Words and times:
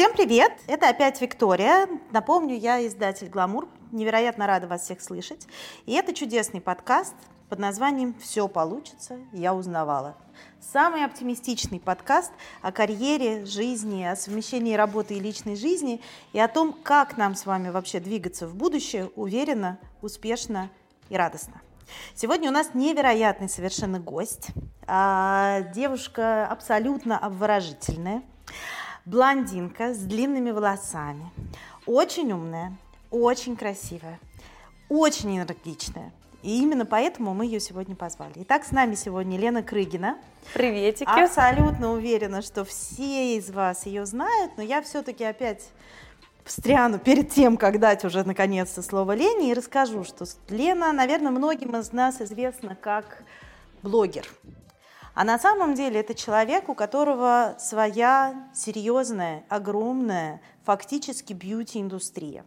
Всем 0.00 0.14
привет! 0.14 0.52
Это 0.66 0.88
опять 0.88 1.20
Виктория. 1.20 1.86
Напомню, 2.10 2.56
я 2.56 2.86
издатель 2.86 3.28
«Гламур». 3.28 3.68
Невероятно 3.92 4.46
рада 4.46 4.66
вас 4.66 4.84
всех 4.84 5.02
слышать. 5.02 5.46
И 5.84 5.92
это 5.92 6.14
чудесный 6.14 6.62
подкаст 6.62 7.14
под 7.50 7.58
названием 7.58 8.14
«Все 8.18 8.48
получится, 8.48 9.18
я 9.34 9.52
узнавала». 9.52 10.16
Самый 10.58 11.04
оптимистичный 11.04 11.80
подкаст 11.80 12.32
о 12.62 12.72
карьере, 12.72 13.44
жизни, 13.44 14.02
о 14.04 14.16
совмещении 14.16 14.74
работы 14.74 15.16
и 15.16 15.20
личной 15.20 15.54
жизни 15.54 16.00
и 16.32 16.40
о 16.40 16.48
том, 16.48 16.72
как 16.72 17.18
нам 17.18 17.34
с 17.34 17.44
вами 17.44 17.68
вообще 17.68 18.00
двигаться 18.00 18.48
в 18.48 18.54
будущее 18.54 19.10
уверенно, 19.16 19.78
успешно 20.00 20.70
и 21.10 21.16
радостно. 21.18 21.60
Сегодня 22.14 22.48
у 22.48 22.54
нас 22.54 22.70
невероятный 22.72 23.50
совершенно 23.50 24.00
гость. 24.00 24.48
А, 24.86 25.60
девушка 25.74 26.46
абсолютно 26.46 27.18
обворожительная, 27.18 28.22
блондинка 29.10 29.92
с 29.92 29.98
длинными 29.98 30.52
волосами, 30.52 31.30
очень 31.84 32.32
умная, 32.32 32.76
очень 33.10 33.56
красивая, 33.56 34.20
очень 34.88 35.36
энергичная. 35.36 36.12
И 36.42 36.62
именно 36.62 36.86
поэтому 36.86 37.34
мы 37.34 37.44
ее 37.44 37.60
сегодня 37.60 37.94
позвали. 37.96 38.32
Итак, 38.36 38.64
с 38.64 38.70
нами 38.70 38.94
сегодня 38.94 39.36
Лена 39.36 39.62
Крыгина. 39.62 40.16
Приветики. 40.54 41.08
Абсолютно 41.08 41.92
уверена, 41.92 42.40
что 42.40 42.64
все 42.64 43.36
из 43.36 43.50
вас 43.50 43.84
ее 43.84 44.06
знают, 44.06 44.52
но 44.56 44.62
я 44.62 44.80
все-таки 44.80 45.24
опять 45.24 45.68
встряну 46.44 46.98
перед 46.98 47.30
тем, 47.30 47.56
как 47.56 47.78
дать 47.78 48.04
уже 48.04 48.24
наконец-то 48.24 48.80
слово 48.80 49.14
Лене, 49.14 49.50
и 49.50 49.54
расскажу, 49.54 50.04
что 50.04 50.24
Лена, 50.48 50.92
наверное, 50.92 51.30
многим 51.30 51.76
из 51.76 51.92
нас 51.92 52.22
известна 52.22 52.74
как 52.74 53.22
блогер. 53.82 54.26
А 55.14 55.24
на 55.24 55.38
самом 55.38 55.74
деле 55.74 56.00
это 56.00 56.14
человек, 56.14 56.68
у 56.68 56.74
которого 56.74 57.56
своя 57.58 58.48
серьезная, 58.54 59.44
огромная, 59.48 60.40
фактически 60.64 61.32
бьюти-индустрия. 61.32 62.44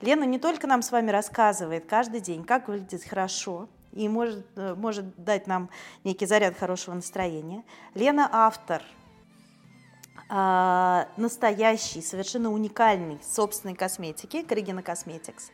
Лена 0.00 0.24
не 0.24 0.38
только 0.38 0.66
нам 0.66 0.82
с 0.82 0.92
вами 0.92 1.10
рассказывает 1.10 1.86
каждый 1.86 2.20
день, 2.20 2.44
как 2.44 2.68
выглядеть 2.68 3.08
хорошо, 3.08 3.68
и 3.92 4.08
может, 4.08 4.46
э, 4.56 4.74
может 4.74 5.16
дать 5.22 5.46
нам 5.46 5.70
некий 6.04 6.26
заряд 6.26 6.56
хорошего 6.56 6.94
настроения. 6.94 7.62
Лена 7.94 8.28
автор 8.30 8.82
э, 10.28 11.04
настоящей, 11.16 12.02
совершенно 12.02 12.52
уникальной 12.52 13.18
собственной 13.22 13.74
косметики, 13.74 14.42
Крыгина 14.42 14.82
Косметикс. 14.82 15.50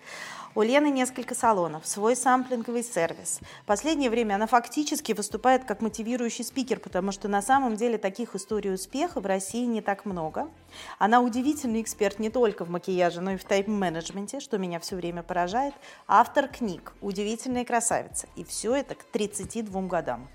У 0.59 0.63
Лены 0.63 0.91
несколько 0.91 1.37
салонов, 1.37 1.87
свой 1.87 2.17
самплинговый 2.17 2.83
сервис. 2.83 3.39
Последнее 3.65 4.11
время 4.11 4.35
она 4.35 4.49
фактически 4.49 5.13
выступает 5.13 5.65
как 5.65 5.81
мотивирующий 5.81 6.45
спикер, 6.45 6.81
потому 6.81 7.13
что 7.13 7.29
на 7.29 7.43
самом 7.43 7.77
деле 7.77 7.97
таких 7.97 8.35
историй 8.35 8.75
успеха 8.75 9.21
в 9.21 9.27
России 9.27 9.65
не 9.67 9.83
так 9.83 10.05
много. 10.05 10.49
Она 10.99 11.21
удивительный 11.21 11.81
эксперт 11.81 12.19
не 12.19 12.29
только 12.29 12.65
в 12.65 12.71
макияже, 12.71 13.21
но 13.21 13.35
и 13.35 13.37
в 13.37 13.45
тайм-менеджменте, 13.45 14.41
что 14.41 14.59
меня 14.59 14.81
все 14.81 14.97
время 14.97 15.23
поражает. 15.23 15.75
Автор 16.09 16.49
книг 16.49 16.93
«Удивительная 17.01 17.65
красавица». 17.65 18.27
И 18.35 18.43
все 18.43 18.75
это 18.75 18.97
к 18.97 19.05
32 19.05 19.83
годам. 19.83 20.29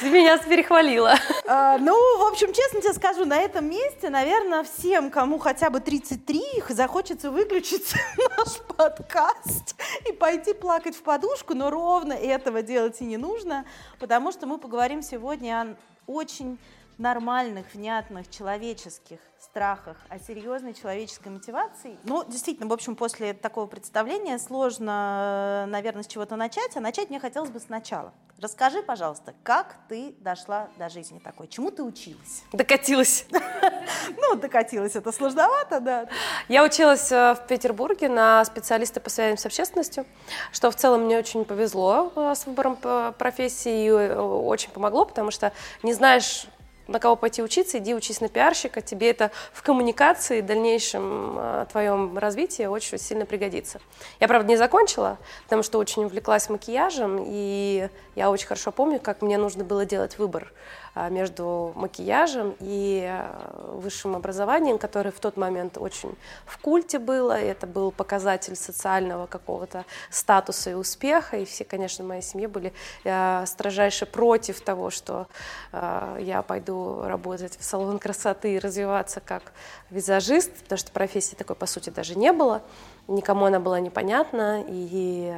Ты 0.00 0.10
меня 0.10 0.38
перехвалила. 0.38 1.14
А, 1.46 1.78
ну, 1.78 1.94
в 2.18 2.30
общем, 2.30 2.52
честно 2.52 2.80
тебе 2.80 2.92
скажу, 2.92 3.24
на 3.24 3.38
этом 3.38 3.68
месте, 3.68 4.10
наверное, 4.10 4.64
всем, 4.64 5.10
кому 5.10 5.38
хотя 5.38 5.70
бы 5.70 5.80
33, 5.80 6.58
их 6.58 6.70
захочется 6.70 7.30
выключить 7.30 7.94
наш 8.36 8.58
подкаст 8.76 9.76
и 10.08 10.12
пойти 10.12 10.52
плакать 10.52 10.96
в 10.96 11.02
подушку, 11.02 11.54
но 11.54 11.70
ровно 11.70 12.12
этого 12.12 12.62
делать 12.62 13.00
и 13.00 13.04
не 13.04 13.16
нужно, 13.16 13.64
потому 13.98 14.32
что 14.32 14.46
мы 14.46 14.58
поговорим 14.58 15.02
сегодня 15.02 15.76
о 16.06 16.12
очень 16.12 16.58
нормальных, 16.98 17.74
внятных, 17.74 18.28
человеческих 18.28 19.20
страхах, 19.40 19.96
о 20.08 20.18
серьезной 20.18 20.74
человеческой 20.74 21.28
мотивации. 21.28 21.96
Ну, 22.04 22.24
действительно, 22.24 22.68
в 22.68 22.72
общем, 22.72 22.96
после 22.96 23.34
такого 23.34 23.66
представления 23.66 24.38
сложно, 24.38 25.64
наверное, 25.68 26.02
с 26.02 26.08
чего-то 26.08 26.36
начать, 26.36 26.76
а 26.76 26.80
начать 26.80 27.08
мне 27.08 27.20
хотелось 27.20 27.50
бы 27.50 27.60
сначала. 27.60 28.12
Расскажи, 28.40 28.82
пожалуйста, 28.82 29.34
как 29.42 29.74
ты 29.88 30.14
дошла 30.20 30.68
до 30.78 30.88
жизни 30.88 31.18
такой? 31.18 31.48
Чему 31.48 31.72
ты 31.72 31.82
училась? 31.82 32.44
Докатилась. 32.52 33.26
Ну, 34.16 34.36
докатилась, 34.36 34.94
это 34.94 35.10
сложновато, 35.10 35.80
да. 35.80 36.08
Я 36.48 36.62
училась 36.62 37.10
э, 37.10 37.34
в 37.34 37.46
Петербурге 37.48 38.08
на 38.08 38.44
специалиста 38.44 39.00
по 39.00 39.10
связям 39.10 39.38
с 39.38 39.44
общественностью, 39.44 40.06
что 40.52 40.70
в 40.70 40.76
целом 40.76 41.06
мне 41.06 41.18
очень 41.18 41.44
повезло 41.44 42.12
э, 42.14 42.34
с 42.36 42.46
выбором 42.46 42.78
э, 42.82 43.12
профессии 43.18 43.86
и 43.86 43.90
очень 43.90 44.70
помогло, 44.70 45.04
потому 45.04 45.30
что 45.30 45.52
не 45.82 45.92
знаешь, 45.92 46.46
на 46.88 46.98
кого 46.98 47.16
пойти 47.16 47.42
учиться, 47.42 47.78
иди 47.78 47.94
учись 47.94 48.20
на 48.20 48.28
пиарщика, 48.28 48.80
тебе 48.80 49.10
это 49.10 49.30
в 49.52 49.62
коммуникации, 49.62 50.40
в 50.40 50.46
дальнейшем 50.46 51.36
э, 51.38 51.66
твоем 51.70 52.18
развитии 52.18 52.64
очень 52.64 52.98
сильно 52.98 53.26
пригодится. 53.26 53.80
Я, 54.20 54.26
правда, 54.26 54.48
не 54.48 54.56
закончила, 54.56 55.18
потому 55.44 55.62
что 55.62 55.78
очень 55.78 56.04
увлеклась 56.04 56.48
макияжем, 56.48 57.22
и 57.24 57.88
я 58.16 58.30
очень 58.30 58.46
хорошо 58.46 58.72
помню, 58.72 58.98
как 58.98 59.22
мне 59.22 59.38
нужно 59.38 59.64
было 59.64 59.84
делать 59.84 60.18
выбор 60.18 60.52
а, 60.87 60.87
между 60.94 61.72
макияжем 61.74 62.54
и 62.60 63.06
э, 63.08 63.72
высшим 63.72 64.16
образованием, 64.16 64.78
которое 64.78 65.10
в 65.10 65.20
тот 65.20 65.36
момент 65.36 65.78
очень 65.78 66.16
в 66.46 66.58
культе 66.58 66.98
было. 66.98 67.40
И 67.40 67.44
это 67.46 67.66
был 67.66 67.90
показатель 67.90 68.56
социального 68.56 69.26
какого-то 69.26 69.84
статуса 70.10 70.70
и 70.70 70.74
успеха. 70.74 71.36
И 71.38 71.44
все, 71.44 71.64
конечно, 71.64 72.04
в 72.04 72.08
моей 72.08 72.22
семье 72.22 72.48
были 72.48 72.72
э, 73.04 73.44
строжайше 73.46 74.06
против 74.06 74.60
того, 74.60 74.90
что 74.90 75.26
э, 75.72 76.18
я 76.20 76.42
пойду 76.42 77.02
работать 77.02 77.58
в 77.58 77.64
салон 77.64 77.98
красоты 77.98 78.54
и 78.54 78.58
развиваться 78.58 79.20
как 79.20 79.52
визажист, 79.90 80.52
потому 80.62 80.78
что 80.78 80.90
профессии 80.92 81.34
такой, 81.34 81.56
по 81.56 81.66
сути, 81.66 81.90
даже 81.90 82.16
не 82.16 82.32
было. 82.32 82.62
Никому 83.06 83.46
она 83.46 83.60
была 83.60 83.80
непонятна. 83.80 84.64
И 84.68 85.34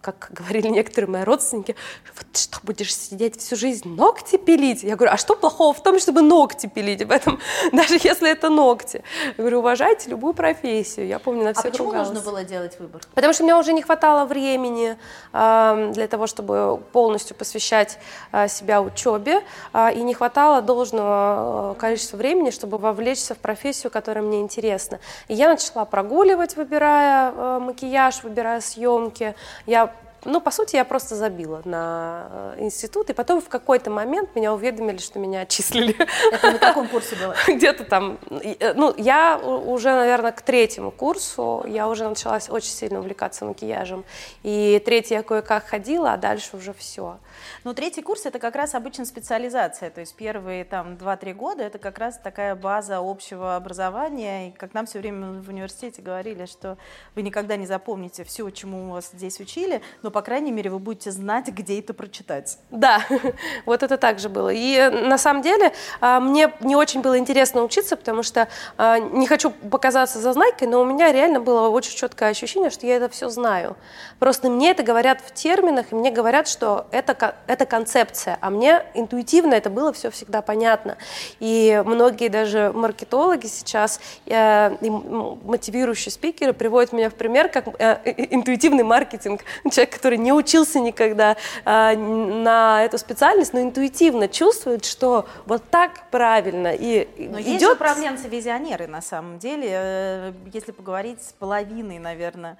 как 0.00 0.28
говорили 0.30 0.68
некоторые 0.68 1.10
мои 1.10 1.24
родственники, 1.24 1.76
вот 2.16 2.36
что, 2.36 2.58
будешь 2.62 2.94
сидеть 2.94 3.38
всю 3.38 3.56
жизнь 3.56 3.88
ногти 3.88 4.36
пилить? 4.36 4.82
Я 4.82 4.96
говорю, 4.96 5.12
а 5.12 5.16
что 5.18 5.36
плохого 5.36 5.74
в 5.74 5.82
том, 5.82 5.98
чтобы 5.98 6.22
ногти 6.22 6.66
пилить? 6.66 7.02
В 7.02 7.10
этом, 7.10 7.38
даже 7.72 7.94
если 7.94 8.30
это 8.30 8.48
ногти. 8.48 9.02
Я 9.26 9.34
говорю, 9.36 9.58
уважайте 9.58 10.10
любую 10.10 10.32
профессию. 10.32 11.06
Я 11.06 11.18
помню, 11.18 11.44
на 11.44 11.52
всех 11.52 11.66
А 11.66 11.70
почему 11.70 11.88
ругалась. 11.88 12.08
нужно 12.08 12.24
было 12.24 12.44
делать 12.44 12.78
выбор? 12.78 13.02
Потому 13.14 13.34
что 13.34 13.44
мне 13.44 13.54
уже 13.54 13.72
не 13.72 13.82
хватало 13.82 14.24
времени 14.24 14.96
э, 15.32 15.90
для 15.92 16.08
того, 16.08 16.26
чтобы 16.26 16.80
полностью 16.92 17.36
посвящать 17.36 17.98
э, 18.32 18.48
себя 18.48 18.80
учебе, 18.80 19.42
э, 19.74 19.92
и 19.94 20.02
не 20.02 20.14
хватало 20.14 20.62
должного 20.62 21.72
э, 21.72 21.80
количества 21.80 22.16
времени, 22.16 22.50
чтобы 22.50 22.78
вовлечься 22.78 23.34
в 23.34 23.38
профессию, 23.38 23.90
которая 23.90 24.24
мне 24.24 24.40
интересна. 24.40 24.98
И 25.28 25.34
я 25.34 25.48
начала 25.48 25.84
прогуливать, 25.84 26.56
выбирая 26.56 27.32
э, 27.32 27.58
макияж, 27.60 28.22
выбирая 28.22 28.62
съемки. 28.62 29.34
Я 29.66 29.89
ну, 30.24 30.40
по 30.40 30.50
сути, 30.50 30.76
я 30.76 30.84
просто 30.84 31.14
забила 31.14 31.62
на 31.64 32.54
э, 32.56 32.60
институт, 32.60 33.10
и 33.10 33.12
потом 33.12 33.40
в 33.40 33.48
какой-то 33.48 33.90
момент 33.90 34.34
меня 34.34 34.52
уведомили, 34.52 34.98
что 34.98 35.18
меня 35.18 35.42
отчислили. 35.42 35.96
Это 36.32 36.50
на 36.52 36.58
каком 36.58 36.88
курсе 36.88 37.16
было? 37.16 37.34
Где-то 37.48 37.84
там, 37.84 38.18
э, 38.30 38.74
ну, 38.74 38.94
я 38.96 39.38
уже, 39.38 39.90
наверное, 39.90 40.32
к 40.32 40.42
третьему 40.42 40.90
курсу, 40.90 41.64
я 41.66 41.88
уже 41.88 42.08
началась 42.08 42.50
очень 42.50 42.70
сильно 42.70 42.98
увлекаться 43.00 43.44
макияжем, 43.44 44.04
и 44.42 44.82
третий 44.84 45.14
я 45.14 45.22
кое-как 45.22 45.66
ходила, 45.66 46.12
а 46.12 46.16
дальше 46.16 46.56
уже 46.56 46.74
все. 46.74 47.18
Ну, 47.64 47.74
третий 47.74 48.02
курс– 48.02 48.22
это 48.26 48.38
как 48.38 48.56
раз 48.56 48.74
обычно 48.74 49.04
специализация, 49.04 49.90
то 49.90 50.00
есть 50.00 50.14
первые 50.14 50.64
там 50.64 50.94
2-3 50.94 51.34
года– 51.34 51.62
это 51.64 51.78
как 51.78 51.98
раз 51.98 52.18
такая 52.18 52.54
база 52.54 52.98
общего 52.98 53.56
образования, 53.56 54.48
и 54.48 54.50
как 54.52 54.74
нам 54.74 54.86
все 54.86 54.98
время 54.98 55.40
в 55.40 55.48
университете 55.48 56.02
говорили, 56.02 56.46
что 56.46 56.78
вы 57.14 57.22
никогда 57.22 57.56
не 57.56 57.66
запомните 57.66 58.24
все, 58.24 58.48
чему 58.50 58.90
вас 58.92 59.10
здесь 59.12 59.40
учили, 59.40 59.82
но, 60.02 60.10
по 60.10 60.22
крайней 60.22 60.52
мере, 60.52 60.70
вы 60.70 60.78
будете 60.78 61.10
знать, 61.10 61.48
где 61.48 61.78
это 61.78 61.94
прочитать. 61.94 62.58
Да, 62.70 63.02
вот 63.66 63.82
это 63.82 63.96
так 63.96 64.18
же 64.18 64.28
было. 64.28 64.50
И 64.52 64.88
на 64.90 65.18
самом 65.18 65.42
деле 65.42 65.72
а, 66.00 66.20
мне 66.20 66.52
не 66.60 66.76
очень 66.76 67.00
было 67.00 67.18
интересно 67.18 67.62
учиться, 67.62 67.96
потому 67.96 68.22
что 68.22 68.48
а, 68.76 68.98
не 68.98 69.26
хочу 69.26 69.50
показаться 69.50 70.18
зазнайкой, 70.18 70.68
но 70.68 70.80
у 70.80 70.84
меня 70.84 71.12
реально 71.12 71.40
было 71.40 71.68
очень 71.68 71.96
четкое 71.96 72.30
ощущение, 72.30 72.70
что 72.70 72.86
я 72.86 72.96
это 72.96 73.08
все 73.08 73.28
знаю. 73.28 73.76
Просто 74.18 74.48
мне 74.50 74.70
это 74.70 74.82
говорят 74.82 75.20
в 75.20 75.32
терминах, 75.32 75.92
и 75.92 75.94
мне 75.94 76.10
говорят, 76.10 76.48
что 76.48 76.86
это 76.90 77.14
это 77.46 77.66
концепция, 77.66 78.38
а 78.40 78.50
мне 78.50 78.84
интуитивно 78.94 79.54
это 79.54 79.70
было 79.70 79.92
все 79.92 80.10
всегда 80.10 80.42
понятно. 80.42 80.96
И 81.38 81.82
многие 81.84 82.28
даже 82.28 82.72
маркетологи 82.74 83.46
сейчас, 83.46 84.00
э, 84.26 84.76
мотивирующие 84.80 86.12
спикеры 86.12 86.52
приводят 86.52 86.92
меня 86.92 87.10
в 87.10 87.14
пример 87.14 87.48
как 87.48 87.68
э, 87.78 87.98
интуитивный 88.30 88.84
маркетинг. 88.84 89.42
Человек, 89.70 89.94
который 89.94 90.18
не 90.18 90.32
учился 90.32 90.80
никогда 90.80 91.36
э, 91.64 91.96
на 91.96 92.84
эту 92.84 92.98
специальность, 92.98 93.52
но 93.52 93.60
интуитивно 93.60 94.28
чувствует, 94.28 94.84
что 94.84 95.26
вот 95.46 95.62
так 95.70 96.10
правильно. 96.10 96.74
И 96.74 97.08
но 97.18 97.40
идет... 97.40 97.60
есть 97.60 97.64
управленцы-визионеры 97.64 98.86
на 98.86 99.02
самом 99.02 99.38
деле, 99.38 99.68
э, 99.70 100.32
если 100.52 100.72
поговорить 100.72 101.22
с 101.22 101.32
половиной, 101.32 101.98
наверное, 101.98 102.56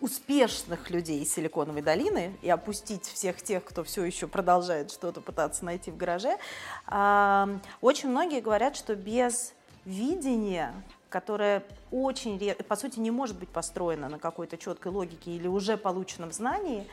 успешных 0.00 0.88
людей 0.88 1.24
Силиконовой 1.26 1.82
долины 1.82 2.34
и 2.40 2.48
опустить 2.48 3.04
всех 3.04 3.42
тех, 3.42 3.62
кто 3.62 3.84
все 3.84 4.02
еще 4.02 4.26
продолжает 4.26 4.90
что-то 4.90 5.20
пытаться 5.20 5.64
найти 5.64 5.90
в 5.90 5.98
гараже, 5.98 6.38
а, 6.86 7.48
очень 7.82 8.08
многие 8.08 8.40
говорят, 8.40 8.76
что 8.76 8.96
без 8.96 9.52
видение, 9.84 10.72
которое 11.10 11.64
очень, 11.90 12.54
по 12.66 12.76
сути, 12.76 12.98
не 12.98 13.10
может 13.10 13.38
быть 13.38 13.50
построено 13.50 14.08
на 14.08 14.18
какой-то 14.18 14.56
четкой 14.56 14.92
логике 14.92 15.32
или 15.32 15.48
уже 15.48 15.76
полученном 15.76 16.32
знании, 16.32 16.86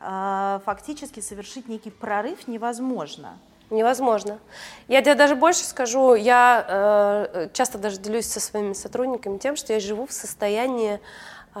а, 0.00 0.60
фактически 0.66 1.20
совершить 1.20 1.66
некий 1.68 1.90
прорыв 1.90 2.46
невозможно. 2.46 3.38
Невозможно. 3.70 4.38
Я 4.86 5.02
тебе 5.02 5.14
даже 5.14 5.34
больше 5.34 5.62
скажу, 5.62 6.14
я 6.14 6.64
э, 6.66 7.48
часто 7.52 7.76
даже 7.76 7.98
делюсь 7.98 8.24
со 8.24 8.40
своими 8.40 8.72
сотрудниками 8.72 9.36
тем, 9.36 9.56
что 9.56 9.74
я 9.74 9.80
живу 9.80 10.06
в 10.06 10.12
состоянии 10.12 10.94
э, 10.94 11.00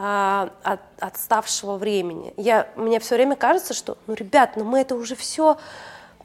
от, 0.00 0.80
отставшего 1.00 1.76
времени. 1.76 2.32
Я, 2.36 2.68
мне 2.76 3.00
все 3.00 3.16
время 3.16 3.36
кажется, 3.36 3.74
что, 3.74 3.98
ну, 4.06 4.14
ребят, 4.14 4.52
ну 4.56 4.64
мы 4.64 4.80
это 4.80 4.94
уже 4.94 5.16
все 5.16 5.58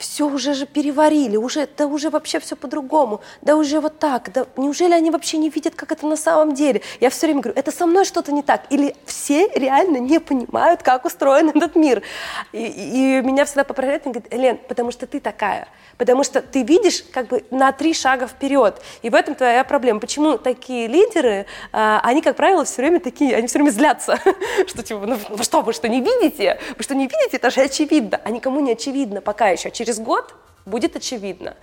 все 0.03 0.27
уже 0.27 0.53
же 0.53 0.65
переварили, 0.65 1.37
уже, 1.37 1.65
да 1.77 1.87
уже 1.87 2.09
вообще 2.09 2.39
все 2.41 2.57
по-другому, 2.57 3.21
да 3.41 3.55
уже 3.55 3.79
вот 3.79 3.99
так, 3.99 4.33
да 4.33 4.45
неужели 4.57 4.91
они 4.91 5.11
вообще 5.11 5.37
не 5.37 5.49
видят, 5.49 5.75
как 5.75 5.93
это 5.93 6.05
на 6.05 6.17
самом 6.17 6.53
деле? 6.53 6.81
Я 6.99 7.09
все 7.09 7.25
время 7.25 7.39
говорю, 7.39 7.57
это 7.57 7.71
со 7.71 7.85
мной 7.85 8.03
что-то 8.03 8.33
не 8.33 8.43
так, 8.43 8.63
или 8.69 8.95
все 9.05 9.47
реально 9.55 9.97
не 9.97 10.19
понимают, 10.19 10.83
как 10.83 11.05
устроен 11.05 11.49
этот 11.55 11.77
мир. 11.77 12.03
И, 12.51 12.65
и 12.65 13.21
меня 13.21 13.45
всегда 13.45 13.63
поправляют 13.63 14.05
и 14.05 14.09
говорят, 14.09 14.33
Лен, 14.33 14.59
потому 14.67 14.91
что 14.91 15.07
ты 15.07 15.21
такая, 15.21 15.69
потому 15.97 16.25
что 16.25 16.41
ты 16.41 16.63
видишь 16.63 17.05
как 17.13 17.27
бы 17.27 17.45
на 17.49 17.71
три 17.71 17.93
шага 17.93 18.27
вперед, 18.27 18.81
и 19.03 19.09
в 19.09 19.15
этом 19.15 19.35
твоя 19.35 19.63
проблема. 19.63 20.01
Почему 20.01 20.37
такие 20.37 20.87
лидеры, 20.87 21.45
а, 21.71 22.01
они, 22.03 22.21
как 22.21 22.35
правило, 22.35 22.65
все 22.65 22.81
время 22.81 22.99
такие, 22.99 23.37
они 23.37 23.47
все 23.47 23.57
время 23.57 23.71
злятся, 23.71 24.19
что 24.67 24.83
типа, 24.83 25.05
ну, 25.05 25.17
ну 25.29 25.43
что, 25.43 25.61
вы 25.61 25.71
что, 25.71 25.87
не 25.87 26.01
видите? 26.01 26.59
Вы 26.77 26.83
что, 26.83 26.93
не 26.93 27.05
видите? 27.05 27.37
Это 27.37 27.49
же 27.49 27.61
очевидно. 27.61 28.19
А 28.21 28.29
никому 28.31 28.59
не 28.59 28.73
очевидно 28.73 29.21
пока 29.21 29.47
еще. 29.47 29.71
Через 29.71 29.92
год 29.99 30.33
будет 30.65 30.95
очевидно. 30.95 31.55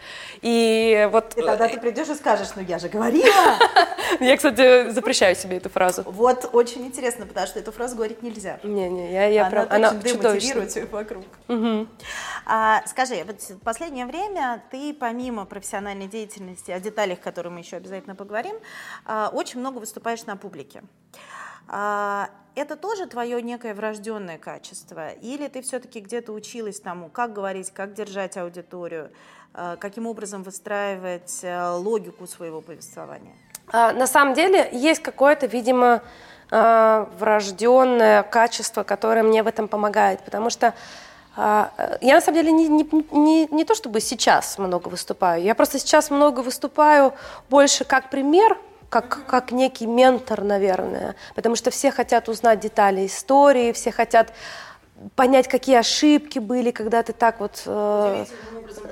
И 0.43 1.09
вот... 1.11 1.37
И 1.37 1.43
тогда 1.43 1.69
ты 1.69 1.79
придешь 1.79 2.09
и 2.09 2.15
скажешь, 2.15 2.49
ну 2.57 2.63
я 2.63 2.79
же 2.79 2.89
говорила. 2.89 3.59
Я, 4.21 4.37
кстати, 4.37 4.91
запрещаю 4.91 5.37
себе 5.37 5.59
эту 5.59 5.69
фразу. 5.69 6.03
Вот 6.05 6.51
очень 6.53 6.85
интересно, 6.87 7.27
потому 7.27 7.47
что 7.47 7.59
эту 7.61 7.73
фразу 7.73 7.97
говорить 7.97 8.23
нельзя. 8.23 8.59
Не-не, 8.65 9.13
я, 9.13 9.27
я 9.27 9.45
прям... 9.47 9.67
Она 9.71 9.95
демотивирует 9.95 10.71
всех 10.71 10.91
вокруг. 10.91 11.25
А, 12.47 12.83
скажи, 12.87 13.23
вот 13.25 13.41
в 13.41 13.61
последнее 13.61 14.07
время 14.07 14.63
ты 14.71 14.93
помимо 14.93 15.45
профессиональной 15.45 16.09
деятельности, 16.09 16.73
о 16.73 16.81
деталях, 16.81 17.21
которые 17.21 17.53
мы 17.53 17.61
еще 17.61 17.77
обязательно 17.77 18.17
поговорим, 18.17 18.57
а, 19.07 19.31
очень 19.33 19.61
много 19.61 19.79
выступаешь 19.79 20.25
на 20.27 20.37
публике. 20.37 20.83
А, 21.73 22.29
это 22.57 22.75
тоже 22.75 23.07
твое 23.07 23.41
некое 23.41 23.75
врожденное 23.75 24.39
качество? 24.39 25.11
Или 25.11 25.47
ты 25.47 25.63
все-таки 25.63 26.01
где-то 26.01 26.33
училась 26.33 26.81
тому, 26.81 27.09
как 27.09 27.33
говорить, 27.33 27.71
как 27.71 27.95
держать 27.95 28.37
аудиторию, 28.37 29.13
а, 29.55 29.77
каким 29.77 30.07
образом 30.09 30.43
выстраивать 30.43 31.41
а, 31.45 31.77
логику 31.77 32.27
своего 32.27 32.61
повествования? 32.61 33.35
На 33.73 34.09
самом 34.09 34.35
деле 34.35 34.69
есть 34.73 35.01
какое-то, 35.01 35.47
видимо, 35.47 36.03
врожденное 36.51 38.25
качество, 38.25 38.83
которое 38.83 39.23
мне 39.23 39.45
в 39.45 39.47
этом 39.47 39.69
помогает, 39.69 40.25
потому 40.25 40.51
что 40.51 40.75
я 41.37 42.01
на 42.01 42.21
самом 42.21 42.35
деле 42.35 42.51
не, 42.51 42.67
не, 42.67 42.89
не, 43.13 43.47
не 43.47 43.65
то 43.65 43.77
чтобы 43.77 44.01
сейчас 44.01 44.59
много 44.59 44.89
выступаю, 44.89 45.45
я 45.45 45.55
просто 45.55 45.79
сейчас 45.79 46.11
много 46.11 46.41
выступаю 46.41 47.15
больше 47.49 47.85
как 47.85 48.11
пример, 48.11 48.59
как, 48.91 49.25
как 49.27 49.53
некий 49.53 49.87
ментор, 49.87 50.43
наверное, 50.43 51.15
потому 51.35 51.57
что 51.57 51.71
все 51.71 51.91
хотят 51.91 52.29
узнать 52.29 52.61
детали 52.61 53.07
истории, 53.07 53.73
все 53.73 53.93
хотят 53.93 54.33
понять, 55.17 55.49
какие 55.49 55.77
ошибки 55.77 56.39
были, 56.39 56.73
когда 56.73 57.03
ты 57.03 57.13
так 57.13 57.41
вот... 57.41 57.63
Э, 57.65 58.27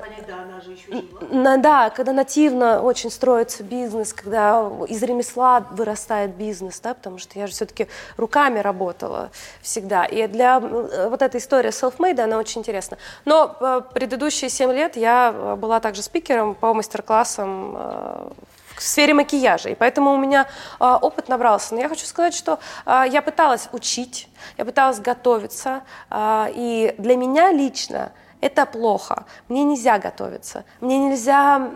понять, 0.01 0.25
да, 0.27 0.41
она 0.41 0.61
же 0.61 0.71
еще 0.71 0.91
жива. 0.91 1.03
На, 1.31 1.57
да, 1.57 1.89
когда 1.89 2.13
нативно 2.13 2.81
очень 2.81 3.11
строится 3.11 3.63
бизнес, 3.63 4.13
когда 4.13 4.71
из 4.87 5.03
ремесла 5.03 5.59
вырастает 5.71 6.35
бизнес, 6.35 6.79
да, 6.79 6.95
потому 6.95 7.19
что 7.19 7.37
я 7.37 7.45
же 7.45 7.53
все-таки 7.53 7.87
руками 8.17 8.59
работала 8.59 9.29
всегда. 9.61 10.05
И 10.05 10.25
для 10.27 10.57
э, 10.57 11.09
вот 11.09 11.21
эта 11.21 11.37
история 11.37 11.69
self-made, 11.69 12.19
она 12.21 12.37
очень 12.37 12.61
интересна. 12.61 12.97
Но 13.25 13.55
э, 13.59 13.81
предыдущие 13.93 14.49
семь 14.49 14.71
лет 14.71 14.95
я 14.95 15.57
была 15.59 15.79
также 15.79 16.01
спикером 16.01 16.55
по 16.55 16.73
мастер-классам 16.73 17.75
э, 17.77 18.29
в 18.79 18.83
сфере 18.83 19.13
макияжа, 19.13 19.69
и 19.69 19.75
поэтому 19.75 20.13
у 20.13 20.17
меня 20.17 20.47
а, 20.79 20.97
опыт 20.97 21.27
набрался. 21.27 21.75
Но 21.75 21.81
я 21.81 21.89
хочу 21.89 22.05
сказать, 22.05 22.33
что 22.33 22.59
а, 22.85 23.05
я 23.05 23.21
пыталась 23.21 23.67
учить, 23.71 24.29
я 24.57 24.65
пыталась 24.65 24.99
готовиться, 24.99 25.81
а, 26.09 26.49
и 26.53 26.95
для 26.97 27.17
меня 27.17 27.51
лично 27.51 28.11
это 28.41 28.65
плохо. 28.65 29.25
Мне 29.49 29.63
нельзя 29.63 29.99
готовиться, 29.99 30.63
мне 30.79 30.97
нельзя 30.97 31.69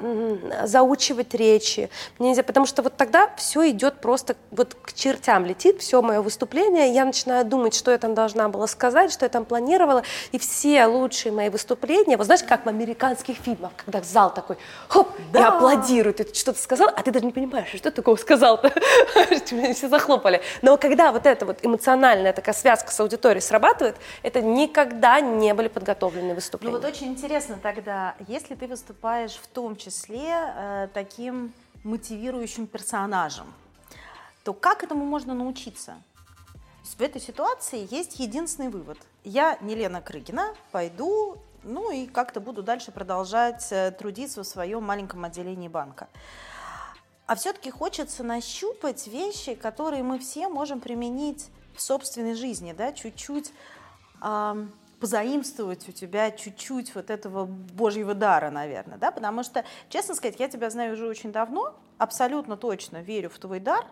заучивать 0.64 1.34
речи, 1.34 1.90
мне 2.20 2.30
нельзя, 2.30 2.44
потому 2.44 2.66
что 2.66 2.82
вот 2.82 2.96
тогда 2.96 3.30
все 3.36 3.70
идет 3.70 4.00
просто 4.00 4.36
вот 4.52 4.76
к 4.76 4.94
чертям 4.94 5.46
летит, 5.46 5.82
все 5.82 6.02
мое 6.02 6.22
выступление, 6.22 6.94
я 6.94 7.04
начинаю 7.04 7.44
думать, 7.46 7.74
что 7.74 7.92
я 7.92 7.98
там 7.98 8.14
должна 8.14 8.48
была 8.48 8.68
сказать, 8.68 9.12
что 9.12 9.26
я 9.26 9.30
там 9.30 9.44
планировала, 9.44 10.04
и 10.32 10.40
все 10.40 10.86
лучшие 10.86 11.34
мои 11.34 11.50
выступления, 11.50 12.16
вот 12.16 12.26
знаешь, 12.26 12.44
как 12.44 12.66
в 12.66 12.70
американских 12.70 13.38
фильмах, 13.38 13.72
когда 13.76 14.02
зал 14.02 14.34
такой, 14.34 14.58
хоп, 14.88 15.10
да. 15.34 15.40
и 15.40 15.44
аплодирует, 15.44 16.22
и 16.22 16.24
ты 16.24 16.34
что-то 16.34 16.62
сказал, 16.62 16.88
а 16.88 17.04
ты 17.04 17.12
даже 17.12 17.26
не 17.26 17.34
понимаешь, 17.34 17.68
что 17.68 17.80
ты 17.80 17.92
такого 17.92 18.16
сказал-то, 18.16 18.72
все 19.74 19.90
захлопали. 19.90 20.42
Но 20.62 20.78
когда 20.78 21.12
вот 21.12 21.26
эта 21.26 21.46
вот 21.46 21.60
эмоциональная 21.62 22.32
такая 22.32 22.56
связка 22.56 22.92
с 22.92 23.00
аудиторией 23.02 23.42
срабатывает, 23.42 23.98
это 24.22 24.42
никогда 24.42 25.20
не 25.20 25.54
были 25.54 25.68
подготовленные 25.68 26.36
выступления 26.36 26.53
выступление. 26.54 26.80
Ну 26.80 26.86
вот 26.86 26.96
очень 26.96 27.08
интересно 27.08 27.58
тогда, 27.62 28.16
если 28.28 28.56
ты 28.56 28.68
выступаешь 28.68 29.34
в 29.34 29.48
том 29.48 29.76
числе 29.76 30.32
э, 30.32 30.88
таким 30.94 31.54
мотивирующим 31.84 32.68
персонажем, 32.68 33.54
то 34.44 34.54
как 34.54 34.84
этому 34.84 35.06
можно 35.06 35.34
научиться? 35.34 35.96
в 36.84 37.02
этой 37.02 37.22
ситуации 37.22 37.88
есть 37.90 38.20
единственный 38.20 38.70
вывод. 38.70 38.98
Я, 39.24 39.58
не 39.62 39.74
Лена 39.74 40.02
Крыгина, 40.02 40.54
пойду, 40.72 41.38
ну 41.64 41.92
и 41.92 42.06
как-то 42.06 42.42
буду 42.42 42.62
дальше 42.62 42.92
продолжать 42.92 43.72
э, 43.72 43.92
трудиться 43.92 44.44
в 44.44 44.48
своем 44.48 44.84
маленьком 44.84 45.24
отделении 45.24 45.70
банка. 45.70 46.10
А 47.26 47.36
все-таки 47.36 47.72
хочется 47.72 48.24
нащупать 48.24 49.08
вещи, 49.08 49.56
которые 49.56 50.04
мы 50.04 50.20
все 50.20 50.50
можем 50.50 50.82
применить 50.82 51.48
в 51.74 51.82
собственной 51.82 52.36
жизни, 52.36 52.74
да, 52.74 52.92
чуть-чуть 52.92 53.54
позаимствовать 55.04 55.90
у 55.90 55.92
тебя 55.92 56.32
чуть-чуть 56.32 56.96
вот 56.96 57.10
этого 57.10 57.44
божьего 57.44 58.14
дара, 58.14 58.50
наверное, 58.50 58.98
да, 58.98 59.12
потому 59.12 59.44
что, 59.44 59.66
честно 59.90 60.16
сказать, 60.16 60.40
я 60.40 60.48
тебя 60.48 60.70
знаю 60.70 60.94
уже 60.94 61.06
очень 61.06 61.34
давно, 61.34 61.76
абсолютно 61.98 62.56
точно 62.56 63.02
верю 63.02 63.30
в 63.30 63.38
твой 63.38 63.60
дар, 63.60 63.86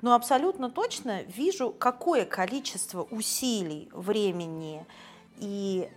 но 0.00 0.14
абсолютно 0.14 0.70
точно 0.70 1.24
вижу, 1.24 1.74
какое 1.78 2.24
количество 2.24 3.02
усилий, 3.02 3.90
времени 3.92 4.86
и 5.36 5.90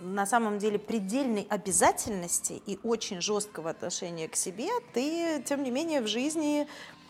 на 0.00 0.24
самом 0.24 0.58
деле 0.58 0.78
предельной 0.78 1.46
обязательности 1.50 2.62
и 2.64 2.80
очень 2.82 3.20
жесткого 3.20 3.68
отношения 3.68 4.28
к 4.28 4.36
себе 4.36 4.70
ты, 4.94 5.42
тем 5.42 5.62
не 5.62 5.70
менее, 5.70 6.00
в 6.00 6.06
жизни 6.06 6.66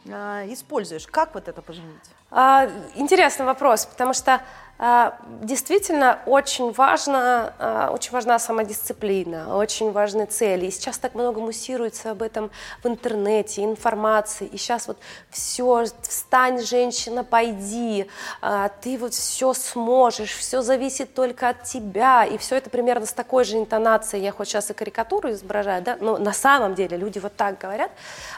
э, 0.06 0.52
используешь. 0.52 1.06
Как 1.06 1.34
вот 1.34 1.46
это 1.46 1.62
поженить? 1.62 2.02
А, 2.32 2.68
интересный 2.96 3.46
вопрос, 3.46 3.86
потому 3.86 4.12
что 4.12 4.34
а, 4.34 4.40
действительно 4.78 6.18
очень 6.26 6.70
важно, 6.70 7.54
а, 7.58 7.90
очень 7.92 8.12
важна 8.12 8.38
самодисциплина, 8.38 9.56
очень 9.56 9.90
важны 9.90 10.26
цели. 10.26 10.66
И 10.66 10.70
сейчас 10.70 10.98
так 10.98 11.14
много 11.14 11.40
муссируется 11.40 12.10
об 12.10 12.20
этом 12.20 12.50
в 12.82 12.86
интернете, 12.86 13.64
информации. 13.64 14.46
И 14.46 14.58
сейчас 14.58 14.86
вот 14.86 14.98
все, 15.30 15.86
встань, 16.02 16.60
женщина, 16.62 17.24
пойди, 17.24 18.06
а, 18.42 18.68
ты 18.68 18.98
вот 18.98 19.14
все 19.14 19.54
сможешь, 19.54 20.32
все 20.32 20.60
зависит 20.60 21.14
только 21.14 21.48
от 21.48 21.62
тебя. 21.62 22.24
И 22.26 22.36
все 22.36 22.56
это 22.56 22.68
примерно 22.68 23.06
с 23.06 23.14
такой 23.14 23.44
же 23.44 23.56
интонацией. 23.56 24.24
Я 24.24 24.32
хоть 24.32 24.48
сейчас 24.48 24.70
и 24.70 24.74
карикатуру 24.74 25.30
изображаю, 25.30 25.82
да, 25.82 25.96
но 26.00 26.18
на 26.18 26.34
самом 26.34 26.74
деле 26.74 26.98
люди 26.98 27.18
вот 27.18 27.34
так 27.34 27.58
говорят. 27.58 27.90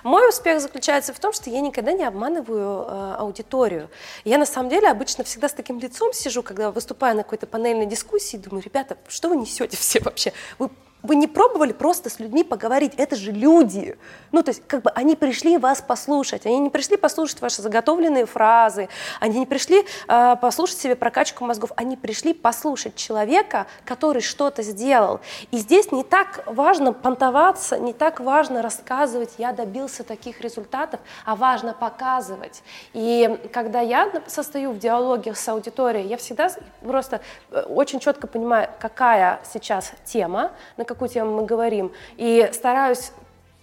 Мой 0.04 0.28
успех 0.28 0.60
заключается 0.60 1.12
в 1.12 1.18
том, 1.18 1.32
что 1.32 1.50
я 1.50 1.60
никогда 1.60 1.92
не 1.92 2.04
обманываю 2.04 3.18
аудиторию. 3.18 3.90
Я 4.24 4.38
на 4.38 4.46
самом 4.46 4.68
деле 4.68 4.88
обычно 4.88 5.24
всегда 5.24 5.48
с 5.48 5.52
таким 5.52 5.80
лицом 5.80 6.12
сижу, 6.12 6.27
сижу, 6.28 6.42
когда 6.42 6.70
выступаю 6.70 7.16
на 7.16 7.22
какой-то 7.22 7.46
панельной 7.46 7.86
дискуссии, 7.86 8.36
думаю, 8.36 8.62
ребята, 8.62 8.98
что 9.08 9.28
вы 9.28 9.36
несете 9.36 9.76
все 9.76 10.00
вообще? 10.00 10.32
Вы 10.58 10.70
вы 11.02 11.14
не 11.16 11.26
пробовали 11.26 11.72
просто 11.72 12.10
с 12.10 12.18
людьми 12.18 12.42
поговорить? 12.42 12.94
Это 12.96 13.14
же 13.14 13.30
люди. 13.30 13.96
Ну, 14.32 14.42
то 14.42 14.50
есть, 14.50 14.62
как 14.66 14.82
бы 14.82 14.90
они 14.90 15.14
пришли 15.14 15.56
вас 15.56 15.80
послушать. 15.80 16.44
Они 16.44 16.58
не 16.58 16.70
пришли 16.70 16.96
послушать 16.96 17.40
ваши 17.40 17.62
заготовленные 17.62 18.26
фразы. 18.26 18.88
Они 19.20 19.38
не 19.38 19.46
пришли 19.46 19.86
э, 20.08 20.36
послушать 20.40 20.78
себе 20.78 20.96
прокачку 20.96 21.44
мозгов. 21.44 21.70
Они 21.76 21.96
пришли 21.96 22.34
послушать 22.34 22.96
человека, 22.96 23.66
который 23.84 24.22
что-то 24.22 24.62
сделал. 24.62 25.20
И 25.52 25.58
здесь 25.58 25.92
не 25.92 26.02
так 26.02 26.42
важно 26.46 26.92
понтоваться, 26.92 27.78
не 27.78 27.92
так 27.92 28.18
важно 28.18 28.60
рассказывать, 28.60 29.34
я 29.38 29.52
добился 29.52 30.02
таких 30.02 30.40
результатов, 30.40 31.00
а 31.24 31.36
важно 31.36 31.74
показывать. 31.74 32.62
И 32.92 33.38
когда 33.52 33.80
я 33.80 34.10
состою 34.26 34.72
в 34.72 34.78
диалоге 34.78 35.34
с 35.34 35.48
аудиторией, 35.48 36.08
я 36.08 36.16
всегда 36.16 36.50
просто 36.82 37.20
э, 37.50 37.60
очень 37.60 38.00
четко 38.00 38.26
понимаю, 38.26 38.68
какая 38.80 39.40
сейчас 39.44 39.92
тема, 40.04 40.50
на 40.76 40.87
какую 40.88 41.08
тему 41.08 41.36
мы 41.36 41.44
говорим, 41.44 41.92
и 42.16 42.50
стараюсь 42.52 43.12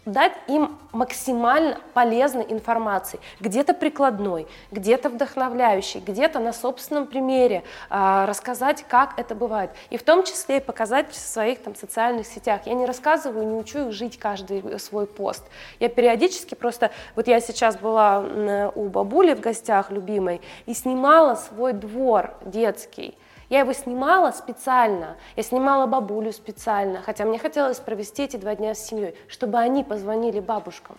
дать 0.05 0.33
им 0.47 0.77
максимально 0.91 1.79
полезной 1.93 2.45
информации, 2.49 3.19
где-то 3.39 3.73
прикладной, 3.73 4.47
где-то 4.71 5.09
вдохновляющей, 5.09 5.99
где-то 5.99 6.39
на 6.39 6.53
собственном 6.53 7.07
примере 7.07 7.63
э, 7.89 8.25
рассказать, 8.25 8.85
как 8.87 9.17
это 9.19 9.33
бывает. 9.33 9.71
И 9.89 9.97
в 9.97 10.03
том 10.03 10.23
числе 10.23 10.61
показать 10.61 11.11
в 11.11 11.15
своих 11.15 11.61
там, 11.63 11.75
социальных 11.75 12.27
сетях. 12.27 12.61
Я 12.65 12.75
не 12.75 12.85
рассказываю, 12.85 13.45
не 13.47 13.55
учу 13.55 13.87
их 13.87 13.91
жить 13.91 14.19
каждый 14.19 14.79
свой 14.79 15.07
пост. 15.07 15.43
Я 15.79 15.89
периодически 15.89 16.53
просто, 16.53 16.91
вот 17.15 17.27
я 17.27 17.39
сейчас 17.41 17.75
была 17.75 18.71
у 18.75 18.87
бабули 18.89 19.33
в 19.33 19.39
гостях 19.39 19.89
любимой 19.89 20.39
и 20.67 20.73
снимала 20.73 21.35
свой 21.35 21.73
двор 21.73 22.35
детский. 22.45 23.17
Я 23.49 23.59
его 23.59 23.73
снимала 23.73 24.31
специально, 24.31 25.17
я 25.35 25.43
снимала 25.43 25.85
бабулю 25.85 26.31
специально, 26.31 27.01
хотя 27.01 27.25
мне 27.25 27.37
хотелось 27.37 27.79
провести 27.79 28.23
эти 28.23 28.37
два 28.37 28.55
дня 28.55 28.73
с 28.73 28.87
семьей, 28.87 29.15
чтобы 29.27 29.59
они 29.59 29.83
позвонили 29.83 30.39
бабушкам. 30.39 30.97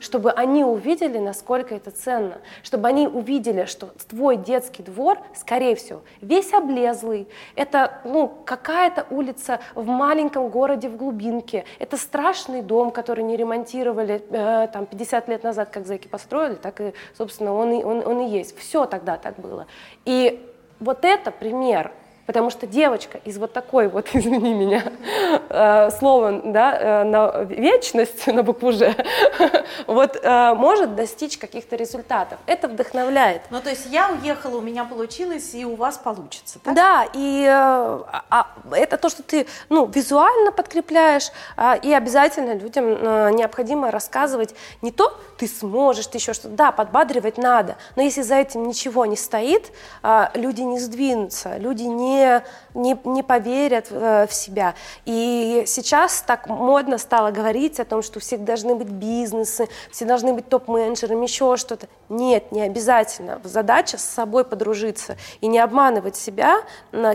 Чтобы 0.00 0.32
они 0.32 0.64
увидели, 0.64 1.18
насколько 1.18 1.74
это 1.74 1.90
ценно, 1.90 2.38
чтобы 2.62 2.88
они 2.88 3.08
увидели, 3.08 3.64
что 3.64 3.86
твой 4.08 4.36
детский 4.36 4.82
двор, 4.82 5.18
скорее 5.34 5.76
всего, 5.76 6.02
весь 6.20 6.52
облезлый, 6.52 7.26
это 7.54 8.00
ну, 8.04 8.28
какая-то 8.44 9.06
улица 9.10 9.60
в 9.74 9.86
маленьком 9.86 10.48
городе 10.48 10.88
в 10.88 10.96
глубинке, 10.96 11.64
это 11.78 11.96
страшный 11.96 12.60
дом, 12.62 12.90
который 12.90 13.24
не 13.24 13.36
ремонтировали 13.36 14.22
э, 14.30 14.68
там 14.72 14.86
50 14.86 15.28
лет 15.28 15.42
назад, 15.42 15.70
как 15.70 15.86
зэки 15.86 16.08
построили, 16.08 16.54
так 16.54 16.80
и, 16.80 16.92
собственно, 17.16 17.54
он 17.54 17.72
и, 17.72 17.82
он, 17.82 18.06
он 18.06 18.20
и 18.20 18.28
есть. 18.28 18.58
Все 18.58 18.84
тогда 18.84 19.16
так 19.16 19.38
было. 19.38 19.66
И 20.04 20.47
вот 20.80 21.04
это 21.04 21.30
пример 21.30 21.92
Потому 22.28 22.50
что 22.50 22.66
девочка 22.66 23.20
из 23.24 23.38
вот 23.38 23.54
такой 23.54 23.88
вот, 23.88 24.08
извини 24.12 24.52
меня, 24.52 24.82
э, 25.48 25.90
слова 25.98 26.42
да, 26.44 26.78
э, 26.78 27.04
на 27.04 27.44
вечность, 27.44 28.26
на 28.26 28.42
букву 28.42 28.70
«Ж», 28.70 28.94
вот 29.86 30.20
э, 30.22 30.54
может 30.54 30.94
достичь 30.94 31.38
каких-то 31.38 31.76
результатов. 31.76 32.38
Это 32.44 32.68
вдохновляет. 32.68 33.40
Ну, 33.48 33.62
то 33.62 33.70
есть 33.70 33.86
я 33.86 34.10
уехала, 34.10 34.58
у 34.58 34.60
меня 34.60 34.84
получилось, 34.84 35.54
и 35.54 35.64
у 35.64 35.74
вас 35.74 35.96
получится, 35.96 36.58
так? 36.62 36.74
Да, 36.74 37.06
и 37.14 37.46
а, 37.48 38.24
а, 38.28 38.46
это 38.72 38.98
то, 38.98 39.08
что 39.08 39.22
ты 39.22 39.46
ну, 39.70 39.86
визуально 39.86 40.52
подкрепляешь, 40.52 41.30
а, 41.56 41.76
и 41.76 41.94
обязательно 41.94 42.52
людям 42.52 42.90
необходимо 43.36 43.90
рассказывать 43.90 44.54
не 44.82 44.90
то, 44.90 45.18
ты 45.38 45.46
сможешь, 45.46 46.06
ты 46.08 46.18
еще 46.18 46.34
что-то, 46.34 46.54
да, 46.54 46.72
подбадривать 46.72 47.38
надо, 47.38 47.76
но 47.96 48.02
если 48.02 48.20
за 48.20 48.34
этим 48.34 48.68
ничего 48.68 49.06
не 49.06 49.16
стоит, 49.16 49.72
люди 50.34 50.60
не 50.60 50.78
сдвинутся, 50.78 51.56
люди 51.56 51.84
не 51.84 52.17
не, 52.74 52.98
не, 53.04 53.22
поверят 53.22 53.86
э, 53.90 54.26
в 54.26 54.34
себя. 54.34 54.74
И 55.04 55.64
сейчас 55.66 56.22
так 56.22 56.48
модно 56.48 56.98
стало 56.98 57.30
говорить 57.30 57.80
о 57.80 57.84
том, 57.84 58.02
что 58.02 58.20
все 58.20 58.36
должны 58.36 58.74
быть 58.74 58.88
бизнесы, 58.88 59.68
все 59.90 60.04
должны 60.04 60.32
быть 60.32 60.48
топ-менеджерами, 60.48 61.24
еще 61.24 61.56
что-то. 61.56 61.88
Нет, 62.08 62.52
не 62.52 62.62
обязательно. 62.62 63.40
Задача 63.44 63.98
с 63.98 64.04
собой 64.04 64.44
подружиться 64.44 65.16
и 65.40 65.46
не 65.46 65.58
обманывать 65.58 66.16
себя, 66.16 66.62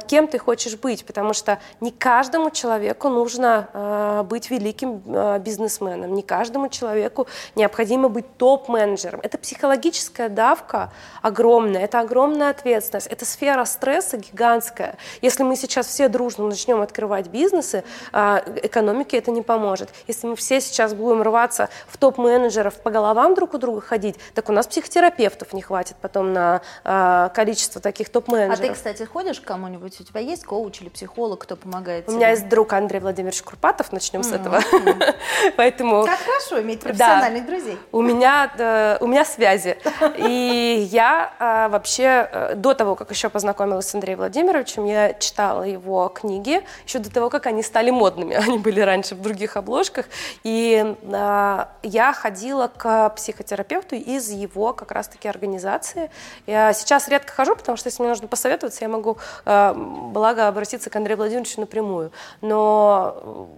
кем 0.07 0.27
ты 0.27 0.37
хочешь 0.37 0.75
быть, 0.77 1.05
потому 1.05 1.33
что 1.33 1.59
не 1.81 1.91
каждому 1.91 2.49
человеку 2.51 3.09
нужно 3.09 3.69
э, 3.73 4.23
быть 4.23 4.49
великим 4.49 5.01
э, 5.05 5.39
бизнесменом, 5.39 6.13
не 6.13 6.21
каждому 6.21 6.69
человеку 6.69 7.27
необходимо 7.55 8.09
быть 8.09 8.37
топ-менеджером. 8.37 9.19
Это 9.23 9.37
психологическая 9.37 10.29
давка 10.29 10.91
огромная, 11.21 11.83
это 11.83 11.99
огромная 11.99 12.49
ответственность, 12.49 13.07
это 13.07 13.25
сфера 13.25 13.65
стресса 13.65 14.17
гигантская. 14.17 14.92
Если 15.21 15.43
мы 15.43 15.55
сейчас 15.55 15.87
все 15.87 16.07
дружно 16.07 16.47
начнем 16.47 16.81
открывать 16.81 17.27
бизнесы, 17.27 17.83
а, 18.11 18.43
экономике 18.61 19.17
это 19.17 19.31
не 19.31 19.41
поможет. 19.41 19.89
Если 20.07 20.27
мы 20.27 20.35
все 20.35 20.61
сейчас 20.61 20.93
будем 20.93 21.21
рваться 21.21 21.69
в 21.87 21.97
топ-менеджеров, 21.97 22.75
по 22.75 22.89
головам 22.89 23.35
друг 23.35 23.53
у 23.53 23.57
друга 23.57 23.81
ходить, 23.81 24.15
так 24.33 24.49
у 24.49 24.51
нас 24.51 24.67
психотерапевтов 24.67 25.53
не 25.53 25.61
хватит 25.61 25.95
потом 26.01 26.33
на 26.33 26.61
а, 26.83 27.29
количество 27.29 27.81
таких 27.81 28.09
топ-менеджеров. 28.09 28.59
А 28.59 28.67
ты, 28.67 28.73
кстати, 28.73 29.03
ходишь 29.03 29.39
к 29.39 29.45
кому-нибудь? 29.45 29.99
У 29.99 30.03
тебя 30.03 30.19
есть 30.19 30.43
коуч 30.43 30.81
или 30.81 30.89
психолог, 30.89 31.41
кто 31.41 31.55
помогает? 31.55 32.05
У 32.05 32.07
тебе? 32.07 32.17
меня 32.17 32.29
есть 32.29 32.47
друг 32.49 32.73
Андрей 32.73 32.99
Владимирович 32.99 33.41
Курпатов, 33.41 33.91
начнем 33.91 34.21
mm-hmm. 34.21 34.23
с 34.23 34.31
этого. 34.31 34.61
Поэтому... 35.57 36.05
Как 36.05 36.19
хорошо 36.19 36.61
иметь 36.61 36.81
профессиональных 36.81 37.45
друзей. 37.45 37.77
У 37.91 38.01
меня, 38.01 38.97
у 39.01 39.07
меня 39.07 39.25
связи. 39.25 39.77
И 40.17 40.87
я 40.91 41.33
а, 41.39 41.69
вообще 41.69 42.29
э, 42.31 42.55
до 42.55 42.73
того, 42.73 42.95
как 42.95 43.11
еще 43.11 43.29
познакомилась 43.29 43.87
с 43.87 43.95
Андреем 43.95 44.19
Владимировичем, 44.19 44.82
общем, 44.83 44.85
я 44.85 45.13
читала 45.13 45.63
его 45.63 46.09
книги 46.09 46.63
еще 46.85 46.99
до 46.99 47.11
того, 47.11 47.29
как 47.29 47.47
они 47.47 47.63
стали 47.63 47.91
модными. 47.91 48.35
Они 48.47 48.57
были 48.57 48.79
раньше 48.81 49.15
в 49.15 49.21
других 49.21 49.57
обложках. 49.57 50.05
И 50.43 50.95
э, 51.01 51.65
я 51.83 52.13
ходила 52.13 52.67
к 52.67 53.09
психотерапевту 53.11 53.95
из 53.95 54.29
его 54.29 54.73
как 54.73 54.91
раз-таки 54.91 55.27
организации. 55.27 56.09
Я 56.47 56.73
сейчас 56.73 57.07
редко 57.07 57.31
хожу, 57.33 57.55
потому 57.55 57.77
что 57.77 57.87
если 57.87 58.01
мне 58.01 58.09
нужно 58.09 58.27
посоветоваться, 58.27 58.83
я 58.83 58.89
могу, 58.89 59.17
э, 59.45 59.73
благо, 59.75 60.47
обратиться 60.47 60.89
к 60.89 60.95
Андрею 60.95 61.17
Владимировичу 61.17 61.59
напрямую. 61.59 62.11
Но 62.41 63.49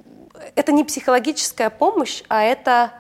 это 0.55 0.72
не 0.72 0.84
психологическая 0.84 1.70
помощь, 1.70 2.24
а 2.27 2.44
это 2.44 2.91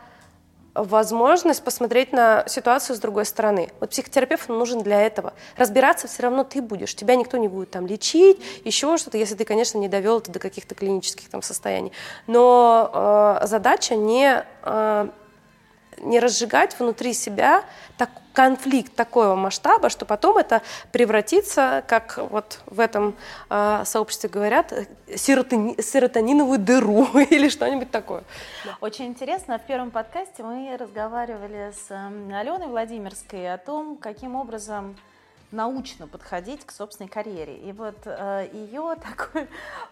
возможность 0.75 1.63
посмотреть 1.63 2.11
на 2.11 2.43
ситуацию 2.47 2.95
с 2.95 2.99
другой 2.99 3.25
стороны. 3.25 3.69
Вот 3.79 3.89
психотерапевт 3.89 4.49
нужен 4.49 4.83
для 4.83 5.01
этого. 5.01 5.33
Разбираться 5.57 6.07
все 6.07 6.23
равно 6.23 6.43
ты 6.43 6.61
будешь. 6.61 6.93
Тебя 6.93 7.15
никто 7.15 7.37
не 7.37 7.47
будет 7.47 7.71
там 7.71 7.87
лечить, 7.87 8.39
еще 8.65 8.97
что-то, 8.97 9.17
если 9.17 9.35
ты, 9.35 9.45
конечно, 9.45 9.77
не 9.77 9.87
довел 9.87 10.19
это 10.19 10.31
до 10.31 10.39
каких-то 10.39 10.75
клинических 10.75 11.29
там 11.29 11.41
состояний. 11.41 11.93
Но 12.27 13.39
э, 13.41 13.47
задача 13.47 13.95
не 13.95 14.43
э, 14.63 15.09
не 16.01 16.19
разжигать 16.19 16.77
внутри 16.77 17.13
себя 17.13 17.63
так, 17.97 18.09
конфликт 18.35 18.93
такого 18.93 19.35
масштаба, 19.35 19.89
что 19.89 20.05
потом 20.05 20.37
это 20.37 20.61
превратится, 20.91 21.83
как 21.87 22.17
вот 22.17 22.59
в 22.67 22.79
этом 22.79 23.15
э, 23.49 23.83
сообществе 23.85 24.29
говорят, 24.29 24.73
серотони, 25.15 25.81
серотониновую 25.81 26.59
дыру 26.59 27.07
или 27.31 27.49
что-нибудь 27.49 27.89
такое. 27.89 28.23
Очень 28.81 29.07
интересно. 29.07 29.57
В 29.57 29.63
первом 29.63 29.89
подкасте 29.89 30.43
мы 30.43 30.75
разговаривали 30.77 31.71
с 31.71 31.89
Аленой 31.89 32.67
Владимирской 32.67 33.53
о 33.53 33.57
том, 33.57 33.97
каким 33.97 34.35
образом 34.35 34.97
научно 35.51 36.05
подходить 36.05 36.65
к 36.65 36.71
собственной 36.71 37.09
карьере. 37.09 37.57
И 37.57 37.71
вот 37.71 37.95
э, 38.05 38.49
ее 38.51 38.95
такая 39.01 39.47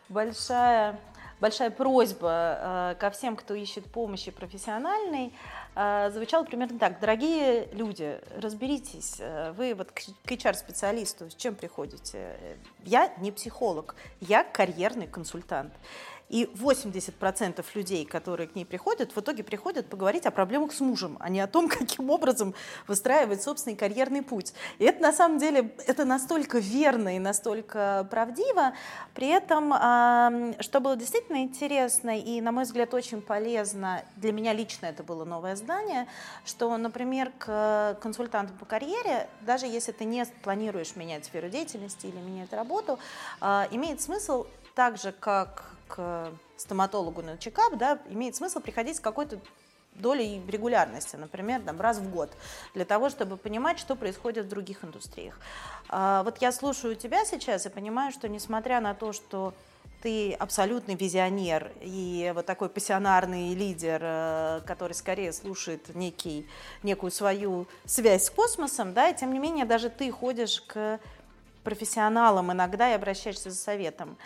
большая 0.09 0.99
большая 1.39 1.71
просьба 1.71 2.31
э, 2.31 2.95
ко 2.99 3.09
всем, 3.09 3.35
кто 3.35 3.53
ищет 3.53 3.91
помощи 3.91 4.31
профессиональной, 4.31 5.33
э, 5.75 6.11
звучала 6.11 6.43
примерно 6.43 6.79
так. 6.79 6.99
Дорогие 6.99 7.67
люди, 7.73 8.19
разберитесь, 8.37 9.17
э, 9.19 9.51
вы 9.53 9.73
вот 9.75 9.91
к 9.91 10.31
HR-специалисту 10.31 11.29
с 11.29 11.35
чем 11.35 11.55
приходите? 11.55 12.37
Я 12.83 13.13
не 13.19 13.31
психолог, 13.31 13.95
я 14.19 14.43
карьерный 14.43 15.07
консультант. 15.07 15.73
И 16.33 16.45
80% 16.45 17.63
людей, 17.75 18.05
которые 18.05 18.47
к 18.47 18.55
ней 18.55 18.65
приходят, 18.65 19.15
в 19.15 19.19
итоге 19.19 19.43
приходят 19.43 19.87
поговорить 19.87 20.25
о 20.25 20.31
проблемах 20.31 20.73
с 20.73 20.79
мужем, 20.79 21.15
а 21.19 21.29
не 21.29 21.39
о 21.39 21.45
том, 21.45 21.69
каким 21.69 22.09
образом 22.09 22.55
выстраивать 22.87 23.43
собственный 23.43 23.75
карьерный 23.75 24.23
путь. 24.23 24.51
И 24.79 24.83
это 24.83 24.99
на 24.99 25.13
самом 25.13 25.37
деле 25.37 25.75
это 25.85 26.05
настолько 26.05 26.57
верно 26.57 27.15
и 27.15 27.19
настолько 27.19 28.07
правдиво. 28.09 28.73
При 29.13 29.27
этом, 29.27 29.73
что 30.59 30.79
было 30.79 30.95
действительно 30.95 31.43
интересно 31.43 32.17
и, 32.17 32.41
на 32.41 32.51
мой 32.51 32.63
взгляд, 32.63 32.95
очень 32.95 33.21
полезно, 33.21 34.03
для 34.15 34.31
меня 34.31 34.53
лично 34.53 34.87
это 34.87 35.03
было 35.03 35.25
новое 35.25 35.55
здание, 35.55 36.07
что, 36.45 36.75
например, 36.77 37.31
к 37.37 37.95
консультантам 38.01 38.57
по 38.57 38.65
карьере, 38.65 39.29
даже 39.41 39.67
если 39.67 39.91
ты 39.91 40.03
не 40.05 40.25
планируешь 40.41 40.95
менять 40.95 41.25
сферу 41.25 41.49
деятельности 41.49 42.07
или 42.07 42.17
менять 42.17 42.51
работу, 42.53 42.97
а, 43.39 43.67
имеет 43.69 44.01
смысл 44.01 44.47
так 44.73 44.97
же, 44.97 45.11
как 45.11 45.73
к 45.93 46.31
стоматологу 46.57 47.21
на 47.21 47.37
чекап, 47.37 47.77
да, 47.77 47.99
имеет 48.09 48.35
смысл 48.35 48.59
приходить 48.59 48.97
с 48.97 48.99
какой-то 48.99 49.39
долей 49.93 50.41
регулярности, 50.47 51.17
например, 51.17 51.61
там, 51.61 51.79
раз 51.79 51.99
в 51.99 52.09
год, 52.09 52.31
для 52.73 52.83
того, 52.83 53.09
чтобы 53.09 53.37
понимать, 53.37 53.77
что 53.77 53.95
происходит 53.95 54.45
в 54.45 54.49
других 54.49 54.83
индустриях. 54.83 55.39
А, 55.89 56.23
вот 56.23 56.39
я 56.39 56.51
слушаю 56.51 56.95
тебя 56.95 57.25
сейчас 57.25 57.67
и 57.67 57.69
понимаю, 57.69 58.11
что 58.11 58.27
несмотря 58.27 58.81
на 58.81 58.95
то, 58.95 59.13
что 59.13 59.53
ты 60.01 60.33
абсолютный 60.33 60.95
визионер 60.95 61.71
и 61.79 62.31
вот 62.33 62.47
такой 62.47 62.69
пассионарный 62.69 63.53
лидер, 63.53 64.01
э, 64.03 64.61
который 64.65 64.93
скорее 64.93 65.31
слушает 65.31 65.93
некий, 65.95 66.47
некую 66.81 67.11
свою 67.11 67.67
связь 67.85 68.25
с 68.25 68.31
космосом, 68.31 68.93
да, 68.93 69.09
и 69.09 69.15
тем 69.15 69.31
не 69.31 69.39
менее 69.39 69.65
даже 69.65 69.91
ты 69.91 70.11
ходишь 70.11 70.59
к 70.61 70.99
профессионалам 71.63 72.51
иногда 72.51 72.89
и 72.89 72.95
обращаешься 72.95 73.51
за 73.51 73.57
советом. 73.57 74.17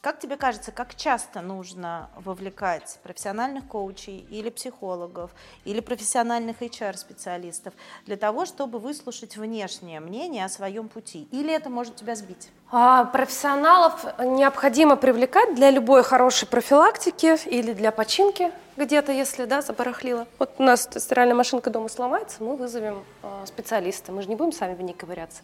Как 0.00 0.20
тебе 0.20 0.36
кажется, 0.36 0.70
как 0.70 0.94
часто 0.94 1.40
нужно 1.40 2.08
вовлекать 2.14 3.00
профессиональных 3.02 3.66
коучей 3.66 4.24
или 4.30 4.48
психологов, 4.48 5.32
или 5.64 5.80
профессиональных 5.80 6.62
HR-специалистов 6.62 7.74
для 8.06 8.16
того, 8.16 8.46
чтобы 8.46 8.78
выслушать 8.78 9.36
внешнее 9.36 9.98
мнение 9.98 10.44
о 10.44 10.48
своем 10.48 10.88
пути? 10.88 11.26
Или 11.32 11.52
это 11.52 11.68
может 11.68 11.96
тебя 11.96 12.14
сбить? 12.14 12.48
А, 12.70 13.06
профессионалов 13.06 14.04
необходимо 14.20 14.94
привлекать 14.94 15.56
для 15.56 15.70
любой 15.70 16.04
хорошей 16.04 16.46
профилактики 16.46 17.36
или 17.48 17.72
для 17.72 17.90
починки 17.90 18.52
где-то, 18.78 19.12
если, 19.12 19.44
да, 19.44 19.60
забарахлило. 19.60 20.26
Вот 20.38 20.52
у 20.58 20.62
нас 20.62 20.88
стиральная 20.96 21.34
машинка 21.34 21.70
дома 21.70 21.88
сломается, 21.88 22.42
мы 22.42 22.56
вызовем 22.56 23.04
э, 23.22 23.44
специалиста, 23.46 24.12
мы 24.12 24.22
же 24.22 24.28
не 24.28 24.36
будем 24.36 24.52
сами 24.52 24.74
в 24.74 24.80
ней 24.80 24.94
ковыряться. 24.94 25.42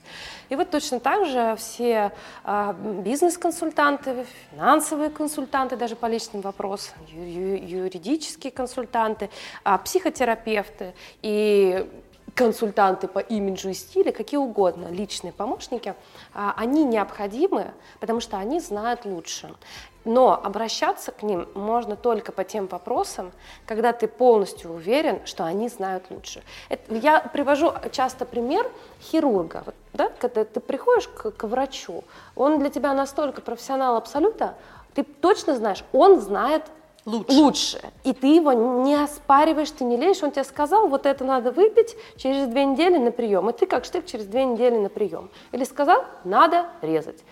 И 0.49 0.57
вот 0.57 0.71
точно 0.71 1.01
так 1.01 1.27
же 1.27 1.57
все 1.57 2.13
э, 2.45 2.75
бизнес-консультанты, 3.05 4.25
финансовые 4.51 5.11
консультанты, 5.11 5.77
даже 5.77 5.97
по 5.97 6.07
личным 6.07 6.43
вопросам, 6.43 6.97
ю- 7.09 7.25
ю- 7.25 7.85
юридические 7.85 8.53
консультанты, 8.53 9.29
э, 9.65 9.79
психотерапевты 9.85 10.95
и 11.23 11.87
консультанты 12.35 13.09
по 13.09 13.19
имиджу 13.19 13.71
и 13.71 13.75
стилю, 13.75 14.13
какие 14.13 14.39
угодно, 14.39 14.89
личные 14.89 15.33
помощники, 15.33 15.95
а, 16.33 16.55
они 16.57 16.85
необходимы, 16.85 17.73
потому 18.01 18.21
что 18.21 18.39
они 18.39 18.61
знают 18.61 19.05
лучше. 19.05 19.55
Но 20.05 20.35
обращаться 20.43 21.13
к 21.13 21.23
ним 21.23 21.49
можно 21.55 21.97
только 21.97 22.33
по 22.33 22.45
тем 22.45 22.67
вопросам, 22.67 23.33
когда 23.67 23.93
ты 23.93 24.07
полностью 24.07 24.73
уверен, 24.73 25.25
что 25.25 25.45
они 25.45 25.69
знают 25.69 26.05
лучше. 26.11 26.43
Это, 26.69 26.95
я 26.95 27.21
привожу 27.21 27.73
часто 27.91 28.27
пример 28.27 28.71
хирурга. 29.01 29.63
Вот, 29.65 29.75
да, 29.93 30.11
когда 30.19 30.45
ты 30.45 30.61
приходишь 30.61 31.09
к, 31.09 31.31
к 31.31 31.45
врачу, 31.45 32.05
он 32.37 32.59
для 32.59 32.69
тебя 32.69 32.93
настолько 32.93 33.41
профессионал 33.41 33.97
абсолютно, 33.97 34.55
ты 34.95 35.03
точно 35.03 35.57
знаешь, 35.57 35.85
он 35.93 36.21
знает 36.21 36.65
лучше. 37.07 37.33
лучше. 37.33 37.81
И 38.05 38.13
ты 38.13 38.29
его 38.29 38.53
не 38.53 38.95
оспариваешь, 38.95 39.71
ты 39.71 39.85
не 39.85 39.97
лезешь, 39.97 40.23
он 40.23 40.31
тебе 40.31 40.45
сказал, 40.45 40.89
вот 40.89 41.07
это 41.07 41.25
надо 41.25 41.51
выпить 41.51 41.97
через 42.17 42.47
две 42.47 42.65
недели 42.65 42.99
на 42.99 43.11
прием, 43.11 43.49
и 43.51 43.53
ты 43.53 43.67
как 43.67 43.85
штык 43.85 44.07
через 44.07 44.27
две 44.27 44.45
недели 44.45 44.77
на 44.77 44.89
прием. 44.89 45.31
Или 45.53 45.65
сказал, 45.65 46.05
надо 46.25 46.67
резать. 46.83 47.25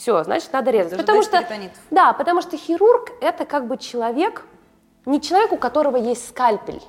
Все, 0.00 0.24
значит, 0.24 0.50
надо 0.54 0.70
резать. 0.70 0.92
Даже 0.92 1.02
потому 1.02 1.22
что, 1.22 1.42
перитонит. 1.42 1.72
да, 1.90 2.14
потому 2.14 2.40
что 2.40 2.56
хирург 2.56 3.12
это 3.20 3.44
как 3.44 3.66
бы 3.66 3.76
человек, 3.76 4.46
не 5.04 5.20
человек, 5.20 5.52
у 5.52 5.58
которого 5.58 5.98
есть 5.98 6.26
скальпель. 6.26 6.80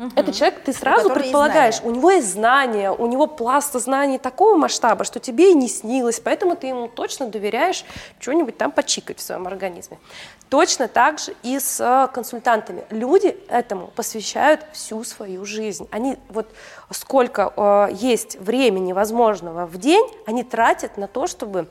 Угу. 0.00 0.10
Это 0.16 0.32
человек, 0.32 0.64
ты 0.64 0.72
сразу 0.72 1.08
предполагаешь, 1.08 1.80
у 1.84 1.92
него 1.92 2.10
есть 2.10 2.32
знания, 2.32 2.90
у 2.90 3.06
него 3.06 3.28
пласт 3.28 3.74
знаний 3.74 4.18
такого 4.18 4.56
масштаба, 4.56 5.04
что 5.04 5.20
тебе 5.20 5.52
и 5.52 5.54
не 5.54 5.68
снилось, 5.68 6.18
поэтому 6.18 6.56
ты 6.56 6.66
ему 6.66 6.88
точно 6.88 7.28
доверяешь 7.28 7.84
что-нибудь 8.18 8.58
там 8.58 8.72
почикать 8.72 9.18
в 9.18 9.22
своем 9.22 9.46
организме. 9.46 10.00
Точно 10.48 10.88
так 10.88 11.20
же 11.20 11.36
и 11.44 11.60
с 11.60 11.80
э, 11.80 12.12
консультантами. 12.12 12.82
Люди 12.90 13.36
этому 13.48 13.86
посвящают 13.94 14.66
всю 14.72 15.04
свою 15.04 15.44
жизнь. 15.44 15.86
Они 15.92 16.16
вот 16.28 16.48
сколько 16.90 17.52
э, 17.56 17.94
есть 17.94 18.36
времени 18.40 18.92
возможного 18.92 19.64
в 19.64 19.78
день, 19.78 20.04
они 20.26 20.42
тратят 20.42 20.96
на 20.96 21.06
то, 21.06 21.28
чтобы 21.28 21.68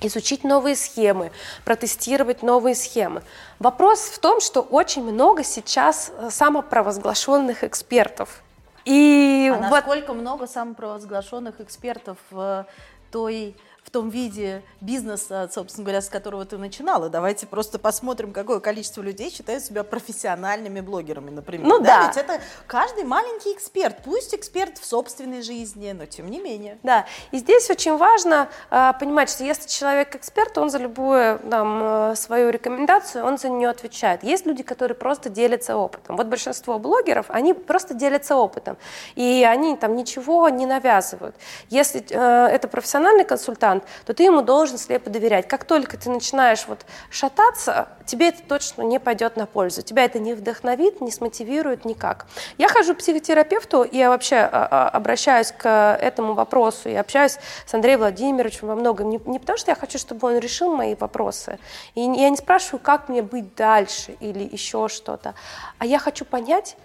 изучить 0.00 0.44
новые 0.44 0.76
схемы, 0.76 1.32
протестировать 1.64 2.42
новые 2.42 2.74
схемы. 2.74 3.22
Вопрос 3.58 4.00
в 4.00 4.18
том, 4.18 4.40
что 4.40 4.60
очень 4.60 5.02
много 5.02 5.42
сейчас 5.42 6.12
э, 6.16 6.30
самопровозглашенных 6.30 7.64
экспертов. 7.64 8.42
И 8.84 9.50
а 9.52 9.56
вот... 9.56 9.70
насколько 9.70 10.12
много 10.12 10.46
самопровозглашенных 10.46 11.60
экспертов 11.60 12.18
в 12.30 12.66
той 13.10 13.56
в 13.86 13.90
том 13.90 14.08
виде 14.08 14.62
бизнеса, 14.80 15.48
собственно 15.52 15.84
говоря, 15.84 16.00
с 16.00 16.08
которого 16.08 16.44
ты 16.44 16.58
начинала. 16.58 17.08
Давайте 17.08 17.46
просто 17.46 17.78
посмотрим, 17.78 18.32
какое 18.32 18.58
количество 18.58 19.00
людей 19.00 19.30
считают 19.30 19.62
себя 19.62 19.84
профессиональными 19.84 20.80
блогерами, 20.80 21.30
например. 21.30 21.68
Ну 21.68 21.78
да. 21.78 21.84
да. 21.84 22.06
Ведь 22.08 22.16
это 22.16 22.40
каждый 22.66 23.04
маленький 23.04 23.52
эксперт, 23.52 23.98
пусть 24.04 24.34
эксперт 24.34 24.76
в 24.78 24.84
собственной 24.84 25.40
жизни, 25.40 25.92
но 25.92 26.04
тем 26.06 26.28
не 26.28 26.40
менее. 26.40 26.78
Да, 26.82 27.06
и 27.30 27.38
здесь 27.38 27.70
очень 27.70 27.96
важно 27.96 28.48
э, 28.70 28.92
понимать, 28.98 29.30
что 29.30 29.44
если 29.44 29.68
человек 29.68 30.16
эксперт, 30.16 30.58
он 30.58 30.68
за 30.68 30.78
любую 30.78 31.38
там, 31.48 31.80
э, 31.82 32.16
свою 32.16 32.50
рекомендацию, 32.50 33.24
он 33.24 33.38
за 33.38 33.48
нее 33.48 33.68
отвечает. 33.68 34.24
Есть 34.24 34.46
люди, 34.46 34.64
которые 34.64 34.96
просто 34.96 35.30
делятся 35.30 35.76
опытом. 35.76 36.16
Вот 36.16 36.26
большинство 36.26 36.80
блогеров, 36.80 37.26
они 37.28 37.54
просто 37.54 37.94
делятся 37.94 38.34
опытом, 38.34 38.78
и 39.14 39.46
они 39.48 39.76
там 39.76 39.94
ничего 39.94 40.48
не 40.48 40.66
навязывают. 40.66 41.36
Если 41.68 42.04
э, 42.10 42.48
это 42.48 42.66
профессиональный 42.66 43.24
консультант, 43.24 43.75
консультант, 43.76 43.84
то 44.04 44.14
ты 44.14 44.24
ему 44.24 44.42
должен 44.42 44.78
слепо 44.78 45.10
доверять. 45.10 45.48
Как 45.48 45.64
только 45.64 45.96
ты 45.96 46.10
начинаешь 46.10 46.66
вот 46.66 46.84
шататься, 47.10 47.88
тебе 48.06 48.28
это 48.28 48.42
точно 48.42 48.82
не 48.82 48.98
пойдет 48.98 49.36
на 49.36 49.46
пользу. 49.46 49.82
Тебя 49.82 50.04
это 50.04 50.18
не 50.18 50.34
вдохновит, 50.34 51.00
не 51.00 51.10
смотивирует 51.10 51.84
никак. 51.84 52.26
Я 52.58 52.68
хожу 52.68 52.94
к 52.94 52.98
психотерапевту, 52.98 53.82
и 53.82 53.98
я 53.98 54.08
вообще 54.08 54.36
а, 54.36 54.68
а, 54.70 54.88
обращаюсь 54.88 55.52
к 55.52 55.98
этому 56.00 56.34
вопросу, 56.34 56.88
и 56.88 56.94
общаюсь 56.94 57.38
с 57.66 57.74
Андреем 57.74 58.00
Владимировичем 58.00 58.68
во 58.68 58.74
многом. 58.74 59.10
Не, 59.10 59.20
не 59.26 59.38
потому, 59.38 59.58
что 59.58 59.70
я 59.70 59.74
хочу, 59.74 59.98
чтобы 59.98 60.28
он 60.28 60.38
решил 60.38 60.74
мои 60.74 60.94
вопросы, 60.94 61.58
и 61.94 62.00
я 62.00 62.30
не 62.30 62.36
спрашиваю, 62.36 62.80
как 62.80 63.08
мне 63.08 63.22
быть 63.22 63.54
дальше 63.54 64.16
или 64.20 64.44
еще 64.44 64.88
что-то, 64.88 65.34
а 65.78 65.86
я 65.86 65.98
хочу 65.98 66.24
понять, 66.24 66.76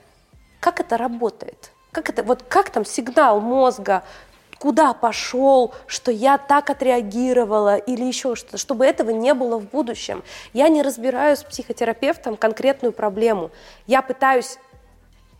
как 0.59 0.79
это 0.79 0.97
работает. 0.97 1.71
Как 1.91 2.09
это, 2.09 2.23
вот 2.23 2.43
как 2.43 2.69
там 2.69 2.85
сигнал 2.85 3.41
мозга 3.41 4.03
куда 4.61 4.93
пошел, 4.93 5.73
что 5.87 6.11
я 6.11 6.37
так 6.37 6.69
отреагировала 6.69 7.77
или 7.77 8.03
еще 8.03 8.35
что-то, 8.35 8.59
чтобы 8.59 8.85
этого 8.85 9.09
не 9.09 9.33
было 9.33 9.57
в 9.57 9.67
будущем. 9.67 10.23
Я 10.53 10.69
не 10.69 10.83
разбираю 10.83 11.35
с 11.35 11.43
психотерапевтом 11.43 12.37
конкретную 12.37 12.93
проблему. 12.93 13.49
Я 13.87 14.03
пытаюсь 14.03 14.59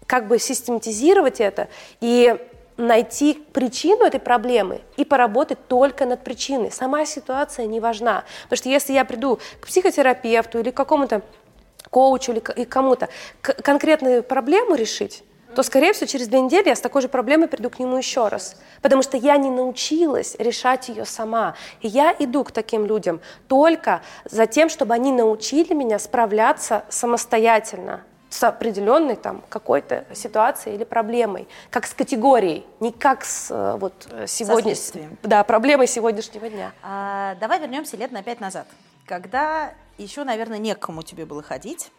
как 0.08 0.28
бы 0.28 0.40
систематизировать 0.40 1.40
это 1.40 1.68
и 2.00 2.36
найти 2.78 3.36
причину 3.54 4.06
этой 4.06 4.20
проблемы 4.20 4.82
и 4.98 5.06
поработать 5.06 5.68
только 5.68 6.08
над 6.08 6.24
причиной. 6.24 6.72
Сама 6.72 7.06
ситуация 7.06 7.68
не 7.68 7.80
важна. 7.80 8.24
Потому 8.46 8.58
что 8.58 8.70
если 8.70 8.94
я 8.94 9.06
приду 9.06 9.40
к 9.60 9.68
психотерапевту 9.68 10.58
или 10.58 10.72
к 10.72 10.76
какому-то 10.76 11.22
коучу 11.92 12.32
или 12.32 12.40
кому-то 12.40 13.08
конкретную 13.42 14.24
проблему 14.24 14.74
решить, 14.74 15.24
то, 15.56 15.64
скорее 15.64 15.94
всего, 15.94 16.08
через 16.08 16.28
две 16.28 16.42
недели 16.42 16.70
я 16.70 16.76
с 16.76 16.82
такой 16.82 17.02
же 17.02 17.08
проблемой 17.08 17.48
приду 17.48 17.70
к 17.70 17.80
нему 17.80 17.98
еще 17.98 18.28
раз. 18.28 18.56
Потому 18.82 19.02
что 19.02 19.18
я 19.18 19.38
не 19.38 19.50
научилась 19.50 20.36
решать 20.40 20.90
ее 20.90 21.06
сама. 21.06 21.56
И 21.82 21.88
я 21.88 22.16
иду 22.18 22.44
к 22.44 22.52
таким 22.52 22.86
людям 22.86 23.22
только 23.48 24.02
за 24.26 24.46
тем, 24.48 24.70
чтобы 24.70 24.94
они 24.94 25.12
научили 25.12 25.74
меня 25.74 26.00
справляться 26.00 26.84
самостоятельно 26.90 28.04
с 28.30 28.44
определенной 28.44 29.18
там 29.18 29.44
какой-то 29.50 30.06
ситуацией 30.14 30.76
или 30.76 30.86
проблемой, 30.86 31.50
как 31.70 31.86
с 31.86 31.94
категорией, 31.94 32.66
не 32.80 32.94
как 32.94 33.26
с 33.26 33.52
э, 33.52 33.76
вот 33.78 34.08
сегодня, 34.26 34.74
да, 35.22 35.44
проблемой 35.44 35.86
сегодняшнего 35.88 36.50
дня. 36.50 36.72
А, 36.82 37.36
давай 37.42 37.60
вернемся 37.60 37.98
лет 37.98 38.14
на 38.14 38.24
пять 38.24 38.40
назад, 38.40 38.68
когда 39.06 39.74
еще, 39.98 40.24
наверное, 40.24 40.60
некому 40.60 41.04
тебе 41.04 41.26
было 41.26 41.44
ходить, 41.44 41.92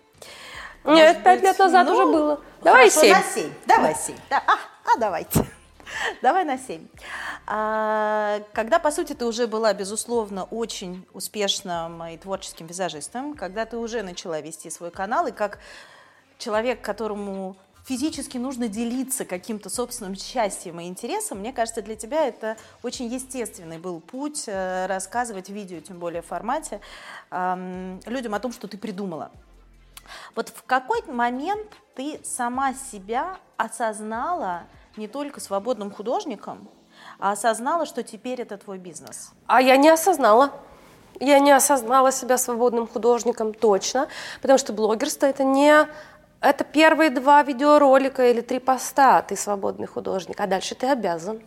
нет, 0.84 1.22
пять 1.22 1.42
лет 1.42 1.58
назад 1.58 1.86
ну, 1.86 1.92
уже 1.92 2.06
было. 2.06 2.40
Давай 2.62 2.90
семь. 2.90 3.12
на 3.12 3.22
семь. 3.22 3.52
Давай 3.66 3.94
семь. 3.94 4.16
Да, 4.30 4.42
а, 4.46 4.58
а 4.84 4.98
давайте. 4.98 5.44
Давай 6.22 6.44
на 6.44 6.58
семь. 6.58 6.86
А, 7.46 8.40
когда, 8.52 8.78
по 8.78 8.90
сути, 8.90 9.12
ты 9.12 9.26
уже 9.26 9.46
была, 9.46 9.72
безусловно, 9.74 10.44
очень 10.44 11.06
успешным 11.12 12.04
и 12.04 12.16
творческим 12.16 12.66
визажистом, 12.66 13.34
когда 13.34 13.66
ты 13.66 13.76
уже 13.76 14.02
начала 14.02 14.40
вести 14.40 14.70
свой 14.70 14.90
канал, 14.90 15.26
и 15.26 15.32
как 15.32 15.58
человек, 16.38 16.80
которому 16.80 17.56
физически 17.84 18.38
нужно 18.38 18.68
делиться 18.68 19.24
каким-то 19.24 19.68
собственным 19.68 20.14
счастьем 20.14 20.80
и 20.80 20.84
интересом, 20.86 21.38
мне 21.38 21.52
кажется, 21.52 21.82
для 21.82 21.96
тебя 21.96 22.26
это 22.26 22.56
очень 22.82 23.06
естественный 23.06 23.78
был 23.78 24.00
путь 24.00 24.44
э, 24.46 24.86
рассказывать 24.86 25.48
видео, 25.48 25.80
тем 25.80 25.98
более 25.98 26.22
в 26.22 26.26
формате, 26.26 26.80
людям 27.30 28.34
о 28.34 28.40
том, 28.40 28.52
что 28.52 28.68
ты 28.68 28.78
придумала. 28.78 29.30
Вот 30.34 30.48
в 30.48 30.62
какой 30.64 31.02
момент 31.06 31.68
ты 31.94 32.20
сама 32.24 32.74
себя 32.74 33.36
осознала 33.56 34.62
не 34.96 35.08
только 35.08 35.40
свободным 35.40 35.90
художником, 35.90 36.68
а 37.18 37.32
осознала, 37.32 37.86
что 37.86 38.02
теперь 38.02 38.40
это 38.40 38.56
твой 38.56 38.78
бизнес? 38.78 39.32
А 39.46 39.60
я 39.60 39.76
не 39.76 39.88
осознала. 39.88 40.52
Я 41.20 41.38
не 41.38 41.52
осознала 41.52 42.10
себя 42.10 42.38
свободным 42.38 42.88
художником 42.88 43.52
точно, 43.54 44.08
потому 44.40 44.58
что 44.58 44.72
блогерство 44.72 45.26
это 45.26 45.44
не 45.44 45.86
это 46.40 46.64
первые 46.64 47.10
два 47.10 47.42
видеоролика 47.44 48.28
или 48.28 48.40
три 48.40 48.58
поста, 48.58 49.22
ты 49.22 49.36
свободный 49.36 49.86
художник, 49.86 50.40
а 50.40 50.46
дальше 50.48 50.74
ты 50.74 50.88
обязан. 50.88 51.40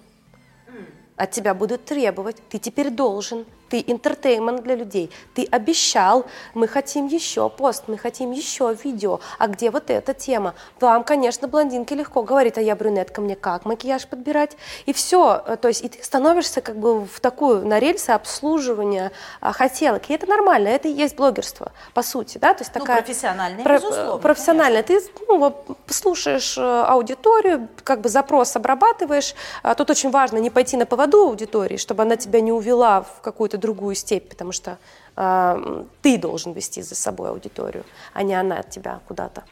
От 1.17 1.31
тебя 1.31 1.53
будут 1.53 1.85
требовать, 1.85 2.37
ты 2.49 2.57
теперь 2.59 2.89
должен, 2.89 3.45
ты 3.69 3.83
интертеймент 3.87 4.63
для 4.63 4.75
людей, 4.75 5.11
ты 5.33 5.47
обещал, 5.49 6.25
мы 6.53 6.67
хотим 6.67 7.07
еще 7.07 7.49
пост, 7.49 7.83
мы 7.87 7.97
хотим 7.97 8.31
еще 8.31 8.75
видео, 8.83 9.19
а 9.37 9.47
где 9.47 9.71
вот 9.71 9.89
эта 9.89 10.13
тема? 10.13 10.55
Вам, 10.79 11.03
конечно, 11.03 11.47
блондинки 11.47 11.93
легко 11.93 12.21
говорит, 12.23 12.57
а 12.57 12.61
я 12.61 12.75
брюнетка, 12.75 13.21
мне 13.21 13.35
как 13.35 13.65
макияж 13.65 14.07
подбирать? 14.07 14.57
И 14.85 14.93
все, 14.93 15.57
то 15.61 15.67
есть 15.67 15.83
и 15.83 15.89
ты 15.89 16.03
становишься 16.03 16.61
как 16.61 16.77
бы 16.77 17.05
в 17.05 17.19
такую, 17.19 17.65
на 17.65 17.79
рельсы 17.79 18.11
обслуживания 18.11 19.11
а, 19.41 19.51
хотелок, 19.51 20.09
и 20.09 20.13
это 20.13 20.27
нормально, 20.27 20.67
это 20.67 20.87
и 20.87 20.91
есть 20.91 21.15
блогерство, 21.15 21.71
по 21.93 22.03
сути, 22.03 22.37
да, 22.37 22.53
то 22.53 22.63
есть 22.63 22.73
ну, 22.75 22.81
такая... 22.81 23.01
профессиональная, 23.01 23.63
про, 23.63 23.75
безусловно. 23.75 24.17
Профессиональная, 24.17 24.83
ты 24.83 24.99
ну, 25.27 25.55
слушаешь 25.87 26.57
э, 26.57 26.61
аудиторию, 26.61 27.67
как 27.83 28.01
бы 28.01 28.09
запрос 28.09 28.55
обрабатываешь, 28.55 29.33
а 29.63 29.75
тут 29.75 29.89
очень 29.89 30.11
важно 30.11 30.37
не 30.37 30.49
пойти 30.49 30.77
на 30.77 30.85
поводу 31.05 31.29
аудитории, 31.29 31.77
чтобы 31.77 32.03
она 32.03 32.15
тебя 32.15 32.41
не 32.41 32.51
увела 32.51 33.01
в 33.01 33.21
какую-то 33.21 33.57
другую 33.57 33.95
степь, 33.95 34.29
потому 34.29 34.51
что 34.51 34.77
э, 35.15 35.83
ты 36.01 36.17
должен 36.17 36.53
вести 36.53 36.81
за 36.81 36.95
собой 36.95 37.29
аудиторию, 37.29 37.83
а 38.13 38.23
не 38.23 38.33
она 38.33 38.59
от 38.59 38.69
тебя 38.69 38.99
куда-то. 39.07 39.43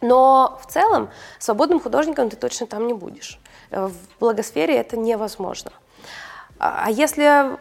Но 0.00 0.58
в 0.62 0.72
целом 0.72 1.10
свободным 1.38 1.80
художником 1.80 2.30
ты 2.30 2.36
точно 2.36 2.66
там 2.66 2.86
не 2.86 2.94
будешь. 2.94 3.38
В 3.70 3.92
благосфере 4.20 4.76
это 4.76 4.96
невозможно. 4.96 5.72
А, 6.58 6.84
а 6.86 6.90
если 6.90 7.58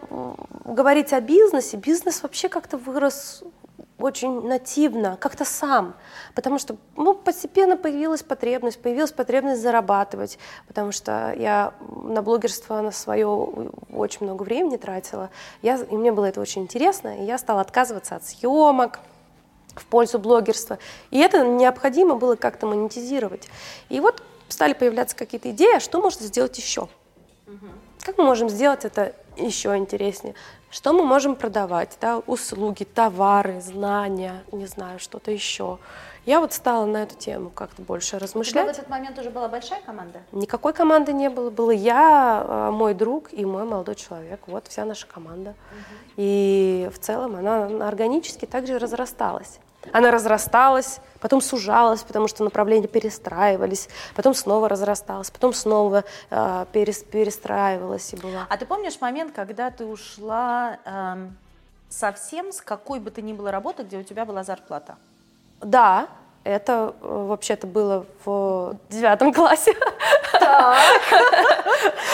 говорить 0.66 1.13
о 1.13 1.20
бизнесе, 1.22 1.78
бизнес 1.78 2.24
вообще 2.24 2.48
как-то 2.48 2.78
вырос 2.78 3.44
очень 4.00 4.48
нативно, 4.48 5.18
как-то 5.20 5.44
сам, 5.44 5.96
потому 6.36 6.60
что 6.60 6.78
ну, 6.96 7.14
постепенно 7.14 7.78
появилась 7.78 8.22
потребность, 8.22 8.82
появилась 8.82 9.12
потребность 9.12 9.62
зарабатывать, 9.62 10.38
потому 10.68 10.92
что 10.92 11.34
я 11.38 11.74
на 12.04 12.22
блогерство 12.22 12.82
на 12.82 12.92
свое 12.92 13.28
очень 13.28 14.26
много 14.26 14.44
времени 14.44 14.78
тратила, 14.78 15.30
я, 15.62 15.78
и 15.78 15.96
мне 15.96 16.12
было 16.12 16.26
это 16.26 16.42
очень 16.42 16.64
интересно, 16.64 17.22
и 17.22 17.26
я 17.26 17.38
стала 17.38 17.62
отказываться 17.62 18.16
от 18.16 18.26
съемок, 18.26 19.00
в 19.80 19.86
пользу 19.86 20.20
блогерства. 20.20 20.80
И 21.12 21.20
это 21.20 21.46
необходимо 21.46 22.16
было 22.16 22.36
как-то 22.36 22.66
монетизировать. 22.66 23.48
И 23.90 24.00
вот 24.00 24.24
стали 24.50 24.74
появляться 24.74 25.16
какие-то 25.16 25.52
идеи, 25.52 25.78
а 25.78 25.80
что 25.80 26.02
можно 26.02 26.26
сделать 26.26 26.58
еще? 26.58 26.90
Как 28.02 28.18
мы 28.18 28.24
можем 28.24 28.50
сделать 28.50 28.86
это 28.86 29.14
еще 29.36 29.76
интереснее? 29.76 30.34
Что 30.78 30.94
мы 30.94 31.04
можем 31.04 31.36
продавать? 31.36 31.98
Да? 32.00 32.20
Услуги, 32.28 32.84
товары, 32.84 33.62
знания, 33.62 34.44
не 34.52 34.68
знаю, 34.68 35.00
что-то 35.00 35.32
еще. 35.32 35.80
Я 36.28 36.40
вот 36.40 36.54
стала 36.54 36.86
на 36.86 36.98
эту 36.98 37.16
тему 37.16 37.50
как-то 37.50 37.82
больше 37.82 38.20
размышлять. 38.20 38.63
У 38.63 38.72
тебя 38.72 38.74
в 38.76 38.78
этот 38.78 38.88
момент 38.88 39.18
уже 39.18 39.32
была 39.32 39.48
большая 39.48 39.82
команда? 39.82 40.20
Никакой 40.32 40.74
команды 40.74 41.13
не 41.13 41.32
было. 41.32 41.50
Было 41.50 41.72
я, 41.72 42.46
а, 42.48 42.72
мой 42.72 42.94
друг 42.94 43.34
и 43.34 43.44
мой 43.44 43.63
молодой 43.63 43.96
человек. 43.96 44.42
Вот 44.46 44.68
вся 44.68 44.86
наша 44.86 45.08
команда. 45.08 45.50
Угу. 45.50 46.13
И 46.18 46.92
в 46.94 47.00
целом 47.00 47.38
она 47.38 47.88
органически 47.88 48.46
также 48.46 48.78
разрасталась. 48.78 49.58
Она 49.93 50.12
разрасталась, 50.12 51.00
потом 51.19 51.41
сужалась, 51.41 52.04
потому 52.04 52.28
что 52.28 52.43
направления 52.43 52.88
перестраивались, 52.88 53.89
потом 54.15 54.34
снова 54.34 54.69
разрасталась, 54.69 55.32
потом 55.32 55.54
снова 55.54 56.04
э, 56.30 56.65
перес, 56.71 57.04
перестраивалась 57.04 58.13
и 58.13 58.17
была. 58.17 58.45
А 58.50 58.58
ты 58.58 58.65
помнишь 58.65 59.00
момент, 59.02 59.34
когда 59.34 59.69
ты 59.71 59.86
ушла 59.86 60.80
э, 60.86 61.28
совсем 61.89 62.52
с 62.52 62.62
какой 62.62 63.00
бы 63.00 63.12
ты 63.12 63.21
ни 63.21 63.34
было 63.34 63.52
работы, 63.52 63.84
где 63.84 63.97
у 63.97 64.04
тебя 64.04 64.26
была 64.26 64.43
зарплата? 64.43 64.97
Да, 65.62 66.08
это 66.48 66.94
э, 67.02 67.26
вообще-то 67.28 67.68
было 67.68 68.06
в 68.26 68.76
девятом 68.90 69.34
классе. 69.34 69.76
Так. 70.32 70.78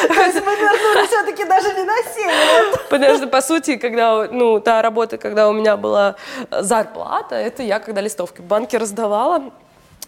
То 0.08 0.22
есть 0.22 0.46
мы 0.46 0.56
вернулись 0.56 1.08
все-таки 1.10 1.46
даже 1.46 1.74
не 1.74 1.84
на 1.84 1.96
7 1.98 2.26
лет. 2.26 2.88
Потому 2.89 3.15
что, 3.15 3.28
по 3.28 3.41
сути, 3.41 3.78
когда, 3.78 4.28
ну, 4.32 4.60
та 4.60 4.82
работа, 4.82 5.17
когда 5.17 5.48
у 5.50 5.54
меня 5.54 5.78
была 5.78 6.15
зарплата, 6.52 7.36
это 7.36 7.63
я, 7.63 7.80
когда 7.80 8.02
листовки 8.02 8.41
в 8.41 8.46
банке 8.46 8.78
раздавала, 8.78 9.52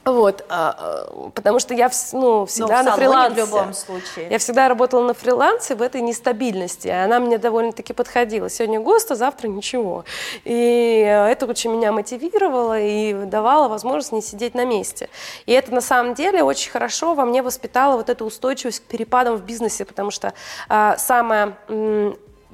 вот, 0.06 0.46
а, 0.50 0.76
а, 0.78 1.30
потому 1.32 1.60
что 1.60 1.74
я 1.74 1.89
ну, 2.13 2.46
всегда 2.46 2.84
Но 2.84 2.91
на 2.91 2.96
фрилансе. 2.96 3.44
в 3.44 3.48
любом 3.48 3.74
случае. 3.74 4.28
Я 4.30 4.38
всегда 4.38 4.70
работала 4.70 5.02
на 5.02 5.15
фрилансе 5.15 5.74
в 5.74 5.82
этой 5.82 6.02
нестабильности. 6.02 6.88
Она 6.88 7.20
мне 7.20 7.39
довольно-таки 7.39 7.91
подходила. 7.91 8.48
Сегодня 8.48 8.80
густо, 8.80 9.15
завтра 9.15 9.48
ничего. 9.48 10.06
И 10.44 11.00
это 11.00 11.48
очень 11.48 11.72
меня 11.72 11.91
мотивировало 11.91 12.80
и 12.80 13.26
давало 13.26 13.68
возможность 13.68 14.12
не 14.12 14.22
сидеть 14.22 14.54
на 14.54 14.63
месте. 14.63 15.10
И 15.48 15.52
это 15.54 15.74
на 15.74 15.82
самом 15.82 16.13
деле 16.13 16.44
очень 16.44 16.70
хорошо 16.70 17.15
во 17.15 17.26
мне 17.26 17.41
воспитало 17.41 17.98
вот 17.98 18.10
эту 18.10 18.26
устойчивость 18.26 18.82
к 18.82 18.84
перепадам 18.84 19.38
в 19.38 19.44
бизнесе, 19.44 19.86
потому 19.86 20.12
что 20.12 20.36
а, 20.70 20.98
самое 20.98 21.56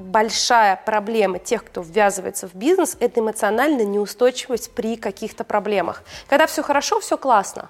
большая 0.02 0.82
проблема 0.86 1.40
тех, 1.40 1.64
кто 1.64 1.82
ввязывается 1.82 2.48
в 2.48 2.56
бизнес, 2.56 2.98
это 3.00 3.20
эмоциональная 3.20 3.86
неустойчивость 3.86 4.72
при 4.72 4.96
каких-то 4.96 5.44
проблемах. 5.44 6.04
Когда 6.28 6.48
все 6.48 6.64
хорошо, 6.64 7.00
все 7.00 7.18
классно. 7.18 7.70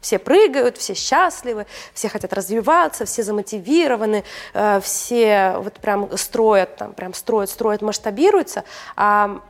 Все 0.00 0.18
прыгают, 0.18 0.76
все 0.78 0.94
счастливы, 0.94 1.66
все 1.94 2.08
хотят 2.08 2.32
развиваться, 2.32 3.04
все 3.04 3.22
замотивированы, 3.22 4.24
э, 4.54 4.80
все 4.80 5.56
вот 5.58 5.74
прям 5.74 6.16
строят, 6.16 6.76
там, 6.76 6.92
прям 6.92 7.14
строят, 7.14 7.50
строят, 7.50 7.82
масштабируются, 7.82 8.64
а 8.96 9.40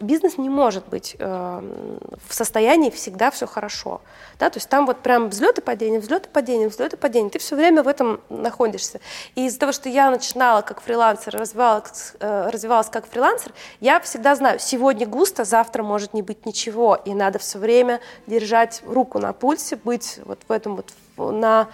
бизнес 0.00 0.38
не 0.38 0.48
может 0.48 0.88
быть 0.88 1.14
э, 1.18 1.62
в 2.26 2.34
состоянии 2.34 2.90
всегда 2.90 3.30
все 3.30 3.46
хорошо. 3.46 4.00
Да? 4.38 4.48
То 4.48 4.56
есть 4.56 4.68
там 4.68 4.86
вот 4.86 5.00
прям 5.00 5.28
взлеты 5.28 5.60
падения, 5.60 6.00
взлеты 6.00 6.28
падения, 6.30 6.68
взлеты 6.68 6.96
падения. 6.96 7.28
Ты 7.28 7.38
все 7.38 7.54
время 7.54 7.82
в 7.82 7.88
этом 7.88 8.20
находишься. 8.30 9.00
И 9.34 9.46
из-за 9.46 9.58
того, 9.58 9.72
что 9.72 9.90
я 9.90 10.10
начинала 10.10 10.62
как 10.62 10.80
фрилансер, 10.80 11.36
развивалась, 11.36 12.14
э, 12.18 12.48
развивалась 12.50 12.88
как 12.88 13.06
фрилансер, 13.06 13.52
я 13.80 14.00
всегда 14.00 14.34
знаю, 14.36 14.58
сегодня 14.58 15.06
густо, 15.06 15.44
завтра 15.44 15.82
может 15.82 16.14
не 16.14 16.22
быть 16.22 16.46
ничего. 16.46 16.98
И 17.04 17.12
надо 17.12 17.38
все 17.38 17.58
время 17.58 18.00
держать 18.26 18.82
руку 18.86 19.18
на 19.18 19.34
пульсе, 19.34 19.76
быть 19.76 19.91
вот 20.24 20.40
в 20.48 20.52
этом 20.52 20.76
вот 20.76 20.92
на 21.32 21.68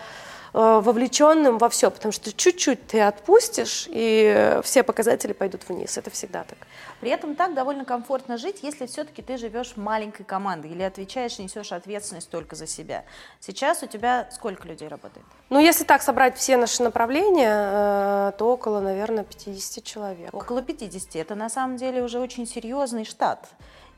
Э, 0.55 0.81
вовлеченным 0.83 1.59
во 1.59 1.69
все, 1.69 1.91
потому 1.91 2.13
что 2.13 2.33
чуть-чуть 2.33 2.87
ты 2.87 3.01
отпустишь, 3.01 3.87
и 3.91 4.59
все 4.63 4.83
показатели 4.83 5.33
пойдут 5.33 5.69
вниз. 5.69 5.99
Это 5.99 6.11
всегда 6.11 6.45
так. 6.45 6.59
При 7.01 7.11
этом 7.11 7.37
так 7.37 7.55
довольно 7.55 7.85
комфортно 7.85 8.39
жить, 8.39 8.61
если 8.63 8.87
все-таки 8.87 9.23
ты 9.23 9.37
живешь 9.37 9.77
маленькой 9.77 10.25
командой 10.25 10.71
или 10.71 10.83
отвечаешь, 10.83 11.39
несешь 11.39 11.73
ответственность 11.73 12.31
только 12.31 12.57
за 12.57 12.67
себя. 12.67 13.05
Сейчас 13.41 13.83
у 13.83 13.87
тебя 13.87 14.29
сколько 14.33 14.67
людей 14.67 14.89
работает? 14.89 15.25
Ну, 15.51 15.61
если 15.61 15.85
так 15.85 16.03
собрать 16.03 16.37
все 16.37 16.57
наши 16.57 16.83
направления, 16.83 18.31
э, 18.31 18.33
то 18.39 18.47
около, 18.53 18.81
наверное, 18.81 19.25
50 19.25 19.85
человек. 19.85 20.33
Около 20.33 20.63
50. 20.63 21.17
Это 21.17 21.35
на 21.35 21.51
самом 21.51 21.77
деле 21.77 22.03
уже 22.03 22.19
очень 22.19 22.47
серьезный 22.47 23.05
штат. 23.05 23.49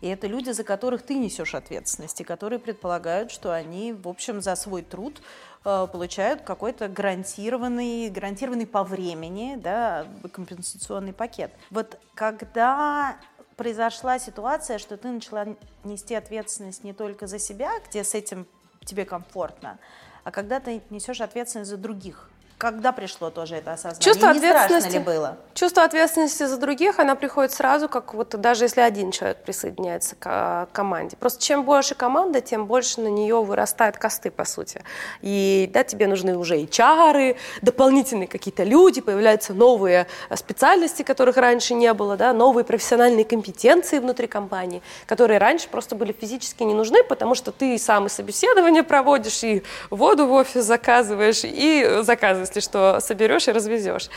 И 0.01 0.09
это 0.09 0.27
люди, 0.27 0.51
за 0.51 0.65
которых 0.65 1.03
ты 1.03 1.15
несешь 1.15 1.55
ответственность, 1.55 2.21
и 2.21 2.25
которые 2.25 2.59
предполагают, 2.59 3.31
что 3.31 3.53
они, 3.53 3.93
в 3.93 4.09
общем, 4.09 4.41
за 4.41 4.57
свой 4.57 4.83
труд 4.83 5.21
Э, 5.63 5.87
получают 5.93 6.41
какой-то 6.41 6.89
гарантированный, 6.89 8.09
гарантированный 8.09 8.67
по 8.67 8.83
времени 8.83 9.57
да, 9.57 10.07
компенсационный 10.33 11.13
пакет. 11.13 11.53
Вот 11.71 11.99
когда 12.15 13.19
произошла 13.57 14.19
ситуация, 14.19 14.79
что 14.79 14.97
ты 14.97 15.09
начала 15.09 15.49
нести 15.85 16.15
ответственность 16.15 16.83
не 16.83 16.95
только 16.95 17.27
за 17.27 17.39
себя, 17.39 17.73
где 17.87 18.05
с 18.05 18.15
этим 18.15 18.47
тебе 18.87 19.05
комфортно, 19.05 19.79
а 20.25 20.31
когда 20.31 20.61
ты 20.61 20.81
несешь 20.89 21.21
ответственность 21.21 21.69
за 21.69 21.77
других, 21.77 22.31
когда 22.61 22.93
пришло 22.93 23.31
тоже 23.31 23.57
это 23.57 23.73
осознание? 23.73 24.03
Чувство 24.03 24.27
и 24.27 24.33
не 24.33 24.39
ответственности, 24.39 24.89
страшно 24.91 24.99
ли 24.99 25.05
было? 25.05 25.39
Чувство 25.55 25.83
ответственности 25.83 26.45
за 26.45 26.59
других, 26.59 26.99
она 26.99 27.15
приходит 27.15 27.53
сразу, 27.53 27.89
как 27.89 28.13
вот 28.13 28.39
даже 28.39 28.65
если 28.65 28.83
один 28.83 29.13
человек 29.13 29.39
присоединяется 29.39 30.15
к 30.17 30.69
команде. 30.73 31.17
Просто 31.17 31.43
чем 31.43 31.65
больше 31.65 31.95
команда, 31.95 32.43
тем 32.43 32.67
больше 32.67 33.01
на 33.01 33.09
нее 33.09 33.43
вырастают 33.43 33.97
косты, 33.97 34.31
по 34.31 34.45
сути. 34.45 34.83
И 35.23 35.71
да, 35.73 35.85
тебе 35.85 36.07
нужны 36.07 36.37
уже 36.37 36.61
и 36.61 36.71
чары, 36.71 37.37
дополнительные 37.63 38.29
какие-то 38.29 38.63
люди, 38.63 39.01
появляются 39.01 39.55
новые 39.55 40.07
специальности, 40.35 41.03
которых 41.03 41.39
раньше 41.39 41.73
не 41.73 41.93
было, 41.95 42.19
да, 42.19 42.35
новые 42.35 42.65
профессиональные 42.65 43.25
компетенции 43.25 43.99
внутри 43.99 44.27
компании, 44.27 44.83
которые 45.07 45.39
раньше 45.39 45.69
просто 45.69 45.97
были 45.97 46.13
физически 46.13 46.63
не 46.65 46.75
нужны, 46.75 47.03
потому 47.05 47.35
что 47.35 47.53
ты 47.53 47.79
сам 47.79 48.07
и 48.07 48.09
собеседование 48.11 48.83
проводишь, 48.83 49.43
и 49.45 49.63
воду 49.89 50.27
в 50.27 50.33
офис 50.33 50.65
заказываешь, 50.65 51.41
и 51.45 52.01
заказываешь 52.03 52.50
если 52.51 52.61
что, 52.61 53.01
соберешь 53.01 53.49
и 53.49 53.53
развезешь. 53.53 54.11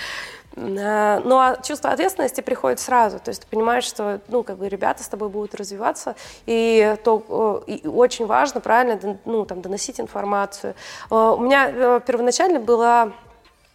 А, 0.56 1.22
ну 1.24 1.40
а 1.40 1.58
чувство 1.64 1.90
ответственности 1.90 2.42
приходит 2.42 2.80
сразу, 2.80 3.20
то 3.20 3.30
есть 3.30 3.42
ты 3.42 3.48
понимаешь, 3.48 3.86
что 3.86 4.22
ну 4.28 4.44
как 4.44 4.58
бы 4.58 4.70
ребята 4.70 5.04
с 5.04 5.08
тобой 5.08 5.30
будут 5.30 5.56
развиваться, 5.56 6.16
и 6.46 6.96
то 7.04 7.64
и 7.66 7.88
очень 7.88 8.28
важно 8.28 8.62
правильно 8.62 9.18
ну 9.26 9.46
там 9.46 9.62
доносить 9.62 10.00
информацию. 10.00 10.76
А, 11.10 11.34
у 11.34 11.40
меня 11.40 11.70
э, 11.70 12.02
первоначально 12.06 12.60
была 12.60 13.14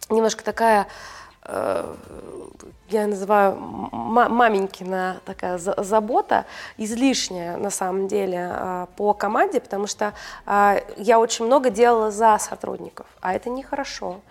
немножко 0.09 0.43
такая 0.43 0.81
э, 0.81 0.85
я 2.89 3.07
называю 3.07 3.55
маменькина 3.55 5.21
такая 5.25 5.57
забота, 5.57 6.45
излишняя 6.77 7.57
на 7.57 7.69
самом 7.69 8.07
деле 8.07 8.49
а, 8.51 8.87
по 8.95 9.13
команде, 9.13 9.59
потому 9.59 9.87
что 9.87 10.13
а, 10.45 10.81
я 10.97 11.19
очень 11.19 11.45
много 11.45 11.69
делала 11.69 12.11
за 12.11 12.37
сотрудников, 12.39 13.05
а 13.21 13.33
это 13.33 13.49
нехорошо. 13.49 14.21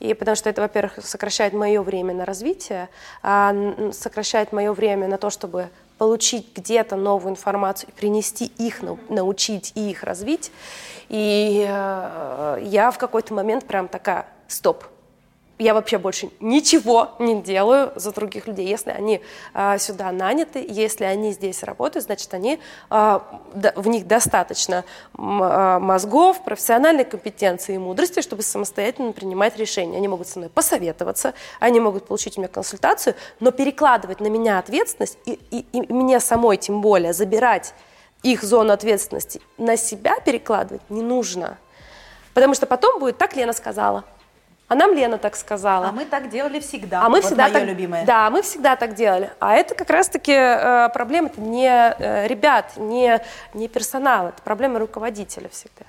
И 0.00 0.14
потому 0.14 0.36
что 0.36 0.50
это, 0.50 0.60
во-первых, 0.60 1.04
сокращает 1.04 1.52
мое 1.52 1.80
время 1.82 2.14
на 2.14 2.24
развитие, 2.24 2.88
а, 3.22 3.54
сокращает 3.92 4.52
мое 4.52 4.72
время 4.72 5.06
на 5.08 5.18
то, 5.18 5.30
чтобы 5.30 5.70
получить 5.96 6.56
где-то 6.56 6.96
новую 6.96 7.32
информацию, 7.32 7.90
принести 7.96 8.46
их, 8.46 8.82
научить 9.08 9.72
и 9.74 9.90
их 9.90 10.04
развить. 10.04 10.52
И 11.08 11.66
э, 11.68 12.58
я 12.62 12.92
в 12.92 12.98
какой-то 12.98 13.34
момент 13.34 13.66
прям 13.66 13.88
такая, 13.88 14.26
стоп, 14.46 14.84
я 15.58 15.74
вообще 15.74 15.98
больше 15.98 16.30
ничего 16.40 17.10
не 17.18 17.42
делаю 17.42 17.92
за 17.96 18.12
других 18.12 18.46
людей. 18.46 18.66
Если 18.66 18.90
они 18.90 19.20
а, 19.54 19.78
сюда 19.78 20.12
наняты, 20.12 20.64
если 20.68 21.04
они 21.04 21.32
здесь 21.32 21.62
работают, 21.62 22.04
значит, 22.06 22.32
они, 22.32 22.60
да, 22.88 23.22
в 23.74 23.88
них 23.88 24.06
достаточно 24.06 24.84
а, 25.16 25.80
мозгов, 25.80 26.44
профессиональной 26.44 27.04
компетенции 27.04 27.74
и 27.74 27.78
мудрости, 27.78 28.20
чтобы 28.20 28.42
самостоятельно 28.42 29.12
принимать 29.12 29.56
решения. 29.58 29.96
Они 29.96 30.08
могут 30.08 30.28
со 30.28 30.38
мной 30.38 30.50
посоветоваться, 30.50 31.34
они 31.58 31.80
могут 31.80 32.06
получить 32.06 32.38
у 32.38 32.40
меня 32.40 32.48
консультацию, 32.48 33.14
но 33.40 33.50
перекладывать 33.50 34.20
на 34.20 34.28
меня 34.28 34.58
ответственность 34.58 35.18
и, 35.24 35.38
и, 35.50 35.66
и 35.72 35.92
мне 35.92 36.20
самой 36.20 36.56
тем 36.56 36.80
более 36.80 37.12
забирать 37.12 37.74
их 38.22 38.42
зону 38.42 38.72
ответственности 38.72 39.40
на 39.56 39.76
себя 39.76 40.18
перекладывать 40.20 40.82
не 40.88 41.02
нужно. 41.02 41.58
Потому 42.34 42.54
что 42.54 42.66
потом 42.66 43.00
будет 43.00 43.18
так 43.18 43.34
Лена 43.36 43.52
сказала, 43.52 44.04
а 44.68 44.74
нам 44.74 44.94
Лена 44.94 45.18
так 45.18 45.34
сказала. 45.34 45.88
А 45.88 45.92
мы 45.92 46.04
так 46.04 46.28
делали 46.28 46.60
всегда. 46.60 47.00
А 47.02 47.08
мы 47.08 47.16
вот 47.16 47.24
всегда 47.24 47.48
так, 47.48 47.64
любимое. 47.64 48.04
Да, 48.04 48.28
мы 48.30 48.42
всегда 48.42 48.76
так 48.76 48.94
делали. 48.94 49.30
А 49.40 49.54
это 49.54 49.74
как 49.74 49.88
раз-таки 49.88 50.32
э, 50.32 50.90
проблема 50.92 51.30
не 51.36 51.66
э, 51.66 52.26
ребят, 52.26 52.76
не, 52.76 53.20
не 53.54 53.68
персонала, 53.68 54.28
это 54.28 54.42
проблема 54.42 54.78
руководителя 54.78 55.48
всегда. 55.48 55.86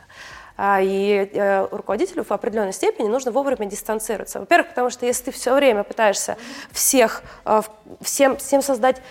А, 0.62 0.82
и 0.82 1.30
э, 1.34 1.68
руководителю 1.72 2.26
в 2.26 2.32
определенной 2.32 2.74
степени 2.74 3.08
нужно 3.08 3.32
вовремя 3.32 3.65
дистанцироваться. 3.65 4.39
Во-первых, 4.39 4.70
потому 4.70 4.89
что 4.89 5.06
если 5.06 5.26
ты 5.26 5.32
все 5.32 5.54
время 5.54 5.84
пытаешься 5.84 6.38
всех, 6.72 7.24
э, 7.46 7.62
всем, 8.02 8.36
всем 8.38 8.62
создать 8.62 9.02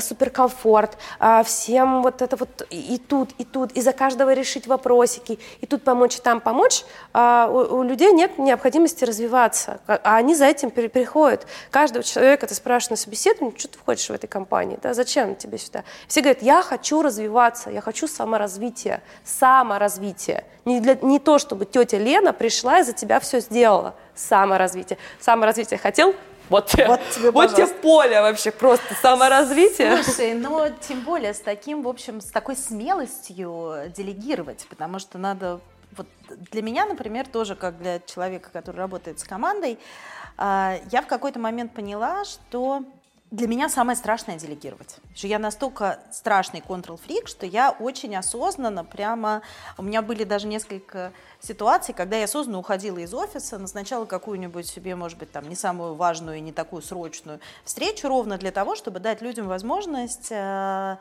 суперкомфорт, 0.00 0.96
а, 1.18 1.42
всем 1.42 2.02
вот 2.02 2.22
это 2.22 2.36
вот 2.36 2.66
и 2.70 2.98
тут, 2.98 3.30
и 3.38 3.44
тут, 3.44 3.72
и 3.72 3.80
за 3.80 3.92
каждого 3.92 4.32
решить 4.32 4.66
вопросики, 4.66 5.38
и 5.60 5.66
тут 5.66 5.82
помочь, 5.82 6.16
и 6.16 6.20
там 6.20 6.40
помочь, 6.40 6.84
а, 7.12 7.48
у 7.48 7.82
людей 7.82 8.12
нет 8.12 8.38
необходимости 8.38 9.04
развиваться, 9.04 9.80
а 9.86 10.16
они 10.16 10.34
за 10.34 10.46
этим 10.46 10.70
приходят. 10.70 11.46
Каждого 11.70 12.02
человека 12.02 12.46
ты 12.46 12.54
спрашиваешь 12.54 12.90
на 12.90 12.96
собеседовании, 12.96 13.58
что 13.58 13.68
ты 13.68 13.78
хочешь 13.78 14.08
в 14.08 14.12
этой 14.12 14.26
компании, 14.26 14.78
да, 14.82 14.94
зачем 14.94 15.34
тебе 15.36 15.58
сюда? 15.58 15.84
Все 16.08 16.20
говорят, 16.20 16.42
я 16.42 16.62
хочу 16.62 17.02
развиваться, 17.02 17.70
я 17.70 17.80
хочу 17.80 18.06
саморазвития, 18.06 19.02
саморазвития. 19.24 20.44
Не, 20.64 20.80
для, 20.80 20.96
не 21.02 21.18
то, 21.18 21.38
чтобы 21.38 21.64
тетя 21.64 21.98
Лена 21.98 22.32
пришла 22.32 22.78
и 22.78 22.82
за 22.84 22.92
тебя 22.92 23.18
все 23.18 23.40
сделала, 23.40 23.94
саморазвитие. 24.14 24.98
Саморазвитие 25.20 25.78
хотел, 25.78 26.14
вот, 26.48 26.74
вот 26.74 27.00
тебе, 27.10 27.30
вот 27.30 27.54
тебе 27.54 27.66
поле 27.66 28.20
вообще 28.20 28.50
просто 28.50 28.94
саморазвитие. 28.94 30.02
Слушай, 30.02 30.34
ну 30.34 30.66
тем 30.80 31.00
более 31.00 31.34
с 31.34 31.40
таким, 31.40 31.82
в 31.82 31.88
общем, 31.88 32.20
с 32.20 32.26
такой 32.26 32.56
смелостью 32.56 33.92
делегировать, 33.94 34.66
потому 34.68 34.98
что 34.98 35.18
надо 35.18 35.60
вот 35.96 36.06
для 36.50 36.62
меня, 36.62 36.86
например, 36.86 37.26
тоже 37.26 37.54
как 37.54 37.78
для 37.78 38.00
человека, 38.00 38.50
который 38.50 38.76
работает 38.76 39.20
с 39.20 39.24
командой, 39.24 39.78
а, 40.38 40.78
я 40.90 41.02
в 41.02 41.06
какой-то 41.06 41.38
момент 41.38 41.74
поняла, 41.74 42.24
что 42.24 42.82
для 43.32 43.48
меня 43.48 43.70
самое 43.70 43.96
страшное 43.96 44.38
делегировать. 44.38 44.96
Что 45.14 45.26
я 45.26 45.38
настолько 45.38 46.00
страшный 46.12 46.60
контрол-фрик, 46.60 47.28
что 47.28 47.46
я 47.46 47.70
очень 47.70 48.14
осознанно 48.14 48.84
прямо... 48.84 49.40
У 49.78 49.82
меня 49.82 50.02
были 50.02 50.24
даже 50.24 50.46
несколько 50.46 51.12
ситуаций, 51.40 51.94
когда 51.94 52.18
я 52.18 52.24
осознанно 52.24 52.58
уходила 52.58 52.98
из 52.98 53.14
офиса, 53.14 53.58
назначала 53.58 54.04
какую-нибудь 54.04 54.66
себе, 54.66 54.94
может 54.96 55.18
быть, 55.18 55.32
там 55.32 55.48
не 55.48 55.56
самую 55.56 55.94
важную 55.94 56.36
и 56.36 56.40
не 56.42 56.52
такую 56.52 56.82
срочную 56.82 57.40
встречу, 57.64 58.06
ровно 58.06 58.36
для 58.36 58.52
того, 58.52 58.76
чтобы 58.76 59.00
дать 59.00 59.22
людям 59.22 59.48
возможность 59.48 60.30
э, 60.30 60.98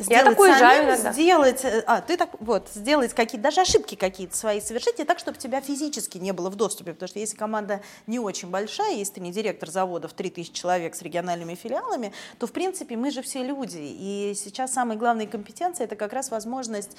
сделать 0.00 0.24
я 0.24 0.24
так 0.24 0.38
уезжаю 0.38 0.84
иногда. 0.84 1.12
сделать, 1.12 1.64
э, 1.64 1.82
а, 1.86 2.00
ты 2.00 2.16
так, 2.16 2.30
вот, 2.40 2.68
сделать 2.74 3.14
какие-то, 3.14 3.44
даже 3.44 3.60
ошибки 3.60 3.94
какие-то 3.94 4.36
свои 4.36 4.60
совершить, 4.60 5.00
и 5.00 5.04
так, 5.04 5.18
чтобы 5.18 5.38
тебя 5.38 5.60
физически 5.60 6.18
не 6.18 6.32
было 6.32 6.50
в 6.50 6.56
доступе, 6.56 6.92
потому 6.92 7.08
что 7.08 7.18
если 7.18 7.36
команда 7.36 7.80
не 8.06 8.18
очень 8.18 8.50
большая, 8.50 8.94
если 8.94 9.14
ты 9.14 9.20
не 9.20 9.32
директор 9.32 9.70
завода 9.70 10.08
в 10.08 10.12
3000 10.12 10.52
человек 10.52 10.94
с 10.94 11.02
региональными 11.02 11.54
филиалами, 11.54 12.12
то, 12.38 12.46
в 12.46 12.52
принципе, 12.52 12.96
мы 12.96 13.10
же 13.10 13.22
все 13.22 13.42
люди, 13.42 13.78
и 13.80 14.34
сейчас 14.36 14.72
самые 14.72 14.98
главные 14.98 15.28
компетенции– 15.28 15.84
это 15.84 15.96
как 15.96 16.12
раз 16.12 16.30
возможность 16.30 16.96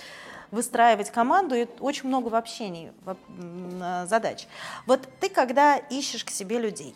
выстраивать 0.51 1.11
команду, 1.11 1.55
и 1.55 1.67
очень 1.79 2.07
много 2.07 2.27
в 2.27 2.35
общении 2.35 2.91
э, 3.05 4.05
задач. 4.07 4.47
Вот 4.85 5.07
ты, 5.19 5.29
когда 5.29 5.77
ищешь 5.77 6.25
к 6.25 6.29
себе 6.29 6.59
людей, 6.59 6.93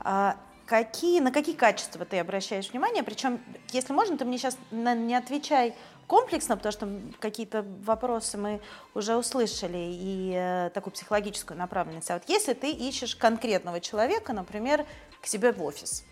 а, 0.00 0.36
какие, 0.70 1.18
на 1.18 1.32
какие 1.32 1.56
качества 1.56 2.04
ты 2.04 2.20
обращаешь 2.20 2.70
внимание? 2.70 3.02
Причем, 3.02 3.40
если 3.72 3.92
можно, 3.92 4.16
ты 4.16 4.24
мне 4.24 4.38
сейчас 4.38 4.56
не 4.70 5.16
отвечай 5.16 5.74
комплексно, 6.06 6.56
потому 6.56 6.72
что 6.72 6.88
какие-то 7.18 7.66
вопросы 7.82 8.38
мы 8.38 8.60
уже 8.94 9.16
услышали 9.16 9.78
и 9.78 10.32
э, 10.32 10.70
такую 10.72 10.92
психологическую 10.92 11.58
направленность. 11.58 12.08
А 12.12 12.14
вот 12.14 12.22
если 12.28 12.52
ты 12.52 12.70
ищешь 12.70 13.16
конкретного 13.16 13.80
человека, 13.80 14.32
например, 14.32 14.86
к 15.20 15.26
себе 15.26 15.50
в 15.50 15.60
офис, 15.60 16.04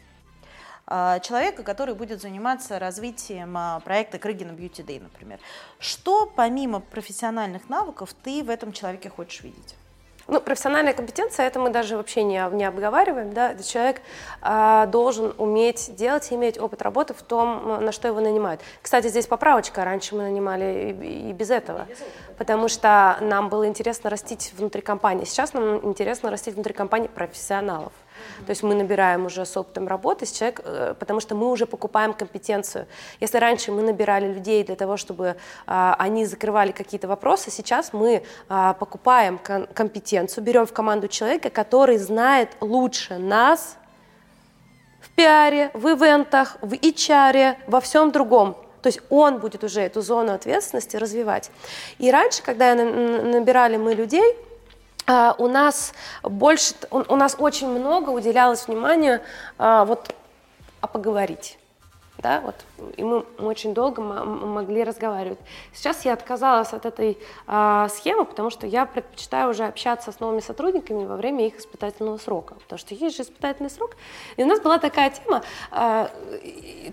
э, 0.89 1.21
человека, 1.23 1.63
который 1.63 1.95
будет 1.95 2.21
заниматься 2.21 2.81
развитием 2.81 3.57
э, 3.57 3.81
проекта 3.85 4.19
Крыгина 4.19 4.51
Beauty 4.51 4.85
Day, 4.85 5.01
например, 5.01 5.39
что 5.79 6.27
помимо 6.27 6.81
профессиональных 6.81 7.69
навыков 7.69 8.13
ты 8.25 8.43
в 8.43 8.51
этом 8.51 8.73
человеке 8.73 9.09
хочешь 9.09 9.43
видеть? 9.45 9.77
Ну, 10.29 10.43
профессиональная 10.43 10.93
компетенция, 10.93 11.47
это 11.47 11.59
мы 11.59 11.71
даже 11.71 11.97
вообще 11.97 12.23
не, 12.23 12.39
не 12.53 12.67
обговариваем, 12.67 13.33
да, 13.33 13.55
человек 13.63 14.03
э, 14.43 14.85
должен 14.89 15.33
уметь 15.39 15.95
делать, 15.97 16.31
иметь 16.31 16.61
опыт 16.61 16.83
работы 16.83 17.15
в 17.15 17.23
том, 17.23 17.83
на 17.83 17.93
что 17.93 18.09
его 18.09 18.21
нанимают. 18.21 18.61
Кстати, 18.83 19.07
здесь 19.07 19.27
поправочка, 19.27 19.87
раньше 19.87 20.15
мы 20.15 20.25
нанимали 20.25 20.95
и, 21.01 21.31
и 21.31 21.33
без 21.33 21.49
этого, 21.49 21.87
потому 22.37 22.69
что 22.69 23.17
нам 23.23 23.49
было 23.49 23.67
интересно 23.67 24.11
растить 24.11 24.53
внутри 24.55 24.83
компании, 24.83 25.25
сейчас 25.25 25.55
нам 25.55 25.83
интересно 25.87 26.31
растить 26.31 26.55
внутри 26.55 26.75
компании 26.75 27.09
профессионалов. 27.09 27.93
То 28.47 28.51
есть 28.51 28.63
мы 28.63 28.75
набираем 28.75 29.27
уже 29.27 29.45
с 29.45 29.57
опытом 29.57 29.89
работы 29.89 30.27
с 30.27 30.33
человек, 30.33 30.61
э, 30.65 30.95
потому 30.99 31.21
что 31.21 31.35
мы 31.35 31.51
уже 31.51 31.67
покупаем 31.67 32.13
компетенцию. 32.13 32.87
Если 33.21 33.39
раньше 33.39 33.73
мы 33.73 33.83
набирали 33.83 34.33
людей 34.33 34.65
для 34.65 34.77
того, 34.77 34.97
чтобы 34.97 35.37
а, 35.67 35.97
они 35.99 36.25
закрывали 36.27 36.73
какие-то 36.73 37.09
вопросы, 37.09 37.51
сейчас 37.51 37.93
мы 37.93 38.23
а, 38.49 38.75
покупаем 38.75 39.39
компетенцию, 39.39 40.45
берем 40.45 40.67
в 40.67 40.73
команду 40.73 41.09
человека, 41.09 41.51
который 41.51 41.99
знает 41.99 42.51
лучше 42.61 43.19
нас 43.19 43.77
в 45.01 45.11
пиаре, 45.11 45.71
в 45.75 45.87
ивентах, 45.89 46.57
в 46.61 46.73
HR, 46.73 47.57
во 47.67 47.81
всем 47.81 48.11
другом. 48.11 48.57
То 48.83 48.89
есть 48.89 49.01
он 49.11 49.39
будет 49.39 49.65
уже 49.65 49.81
эту 49.81 50.03
зону 50.03 50.33
ответственности 50.33 50.97
развивать. 50.97 51.51
И 51.99 52.11
раньше, 52.11 52.43
когда 52.43 52.75
набирали 52.75 53.77
мы 53.77 53.95
людей, 53.95 54.37
у 55.39 55.49
нас 55.49 55.95
больше, 56.23 56.75
у, 56.91 57.17
нас 57.17 57.37
очень 57.39 57.69
много 57.69 58.11
уделялось 58.11 58.69
внимания 58.69 59.23
а, 59.57 59.85
вот, 59.85 60.15
а 60.81 60.87
поговорить 60.87 61.59
да, 62.19 62.41
вот, 62.41 62.57
и 62.97 63.05
мы, 63.05 63.25
очень 63.39 63.75
долго 63.75 64.03
могли 64.03 64.83
разговаривать. 64.83 65.39
Сейчас 65.73 66.05
я 66.05 66.15
отказалась 66.15 66.73
от 66.73 66.85
этой 66.85 67.17
э, 67.47 67.87
схемы, 67.91 68.25
потому 68.25 68.51
что 68.51 68.67
я 68.67 68.87
предпочитаю 68.87 69.51
уже 69.51 69.65
общаться 69.65 70.11
с 70.11 70.19
новыми 70.19 70.41
сотрудниками 70.41 71.05
во 71.05 71.17
время 71.17 71.47
их 71.47 71.59
испытательного 71.59 72.19
срока, 72.19 72.55
потому 72.55 72.79
что 72.79 72.95
есть 72.95 73.17
же 73.17 73.23
испытательный 73.23 73.71
срок. 73.71 73.97
И 74.37 74.43
у 74.43 74.47
нас 74.47 74.61
была 74.61 74.79
такая 74.79 75.11
тема, 75.11 75.43
э, 75.71 76.09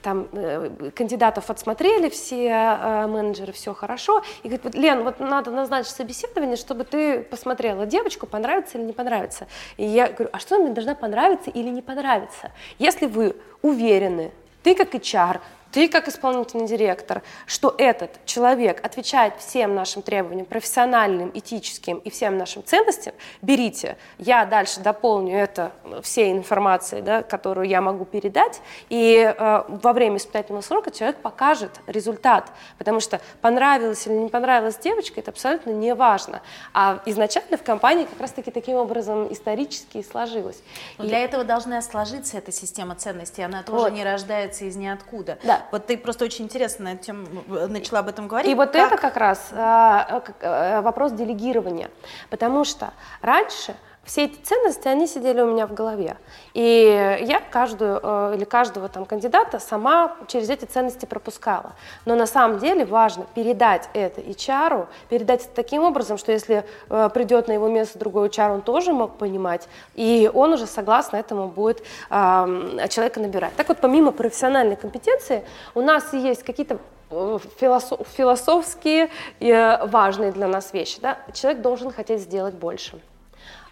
там 0.03 0.27
э, 0.31 0.91
кандидатов 0.93 1.49
отсмотрели, 1.49 2.09
все 2.09 2.47
э, 2.49 3.07
менеджеры, 3.07 3.51
все 3.51 3.73
хорошо, 3.73 4.21
и 4.43 4.49
говорит, 4.49 4.75
Лен, 4.75 5.03
вот 5.03 5.19
надо 5.19 5.49
назначить 5.49 5.91
собеседование, 5.91 6.55
чтобы 6.55 6.83
ты 6.83 7.23
посмотрела 7.23 7.87
девочку, 7.87 8.27
понравится 8.27 8.77
или 8.77 8.85
не 8.85 8.93
понравится. 8.93 9.47
И 9.77 9.85
я 9.85 10.07
говорю, 10.07 10.29
а 10.31 10.39
что 10.39 10.59
мне 10.59 10.71
должна 10.71 10.93
понравиться 10.93 11.49
или 11.49 11.69
не 11.69 11.81
понравиться? 11.81 12.51
Если 12.77 13.07
вы 13.07 13.35
уверены, 13.63 14.31
ты 14.65 14.73
как 14.73 14.95
HR 14.95 15.41
ты 15.75 15.89
как 15.89 16.07
исполнительный 16.07 16.67
директор, 16.67 17.21
что 17.45 17.75
этот 17.77 18.25
человек 18.25 18.79
отвечает 18.85 19.33
всем 19.39 19.75
нашим 19.75 20.03
требованиям, 20.03 20.45
профессиональным, 20.45 21.31
этическим 21.33 21.97
и 21.97 22.09
всем 22.09 22.37
нашим 22.37 22.63
ценностям, 22.63 23.13
берите, 23.41 23.97
я 24.17 24.45
дальше 24.45 24.79
дополню 24.79 25.37
это 25.37 25.73
всей 26.01 26.31
информацией, 26.31 27.01
да, 27.01 27.23
которую 27.23 27.67
я 27.67 27.81
могу 27.81 28.05
передать, 28.05 28.61
и 28.87 29.35
э, 29.37 29.63
во 29.67 29.91
время 29.91 30.15
испытательного 30.15 30.61
срока 30.61 30.91
человек 30.91 31.17
покажет 31.17 31.71
результат, 31.87 32.53
потому 32.77 33.01
что 33.01 33.19
понравилась 33.41 34.07
или 34.07 34.13
не 34.13 34.29
понравилась 34.29 34.77
девочка, 34.77 35.19
это 35.19 35.31
абсолютно 35.31 35.71
не 35.71 35.93
важно. 35.93 36.41
А 36.73 37.01
изначально 37.05 37.57
в 37.57 37.63
компании 37.63 38.05
как 38.05 38.21
раз-таки 38.21 38.49
таким 38.49 38.77
образом 38.77 39.29
исторически 39.29 39.97
и 39.97 40.03
сложилось. 40.03 40.63
Но 40.97 41.03
и... 41.03 41.07
Для 41.09 41.19
этого 41.19 41.43
должна 41.43 41.81
сложиться 41.81 42.37
эта 42.37 42.53
система 42.53 42.95
ценностей, 42.95 43.41
она 43.41 43.61
тоже 43.61 43.77
вот. 43.77 43.91
не 43.91 44.05
рождается 44.05 44.63
из 44.63 44.77
ниоткуда. 44.77 45.37
Да. 45.43 45.64
Вот 45.71 45.87
ты 45.87 45.97
просто 45.97 46.25
очень 46.25 46.45
интересно 46.45 46.85
на 46.85 46.93
эту 46.93 47.03
тему 47.05 47.25
э, 47.47 47.67
начала 47.67 47.99
об 47.99 48.07
этом 48.07 48.27
говорить. 48.27 48.51
И 48.51 48.55
вот 48.55 48.71
как... 48.71 48.91
это 48.93 49.01
как 49.01 49.17
раз 49.17 49.49
а, 49.51 50.23
э, 50.39 50.81
вопрос 50.81 51.11
делегирования, 51.11 51.89
потому 52.29 52.63
что 52.63 52.93
раньше 53.21 53.75
все 54.05 54.25
эти 54.25 54.39
ценности, 54.41 54.87
они 54.87 55.07
сидели 55.07 55.41
у 55.41 55.47
меня 55.47 55.65
в 55.65 55.73
голове. 55.73 56.17
И 56.53 57.19
я 57.21 57.39
каждую 57.39 57.99
э, 58.01 58.33
или 58.35 58.43
каждого 58.43 58.87
там 58.87 59.05
кандидата 59.05 59.59
сама 59.59 60.15
через 60.27 60.49
эти 60.49 60.65
ценности 60.65 61.05
пропускала. 61.05 61.73
Но 62.05 62.15
на 62.15 62.27
самом 62.27 62.59
деле 62.59 62.85
важно 62.85 63.25
передать 63.33 63.89
это 63.93 64.21
HR, 64.21 64.87
передать 65.09 65.45
это 65.45 65.55
таким 65.55 65.83
образом, 65.83 66.17
что 66.17 66.31
если 66.31 66.65
э, 66.89 67.09
придет 67.13 67.47
на 67.47 67.53
его 67.53 67.67
место 67.67 67.97
другой 67.97 68.27
HR, 68.27 68.53
он 68.53 68.61
тоже 68.61 68.93
мог 68.93 69.17
понимать, 69.17 69.67
и 69.95 70.29
он 70.33 70.53
уже 70.53 70.67
согласно 70.67 71.17
этому 71.17 71.47
будет 71.47 71.83
человека 72.09 73.19
набирать. 73.19 73.55
Так 73.55 73.67
вот, 73.69 73.79
помимо 73.79 74.11
профессиональной 74.11 74.75
компетенции, 74.75 75.43
у 75.73 75.81
нас 75.81 76.13
есть 76.13 76.43
какие-то 76.43 76.77
э, 77.09 77.39
философские 77.57 79.09
важные 79.39 80.31
для 80.31 80.47
нас 80.47 80.73
вещи. 80.73 80.99
Да? 81.01 81.17
Человек 81.33 81.61
должен 81.61 81.91
хотеть 81.91 82.21
сделать 82.21 82.53
больше. 82.53 83.01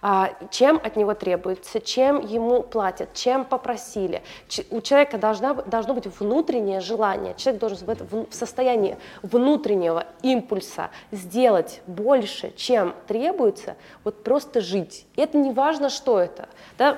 А, 0.06 0.34
чем 0.52 0.82
от 0.84 0.98
него 0.98 1.14
требуется, 1.14 1.80
чем 1.80 2.20
ему 2.26 2.62
платят, 2.62 3.14
чем 3.14 3.46
попросили. 3.46 4.22
У 4.70 4.82
человека 4.82 5.18
должна, 5.18 5.54
должно 5.54 5.94
быть 5.94 6.08
внутреннее 6.08 6.82
желание, 6.82 7.34
человек 7.38 7.62
должен 7.62 7.86
быть 7.86 8.02
в 8.02 8.28
состоянии 8.32 8.98
внутреннего 9.22 10.06
импульса 10.22 10.90
сделать 11.12 11.82
больше, 11.88 12.54
чем 12.58 12.94
требуется, 13.08 13.78
вот 14.04 14.26
просто 14.26 14.60
жить. 14.60 15.06
И 15.16 15.22
это 15.22 15.38
не 15.38 15.52
важно, 15.52 15.90
что 15.90 16.20
это. 16.20 16.50
Да? 16.78 16.98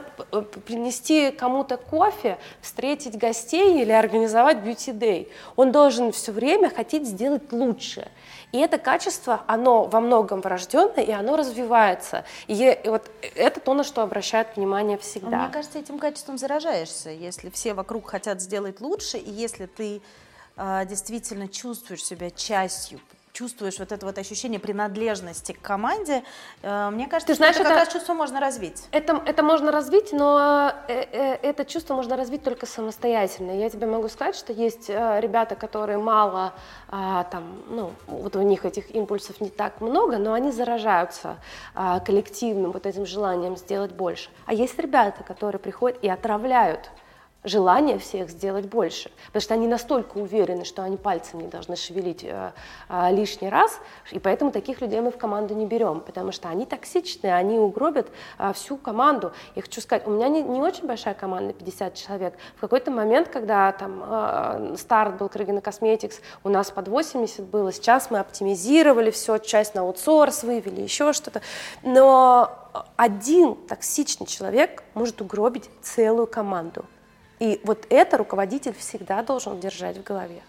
Принести 0.65 1.29
кому-то 1.29 1.77
кофе, 1.77 2.39
встретить 2.59 3.19
гостей 3.19 3.83
или 3.83 3.91
организовать 3.91 4.63
бьюти-дей. 4.63 5.31
Он 5.55 5.71
должен 5.71 6.11
все 6.11 6.31
время 6.31 6.71
хотеть 6.71 7.07
сделать 7.07 7.51
лучше. 7.51 8.07
И 8.51 8.59
это 8.59 8.77
качество, 8.77 9.43
оно 9.47 9.85
во 9.85 9.99
многом 9.99 10.41
врожденное, 10.41 11.03
и 11.03 11.11
оно 11.11 11.35
развивается. 11.35 12.25
И, 12.47 12.79
вот 12.85 13.09
это 13.35 13.59
то, 13.59 13.73
на 13.73 13.83
что 13.83 14.01
обращают 14.01 14.55
внимание 14.55 14.97
всегда. 14.97 15.43
Мне 15.43 15.53
кажется, 15.53 15.79
этим 15.79 15.99
качеством 15.99 16.37
заражаешься. 16.37 17.09
Если 17.09 17.49
все 17.49 17.73
вокруг 17.73 18.09
хотят 18.09 18.41
сделать 18.41 18.81
лучше, 18.81 19.17
и 19.17 19.29
если 19.29 19.65
ты 19.65 20.01
э, 20.57 20.85
действительно 20.85 21.47
чувствуешь 21.47 22.03
себя 22.03 22.31
частью 22.31 22.99
чувствуешь 23.35 23.77
вот 23.79 23.91
это 23.91 24.05
вот 24.05 24.17
ощущение 24.17 24.59
принадлежности 24.59 25.51
к 25.51 25.61
команде, 25.61 26.23
э, 26.63 26.89
мне 26.89 27.05
кажется, 27.07 27.33
Ты 27.33 27.35
знаешь, 27.35 27.55
что 27.55 27.63
это, 27.63 27.71
это 27.71 27.79
как 27.79 27.85
раз 27.85 27.93
чувство 27.93 28.13
можно 28.13 28.39
развить. 28.39 28.83
Это, 28.91 29.21
это 29.25 29.43
можно 29.43 29.71
развить, 29.71 30.13
но 30.13 30.71
э, 30.87 31.05
э, 31.11 31.33
это 31.41 31.65
чувство 31.65 31.95
можно 31.95 32.15
развить 32.15 32.43
только 32.43 32.65
самостоятельно. 32.65 33.51
Я 33.51 33.69
тебе 33.69 33.87
могу 33.87 34.07
сказать, 34.07 34.35
что 34.35 34.53
есть 34.53 34.89
ребята, 34.89 35.55
которые 35.55 35.97
мало, 35.97 36.53
а, 36.89 37.25
там, 37.25 37.43
ну, 37.67 37.91
вот 38.07 38.35
у 38.35 38.41
них 38.41 38.65
этих 38.65 38.95
импульсов 38.95 39.41
не 39.41 39.49
так 39.49 39.81
много, 39.81 40.17
но 40.17 40.33
они 40.33 40.51
заражаются 40.51 41.37
а, 41.73 41.99
коллективным 41.99 42.71
вот 42.71 42.85
этим 42.85 43.05
желанием 43.05 43.57
сделать 43.57 43.91
больше. 43.91 44.29
А 44.45 44.53
есть 44.53 44.79
ребята, 44.79 45.23
которые 45.23 45.59
приходят 45.59 46.01
и 46.01 46.09
отравляют 46.09 46.89
желание 47.45 47.97
всех 47.99 48.29
сделать 48.29 48.65
больше, 48.65 49.11
потому 49.27 49.41
что 49.41 49.53
они 49.53 49.67
настолько 49.67 50.17
уверены, 50.17 50.65
что 50.65 50.83
они 50.83 50.97
пальцем 50.97 51.39
не 51.39 51.47
должны 51.47 51.75
шевелить 51.75 52.23
э, 52.23 52.51
э, 52.89 53.11
лишний 53.11 53.49
раз, 53.49 53.79
и 54.11 54.19
поэтому 54.19 54.51
таких 54.51 54.81
людей 54.81 54.99
мы 54.99 55.11
в 55.11 55.17
команду 55.17 55.53
не 55.53 55.65
берем, 55.65 56.01
потому 56.01 56.31
что 56.31 56.49
они 56.49 56.65
токсичные, 56.65 57.35
они 57.35 57.57
угробят 57.57 58.07
э, 58.39 58.51
всю 58.53 58.77
команду. 58.77 59.31
Я 59.55 59.61
хочу 59.61 59.79
сказать, 59.81 60.07
у 60.07 60.11
меня 60.11 60.27
не, 60.27 60.41
не 60.41 60.61
очень 60.61 60.87
большая 60.87 61.13
команда, 61.13 61.53
50 61.53 61.93
человек. 61.93 62.33
В 62.57 62.61
какой-то 62.61 62.91
момент, 62.91 63.29
когда 63.29 63.71
там 63.71 64.03
э, 64.03 64.75
старт 64.77 65.17
был 65.17 65.29
Крыгина 65.29 65.61
Косметикс, 65.61 66.19
у 66.43 66.49
нас 66.49 66.71
под 66.71 66.87
80 66.87 67.45
было, 67.45 67.71
сейчас 67.71 68.09
мы 68.09 68.19
оптимизировали 68.19 69.11
все, 69.11 69.37
часть 69.37 69.75
на 69.75 69.81
аутсорс 69.81 70.43
вывели, 70.43 70.81
еще 70.81 71.13
что-то, 71.13 71.41
но 71.83 72.51
один 72.95 73.55
токсичный 73.55 74.27
человек 74.27 74.83
может 74.93 75.21
угробить 75.21 75.69
целую 75.81 76.27
команду. 76.27 76.85
И 77.39 77.59
вот 77.63 77.85
это 77.89 78.17
руководитель 78.17 78.73
всегда 78.73 79.23
должен 79.23 79.59
держать 79.59 79.97
в 79.97 80.03
голове. 80.03 80.41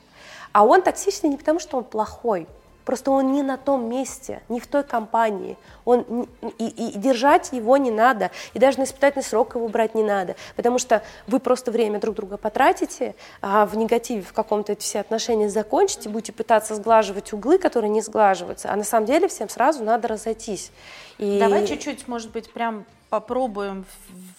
А 0.53 0.65
он 0.65 0.83
токсичный 0.83 1.31
не 1.31 1.37
потому, 1.37 1.59
что 1.59 1.77
он 1.77 1.85
плохой, 1.85 2.47
просто 2.87 3.11
он 3.11 3.33
не 3.33 3.43
на 3.43 3.59
том 3.59 3.91
месте, 3.91 4.41
не 4.49 4.61
в 4.61 4.67
той 4.67 4.85
компании. 4.85 5.59
Он, 5.85 6.27
и, 6.59 6.67
и 6.69 6.99
держать 6.99 7.53
его 7.53 7.77
не 7.77 7.91
надо, 7.91 8.31
и 8.55 8.59
даже 8.59 8.79
на 8.79 8.85
испытательный 8.85 9.25
срок 9.25 9.57
его 9.57 9.69
брать 9.69 9.95
не 9.95 10.05
надо, 10.05 10.37
потому 10.55 10.79
что 10.79 11.03
вы 11.27 11.41
просто 11.41 11.71
время 11.71 12.01
друг 12.01 12.15
друга 12.15 12.39
потратите, 12.39 13.15
а 13.43 13.67
в 13.67 13.77
негативе 13.77 14.23
в 14.23 14.33
каком-то 14.33 14.73
эти 14.73 14.83
все 14.83 15.01
отношения 15.01 15.51
закончите, 15.51 16.09
будете 16.09 16.33
пытаться 16.33 16.75
сглаживать 16.77 17.33
углы, 17.33 17.59
которые 17.59 17.91
не 17.91 18.01
сглаживаются, 18.01 18.71
а 18.73 18.77
на 18.77 18.85
самом 18.85 19.07
деле 19.07 19.29
всем 19.29 19.49
сразу 19.49 19.83
надо 19.85 20.09
разойтись. 20.09 20.71
И... 21.19 21.39
Давай 21.41 21.67
чуть-чуть, 21.67 22.07
может 22.07 22.31
быть, 22.31 22.53
прям 22.53 22.87
попробуем 23.11 23.85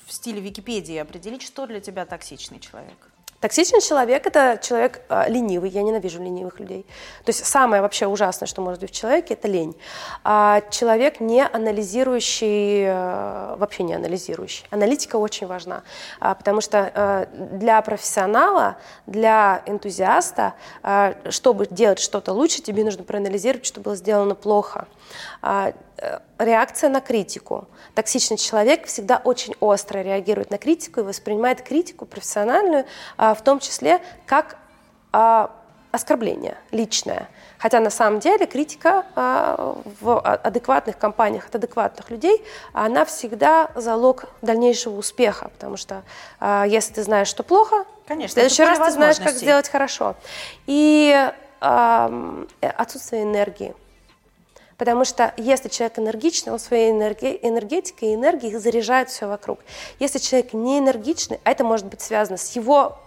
в 0.05 0.11
стиле 0.11 0.41
Википедии 0.41 0.97
определить, 0.97 1.41
что 1.41 1.67
для 1.67 1.79
тебя 1.79 2.05
токсичный 2.05 2.59
человек. 2.59 2.97
Токсичный 3.39 3.81
человек– 3.81 4.25
это 4.25 4.59
человек 4.61 5.01
э, 5.09 5.29
ленивый, 5.29 5.69
я 5.69 5.83
ненавижу 5.83 6.21
ленивых 6.21 6.59
людей. 6.59 6.87
То 7.23 7.29
есть 7.29 7.45
самое 7.45 7.83
вообще 7.83 8.07
ужасное, 8.07 8.47
что 8.47 8.61
может 8.61 8.81
быть 8.81 8.89
в 8.89 8.93
человеке– 8.93 9.33
это 9.35 9.47
лень. 9.47 9.75
А 10.23 10.61
человек 10.71 11.19
не 11.19 11.45
анализирующий, 11.45 12.85
э, 12.85 13.55
вообще 13.57 13.83
не 13.83 13.93
анализирующий. 13.93 14.65
Аналитика 14.71 15.17
очень 15.17 15.45
важна, 15.45 15.83
а, 16.19 16.33
потому 16.33 16.61
что 16.61 16.91
э, 16.93 17.25
для 17.57 17.79
профессионала, 17.83 18.77
для 19.05 19.61
энтузиаста, 19.67 20.55
э, 20.81 21.29
чтобы 21.29 21.67
делать 21.67 21.99
что-то 21.99 22.33
лучше, 22.33 22.63
тебе 22.63 22.83
нужно 22.83 23.03
проанализировать, 23.03 23.67
что 23.67 23.81
было 23.81 23.95
сделано 23.95 24.33
плохо. 24.33 24.87
А, 25.41 25.73
э, 25.97 26.19
реакция 26.39 26.89
на 26.89 27.01
критику. 27.01 27.67
Токсичный 27.95 28.37
человек 28.37 28.85
всегда 28.85 29.21
очень 29.23 29.55
остро 29.59 29.99
реагирует 29.99 30.51
на 30.51 30.57
критику 30.57 30.99
и 30.99 31.03
воспринимает 31.03 31.61
критику 31.61 32.05
профессиональную, 32.05 32.85
а, 33.17 33.26
в 33.35 33.43
том 33.43 33.59
числе 33.59 34.01
как 34.25 34.57
а, 35.11 35.51
оскорбление 35.91 36.57
личное. 36.71 37.29
Хотя 37.57 37.79
на 37.79 37.89
самом 37.89 38.19
деле 38.19 38.45
критика 38.45 39.05
в 39.15 40.19
адекватных 40.19 40.97
компаниях 40.99 41.47
от 41.47 41.55
адекватных 41.55 42.11
людей, 42.11 42.45
она 42.71 43.03
всегда 43.03 43.71
залог 43.73 44.25
дальнейшего 44.43 44.95
успеха, 44.95 45.49
потому 45.49 45.75
что 45.75 46.03
если 46.67 46.93
ты 46.93 47.03
знаешь, 47.03 47.27
что 47.27 47.41
плохо, 47.41 47.85
Конечно, 48.07 48.27
в 48.27 48.33
следующий 48.33 48.63
раз 48.63 48.77
ты 48.77 48.91
знаешь, 48.91 49.17
как 49.17 49.33
сделать 49.33 49.69
хорошо. 49.69 50.15
И 50.67 51.31
отсутствие 51.59 53.23
энергии. 53.23 53.73
Потому 54.77 55.05
что 55.05 55.33
если 55.37 55.69
человек 55.69 55.97
энергичный, 55.97 56.53
он 56.53 56.59
своей 56.59 56.91
энергетикой 56.91 58.09
и 58.09 58.15
энергией 58.15 58.55
заряжает 58.57 59.09
все 59.09 59.27
вокруг. 59.27 59.59
Если 59.99 60.19
человек 60.19 60.53
не 60.53 60.77
энергичный, 60.77 61.39
а 61.43 61.51
это 61.51 61.63
может 61.63 61.87
быть 61.87 62.01
связано 62.01 62.37
с 62.37 62.55
его 62.55 62.99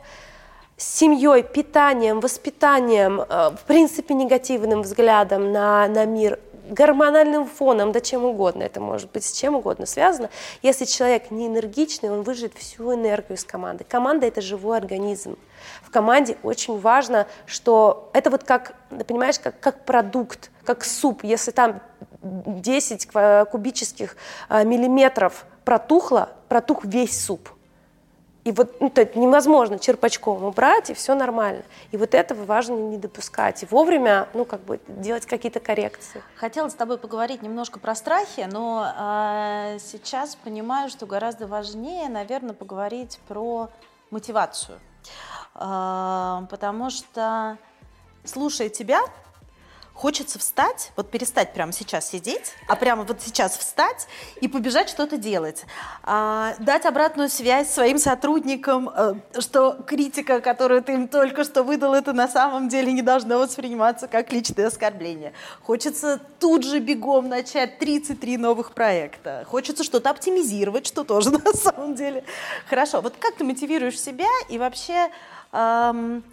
семьей, 0.77 1.43
питанием, 1.43 2.21
воспитанием, 2.21 3.21
э, 3.21 3.51
в 3.51 3.65
принципе, 3.67 4.15
негативным 4.15 4.83
взглядом 4.83 5.53
на, 5.53 5.87
на 5.89 6.07
мир, 6.07 6.41
гормональным 6.71 7.47
фоном, 7.47 7.93
да 7.93 8.01
чем 8.01 8.25
угодно, 8.25 8.63
это 8.63 8.81
может 8.81 9.11
быть 9.11 9.25
с 9.25 9.33
чем 9.33 9.57
угодно 9.57 9.87
связано. 9.87 10.31
Если 10.63 10.85
человек 10.85 11.31
не 11.31 11.47
энергичный, 11.47 12.11
он 12.11 12.23
выжжет 12.23 12.55
всю 12.55 12.95
энергию 12.95 13.37
из 13.37 13.45
команды. 13.45 13.85
Команда– 13.85 14.27
это 14.29 14.41
живой 14.41 14.79
организм. 14.79 15.37
В 15.83 15.91
команде 15.91 16.37
очень 16.43 16.79
важно, 16.79 17.27
что 17.47 18.11
это 18.13 18.31
вот 18.31 18.45
как, 18.45 18.75
понимаешь, 19.07 19.39
как, 19.39 19.59
как 19.61 19.85
продукт, 19.85 20.51
как 20.65 20.85
суп. 20.85 21.25
Если 21.25 21.51
там 21.51 21.81
10 22.23 23.09
кубических 23.51 24.17
а, 24.49 24.65
миллиметров 24.65 25.45
протухло, 25.65 26.31
протух 26.49 26.85
весь 26.85 27.21
суп– 27.21 27.51
и 28.51 28.53
вот 28.53 28.81
ну, 28.81 28.91
то 28.91 29.03
это 29.03 29.17
невозможно 29.17 29.79
черпачком 29.79 30.43
убрать, 30.43 30.91
и 30.91 30.95
все 30.95 31.15
нормально. 31.15 31.63
И 31.93 31.97
вот 31.97 32.15
этого 32.17 32.45
важно 32.45 32.75
не 32.75 32.99
допускать. 32.99 33.63
И 33.63 33.67
вовремя, 33.67 34.27
ну, 34.35 34.45
как 34.45 34.61
бы 34.63 34.81
делать 34.89 35.25
какие-то 35.25 35.61
коррекции. 35.61 36.21
Хотела 36.35 36.69
с 36.69 36.75
тобой 36.75 36.99
поговорить 36.99 37.43
немножко 37.43 37.79
про 37.79 37.95
страхи, 37.95 38.49
но 38.51 38.93
э, 38.93 39.79
сейчас 39.79 40.35
понимаю, 40.35 40.91
что 40.91 41.07
гораздо 41.07 41.47
важнее, 41.47 42.09
наверное, 42.09 42.53
поговорить 42.53 43.21
про 43.29 43.69
мотивацию. 44.11 44.81
Э, 45.55 46.41
потому 46.51 46.91
что, 46.91 47.57
слушая 48.25 48.69
тебя, 48.69 49.01
Хочется 50.01 50.39
встать, 50.39 50.93
вот 50.97 51.11
перестать 51.11 51.53
прямо 51.53 51.75
сейчас 51.75 52.09
сидеть, 52.09 52.55
а 52.67 52.75
прямо 52.75 53.03
вот 53.03 53.21
сейчас 53.21 53.59
встать 53.59 54.09
и 54.41 54.49
побежать 54.49 54.89
что-то 54.89 55.19
делать. 55.19 55.67
А, 56.05 56.55
дать 56.59 56.87
обратную 56.87 57.29
связь 57.29 57.69
своим 57.69 57.99
сотрудникам, 57.99 58.89
а, 58.89 59.17
что 59.39 59.73
критика, 59.87 60.41
которую 60.41 60.83
ты 60.83 60.95
им 60.95 61.07
только 61.07 61.45
что 61.45 61.65
выдал, 61.65 61.93
это 61.93 62.15
на 62.15 62.29
самом 62.29 62.71
деле 62.71 62.93
не 62.93 63.03
должно 63.03 63.39
восприниматься 63.41 64.09
как 64.09 64.33
личное 64.33 64.69
оскорбление. 64.69 65.35
Хочется 65.65 66.19
тут 66.39 66.65
же 66.65 66.79
бегом 66.79 67.29
начать 67.29 67.79
33 67.79 68.39
новых 68.39 68.73
проекта. 68.73 69.45
Хочется 69.47 69.85
что-то 69.85 70.09
оптимизировать, 70.09 70.87
что 70.87 71.05
тоже 71.05 71.31
на 71.45 71.53
самом 71.53 71.95
деле 71.95 72.25
хорошо. 72.71 73.03
Вот 73.03 73.17
как 73.19 73.35
ты 73.35 73.45
мотивируешь 73.45 74.01
себя 74.01 74.31
и 74.49 74.57
вообще... 74.57 75.11
Эм, 75.53 76.25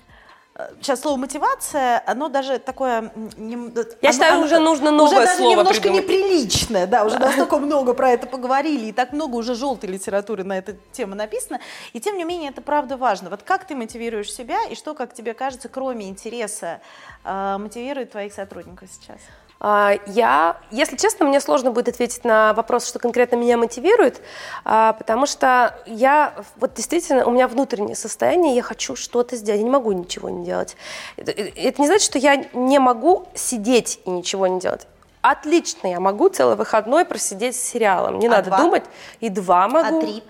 сейчас 0.81 1.01
слово 1.01 1.17
мотивация, 1.17 2.01
оно 2.05 2.29
даже 2.29 2.59
такое... 2.59 3.11
Не, 3.37 3.53
Я 3.55 4.09
оно, 4.09 4.11
считаю, 4.11 4.33
оно, 4.33 4.45
уже 4.45 4.59
нужно 4.59 4.91
новое 4.91 5.23
уже 5.23 5.35
слово 5.35 5.63
даже 5.63 5.79
немножко 5.79 5.81
придумать. 5.81 6.03
неприличное, 6.03 6.87
да, 6.87 7.05
уже 7.05 7.19
настолько 7.19 7.57
много 7.59 7.93
про 7.93 8.11
это 8.11 8.27
поговорили, 8.27 8.87
и 8.87 8.91
так 8.91 9.13
много 9.13 9.35
уже 9.35 9.55
желтой 9.55 9.89
литературы 9.89 10.43
на 10.43 10.57
эту 10.57 10.75
тему 10.91 11.15
написано, 11.15 11.59
и 11.93 11.99
тем 11.99 12.17
не 12.17 12.23
менее 12.23 12.49
это 12.49 12.61
правда 12.61 12.97
важно. 12.97 13.29
Вот 13.29 13.43
как 13.43 13.65
ты 13.65 13.75
мотивируешь 13.75 14.31
себя, 14.33 14.63
и 14.65 14.75
что, 14.75 14.93
как 14.93 15.13
тебе 15.13 15.33
кажется, 15.33 15.69
кроме 15.69 16.09
интереса, 16.09 16.81
а, 17.23 17.57
мотивирует 17.57 18.11
твоих 18.11 18.33
сотрудников 18.33 18.89
сейчас? 18.91 19.19
А, 19.59 19.93
я, 20.05 20.57
если 20.71 20.95
честно, 20.95 21.25
мне 21.25 21.39
сложно 21.39 21.71
будет 21.71 21.89
ответить 21.89 22.23
на 22.23 22.53
вопрос, 22.53 22.87
что 22.87 22.99
конкретно 22.99 23.35
меня 23.37 23.57
мотивирует, 23.57 24.21
а, 24.63 24.93
потому 24.93 25.25
что 25.25 25.77
я, 25.85 26.33
вот 26.57 26.73
действительно, 26.75 27.25
у 27.25 27.31
меня 27.31 27.47
внутреннее 27.47 27.95
состояние, 27.95 28.55
я 28.55 28.61
хочу 28.61 28.95
что-то 28.95 29.35
сделать, 29.35 29.59
я 29.59 29.63
не 29.63 29.71
могу 29.71 29.91
ничего 29.91 30.29
не 30.29 30.45
делать. 30.45 30.75
Это, 31.15 31.31
это 31.31 31.81
не 31.81 31.87
значит, 31.87 32.05
что 32.05 32.19
я 32.19 32.35
не 32.53 32.79
могу 32.79 33.27
сидеть 33.33 33.99
и 34.05 34.09
ничего 34.09 34.47
не 34.47 34.59
делать 34.59 34.87
Отлично, 35.21 35.87
я 35.87 35.99
могу 35.99 36.29
целый 36.29 36.55
выходной 36.55 37.03
просидеть 37.03 37.55
с 37.55 37.59
сериалом. 37.59 38.19
Не 38.19 38.27
А 38.27 38.31
надо 38.31 38.49
два? 38.49 38.59
думать. 38.59 38.83
И 39.19 39.29
два 39.29 39.67
могу. 39.67 39.97
А 39.97 40.01
три? 40.01 40.23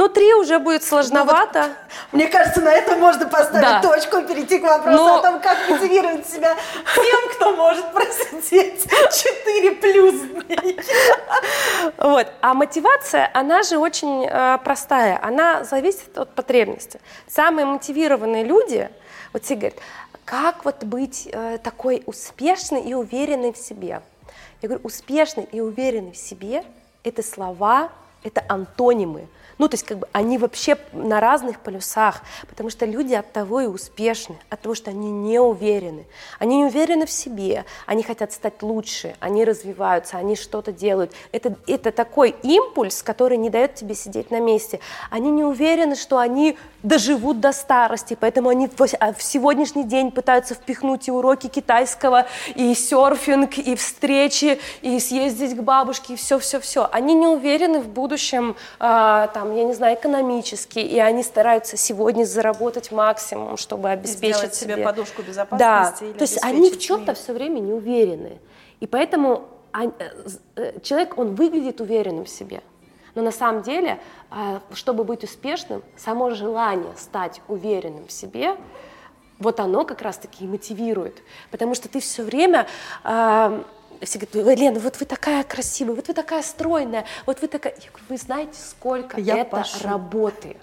Ну, 0.00 0.08
три 0.08 0.32
уже 0.32 0.58
будет 0.58 0.82
сложновато. 0.82 1.66
Мне 2.12 2.26
кажется, 2.26 2.62
на 2.62 2.72
этом 2.72 3.00
можно 3.00 3.26
поставить 3.26 3.60
Да. 3.60 3.82
точку 3.82 4.16
и 4.16 4.26
перейти 4.26 4.58
к 4.58 4.62
вопросу 4.62 4.96
Но- 4.96 5.16
о 5.16 5.20
том, 5.20 5.40
как 5.40 5.58
мотивировать 5.68 6.26
себя 6.26 6.56
тем, 6.94 7.28
кто 7.34 7.54
может 7.54 7.92
просидеть 7.92 8.82
4 8.90 9.72
плюс 9.72 10.14
дней. 10.22 10.80
Вот. 11.98 12.26
А 12.40 12.54
мотивация, 12.54 13.30
она 13.34 13.62
же 13.62 13.76
очень 13.76 14.24
э, 14.26 14.56
простая. 14.64 15.20
Она 15.22 15.64
зависит 15.64 16.16
от 16.16 16.34
потребности. 16.34 16.98
Самые 17.28 17.66
мотивированные 17.66 18.42
люди, 18.42 18.88
вот 19.34 19.44
все 19.44 19.54
говорят, 19.54 19.74
как 20.24 20.64
вот 20.64 20.82
быть 20.82 21.28
э, 21.30 21.58
такой 21.62 22.02
успешной 22.06 22.80
и 22.80 22.94
уверенной 22.94 23.52
в 23.52 23.58
себе? 23.58 24.00
Я 24.62 24.68
говорю, 24.70 24.80
успешный 24.82 25.44
и 25.52 25.60
уверенный 25.60 26.12
в 26.12 26.16
себе– 26.16 26.64
это 27.04 27.22
слова, 27.22 27.90
это 28.24 28.42
антонимы. 28.48 29.28
Ну, 29.60 29.68
то 29.68 29.74
есть, 29.74 29.84
как 29.84 29.98
бы, 29.98 30.08
они 30.12 30.38
вообще 30.38 30.78
на 30.94 31.20
разных 31.20 31.60
полюсах, 31.60 32.22
потому 32.48 32.70
что 32.70 32.86
люди 32.86 33.12
от 33.12 33.30
того 33.30 33.60
и 33.60 33.66
успешны, 33.66 34.36
от 34.48 34.62
того, 34.62 34.74
что 34.74 34.88
они 34.88 35.10
не 35.10 35.38
уверены. 35.38 36.06
Они 36.38 36.56
не 36.56 36.64
уверены 36.64 37.04
в 37.04 37.10
себе, 37.10 37.66
они 37.84 38.02
хотят 38.02 38.32
стать 38.32 38.62
лучше, 38.62 39.16
они 39.20 39.44
развиваются, 39.44 40.16
они 40.16 40.34
что-то 40.34 40.72
делают. 40.72 41.12
Это, 41.30 41.56
это 41.66 41.92
такой 41.92 42.34
импульс, 42.42 43.02
который 43.02 43.36
не 43.36 43.50
дает 43.50 43.74
тебе 43.74 43.94
сидеть 43.94 44.30
на 44.30 44.40
месте. 44.40 44.80
Они 45.10 45.30
не 45.30 45.44
уверены, 45.44 45.94
что 45.94 46.16
они 46.16 46.56
доживут 46.82 47.40
до 47.40 47.52
старости, 47.52 48.16
поэтому 48.18 48.48
они 48.48 48.66
в, 48.66 48.86
а 48.98 49.12
в 49.12 49.22
сегодняшний 49.22 49.84
день 49.84 50.10
пытаются 50.10 50.54
впихнуть 50.54 51.08
и 51.08 51.10
уроки 51.10 51.48
китайского, 51.48 52.26
и 52.54 52.74
серфинг, 52.74 53.58
и 53.58 53.76
встречи, 53.76 54.58
и 54.80 54.98
съездить 55.00 55.54
к 55.54 55.60
бабушке, 55.60 56.14
и 56.14 56.16
все-все-все. 56.16 56.88
Они 56.90 57.12
не 57.12 57.26
уверены 57.26 57.80
в 57.80 57.88
будущем, 57.88 58.56
а, 58.78 59.26
там, 59.28 59.49
я 59.52 59.64
не 59.64 59.74
знаю, 59.74 59.96
экономически, 59.96 60.78
и 60.78 60.98
они 60.98 61.22
стараются 61.22 61.76
сегодня 61.76 62.24
заработать 62.24 62.92
максимум, 62.92 63.56
чтобы 63.56 63.90
обеспечить 63.90 64.36
Сделать 64.36 64.54
себе 64.54 64.76
подушку 64.78 65.22
Да, 65.22 65.28
безопасности 65.28 66.04
или 66.04 66.12
то 66.12 66.22
есть 66.22 66.42
они 66.42 66.70
в 66.70 66.78
чем-то 66.78 67.14
все 67.14 67.32
время 67.32 67.60
не 67.60 67.72
уверены. 67.72 68.38
И 68.80 68.86
поэтому 68.86 69.48
э, 69.72 69.90
э, 70.56 70.80
человек, 70.82 71.18
он 71.18 71.34
выглядит 71.34 71.80
уверенным 71.80 72.24
в 72.24 72.28
себе. 72.28 72.62
Но 73.14 73.22
на 73.22 73.32
самом 73.32 73.62
деле, 73.62 74.00
а, 74.30 74.60
чтобы 74.72 75.02
быть 75.04 75.24
успешным, 75.24 75.82
само 75.96 76.30
желание 76.30 76.92
стать 76.96 77.42
уверенным 77.48 78.06
в 78.06 78.12
себе, 78.12 78.56
вот 79.38 79.58
оно 79.58 79.84
как 79.84 80.02
раз-таки 80.02 80.44
и 80.44 80.46
мотивирует. 80.46 81.22
Потому 81.50 81.74
что 81.74 81.88
ты 81.88 82.00
все 82.00 82.22
время... 82.22 82.66
все 84.06 84.18
говорят, 84.18 84.46
«Ой, 84.46 84.56
Лена, 84.56 84.80
вот 84.80 84.98
вы 84.98 85.06
такая 85.06 85.44
красивая, 85.44 85.94
вот 85.94 86.08
вы 86.08 86.14
такая 86.14 86.42
стройная, 86.42 87.04
вот 87.26 87.40
вы 87.42 87.48
такая... 87.48 87.74
Я 87.74 87.90
говорю, 87.90 88.06
вы 88.08 88.16
знаете, 88.16 88.58
сколько 88.58 89.20
Я 89.20 89.38
это 89.38 89.50
пошу. 89.58 89.86
работы? 89.86 90.56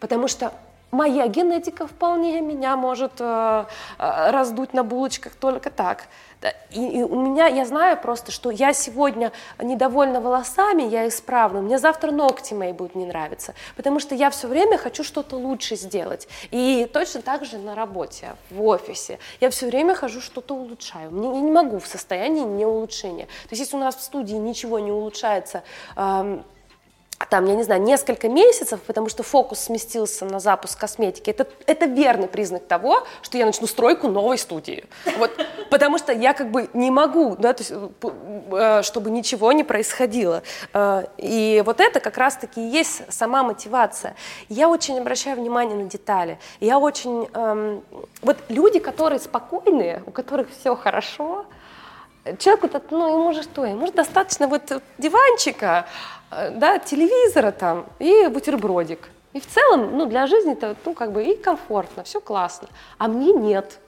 Потому 0.00 0.28
что 0.28 0.52
моя 0.90 1.26
генетика 1.26 1.86
вполне 1.86 2.40
меня 2.40 2.76
может 2.76 3.12
э, 3.18 3.64
э, 3.98 4.30
раздуть 4.30 4.72
на 4.72 4.84
булочках 4.84 5.34
только 5.34 5.70
так. 5.70 6.06
Да, 6.40 6.54
И, 6.70 7.00
и 7.00 7.02
у 7.02 7.20
меня, 7.20 7.48
я 7.48 7.64
знаю 7.64 7.96
просто, 8.00 8.30
что 8.30 8.50
я 8.50 8.72
сегодня 8.72 9.32
недовольна 9.58 10.20
волосами, 10.20 10.82
я 10.82 11.08
исправлю, 11.08 11.62
мне 11.62 11.78
завтра 11.78 12.12
ногти 12.12 12.54
мои 12.54 12.72
будут 12.72 12.94
не 12.94 13.06
нравиться, 13.06 13.54
потому 13.76 13.98
что 13.98 14.14
я 14.14 14.30
все 14.30 14.46
время 14.46 14.78
хочу 14.78 15.02
что-то 15.02 15.36
лучше 15.36 15.74
сделать. 15.74 16.28
И 16.52 16.88
точно 16.92 17.22
так 17.22 17.44
же 17.44 17.58
на 17.58 17.74
работе, 17.74 18.36
в 18.50 18.62
офисе. 18.62 19.18
Я 19.40 19.50
все 19.50 19.66
время 19.66 19.96
хожу, 19.96 20.20
что-то 20.20 20.54
улучшаю. 20.54 21.10
Мне, 21.10 21.28
я 21.28 21.40
не 21.40 21.50
могу 21.50 21.80
в 21.80 21.86
состоянии 21.88 22.44
не 22.44 22.64
улучшения. 22.66 23.24
То 23.24 23.50
есть 23.50 23.62
если 23.62 23.76
у 23.76 23.80
нас 23.80 23.96
в 23.96 24.02
студии 24.02 24.36
ничего 24.36 24.78
не 24.78 24.92
улучшается, 24.92 25.64
эм, 25.96 26.44
там, 27.30 27.46
я 27.46 27.54
не 27.54 27.62
знаю, 27.62 27.82
несколько 27.82 28.28
месяцев, 28.28 28.80
потому 28.86 29.08
что 29.08 29.22
фокус 29.22 29.60
сместился 29.60 30.24
на 30.24 30.40
запуск 30.40 30.78
косметики, 30.78 31.30
это, 31.30 31.46
это 31.66 31.86
верный 31.86 32.28
признак 32.28 32.66
того, 32.66 33.04
что 33.22 33.38
я 33.38 33.46
начну 33.46 33.66
стройку 33.66 34.08
новой 34.08 34.38
студии. 34.38 34.84
Вот, 35.18 35.30
потому 35.70 35.98
что 35.98 36.12
я 36.12 36.32
как 36.34 36.50
бы 36.50 36.68
не 36.74 36.90
могу, 36.90 37.36
да, 37.36 37.52
то 37.52 37.62
есть, 37.62 37.72
э, 37.72 38.08
э, 38.52 38.82
чтобы 38.82 39.10
ничего 39.10 39.52
не 39.52 39.64
происходило. 39.64 40.42
Э, 40.74 41.04
И 41.16 41.62
вот 41.64 41.80
это 41.80 42.00
как 42.00 42.18
раз-таки 42.18 42.58
и 42.60 42.68
есть 42.68 43.02
сама 43.12 43.42
мотивация. 43.42 44.14
Я 44.48 44.68
очень 44.68 44.98
обращаю 44.98 45.36
внимание 45.36 45.76
на 45.76 45.84
детали. 45.84 46.38
Я 46.60 46.78
очень... 46.78 47.28
эм, 47.34 47.82
вот 48.22 48.36
люди, 48.48 48.78
которые 48.78 49.20
спокойные, 49.20 50.02
у 50.06 50.10
которых 50.10 50.48
все 50.50 50.74
хорошо, 50.74 51.46
человеку, 52.38 52.68
ну, 52.90 53.20
ему 53.20 53.32
же 53.32 53.42
что, 53.42 53.64
ему 53.64 53.86
же 53.86 53.92
достаточно 53.92 54.46
вот 54.46 54.82
диванчика, 54.98 55.86
э, 56.30 56.50
да, 56.50 56.78
телевизора 56.78 57.52
там 57.52 57.86
и 57.98 58.26
бутербродик. 58.28 59.08
И 59.32 59.40
в 59.40 59.46
целом, 59.46 59.96
ну, 59.96 60.06
для 60.06 60.26
жизни 60.26 60.52
это, 60.52 60.74
ну, 60.84 60.94
как 60.94 61.12
бы 61.12 61.22
и 61.24 61.36
комфортно, 61.36 62.02
все 62.02 62.20
классно. 62.20 62.68
А 62.98 63.08
мне 63.08 63.32
нет. 63.32 63.78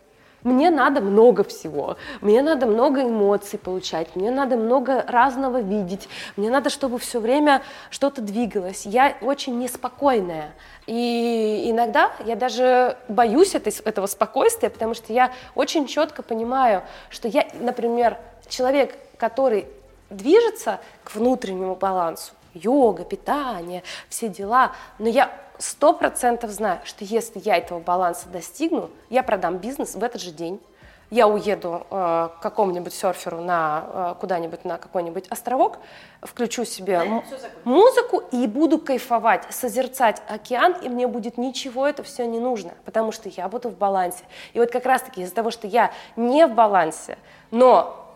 Мне 0.42 0.70
надо 0.70 1.00
много 1.00 1.44
всего. 1.44 1.96
Мне 2.20 2.42
надо 2.42 2.66
много 2.66 3.02
эмоций 3.02 3.58
получать. 3.58 4.16
Мне 4.16 4.30
надо 4.30 4.56
много 4.56 5.04
разного 5.06 5.60
видеть. 5.60 6.08
Мне 6.36 6.50
надо, 6.50 6.70
чтобы 6.70 6.98
все 6.98 7.20
время 7.20 7.62
что-то 7.90 8.22
двигалось. 8.22 8.86
Я 8.86 9.16
очень 9.20 9.58
неспокойная. 9.58 10.52
И 10.86 11.64
иногда 11.66 12.10
я 12.24 12.36
даже 12.36 12.96
боюсь 13.08 13.54
этой, 13.54 13.72
этого 13.84 14.06
спокойствия, 14.06 14.70
потому 14.70 14.94
что 14.94 15.12
я 15.12 15.32
очень 15.54 15.86
четко 15.86 16.22
понимаю, 16.22 16.82
что 17.10 17.28
я, 17.28 17.46
например, 17.60 18.16
человек, 18.48 18.96
который 19.18 19.66
движется 20.08 20.80
к 21.04 21.14
внутреннему 21.14 21.76
балансу, 21.76 22.32
йога, 22.54 23.04
питание, 23.04 23.82
все 24.08 24.28
дела, 24.28 24.72
но 24.98 25.08
я 25.08 25.30
сто 25.58 25.92
процентов 25.92 26.50
знаю, 26.50 26.80
что 26.84 27.04
если 27.04 27.40
я 27.44 27.56
этого 27.56 27.80
баланса 27.80 28.28
достигну, 28.28 28.90
я 29.08 29.22
продам 29.22 29.58
бизнес 29.58 29.94
в 29.94 30.02
этот 30.02 30.20
же 30.20 30.30
день, 30.30 30.60
я 31.10 31.26
уеду 31.26 31.86
э, 31.90 32.28
к 32.38 32.40
какому-нибудь 32.40 32.94
серферу 32.94 33.40
на 33.40 33.84
э, 33.84 34.14
куда-нибудь 34.20 34.64
на 34.64 34.78
какой-нибудь 34.78 35.26
островок, 35.28 35.78
включу 36.22 36.64
себе 36.64 36.94
м- 36.94 37.24
музыку 37.64 38.22
и 38.30 38.46
буду 38.46 38.78
кайфовать, 38.78 39.42
созерцать 39.50 40.22
океан, 40.28 40.76
и 40.80 40.88
мне 40.88 41.08
будет 41.08 41.36
ничего 41.36 41.84
это 41.86 42.04
все 42.04 42.26
не 42.26 42.38
нужно, 42.38 42.74
потому 42.84 43.10
что 43.10 43.28
я 43.28 43.48
буду 43.48 43.70
в 43.70 43.76
балансе. 43.76 44.22
И 44.52 44.60
вот 44.60 44.70
как 44.70 44.86
раз-таки 44.86 45.22
из-за 45.22 45.34
того, 45.34 45.50
что 45.50 45.66
я 45.66 45.90
не 46.14 46.46
в 46.46 46.54
балансе, 46.54 47.18
но 47.50 48.14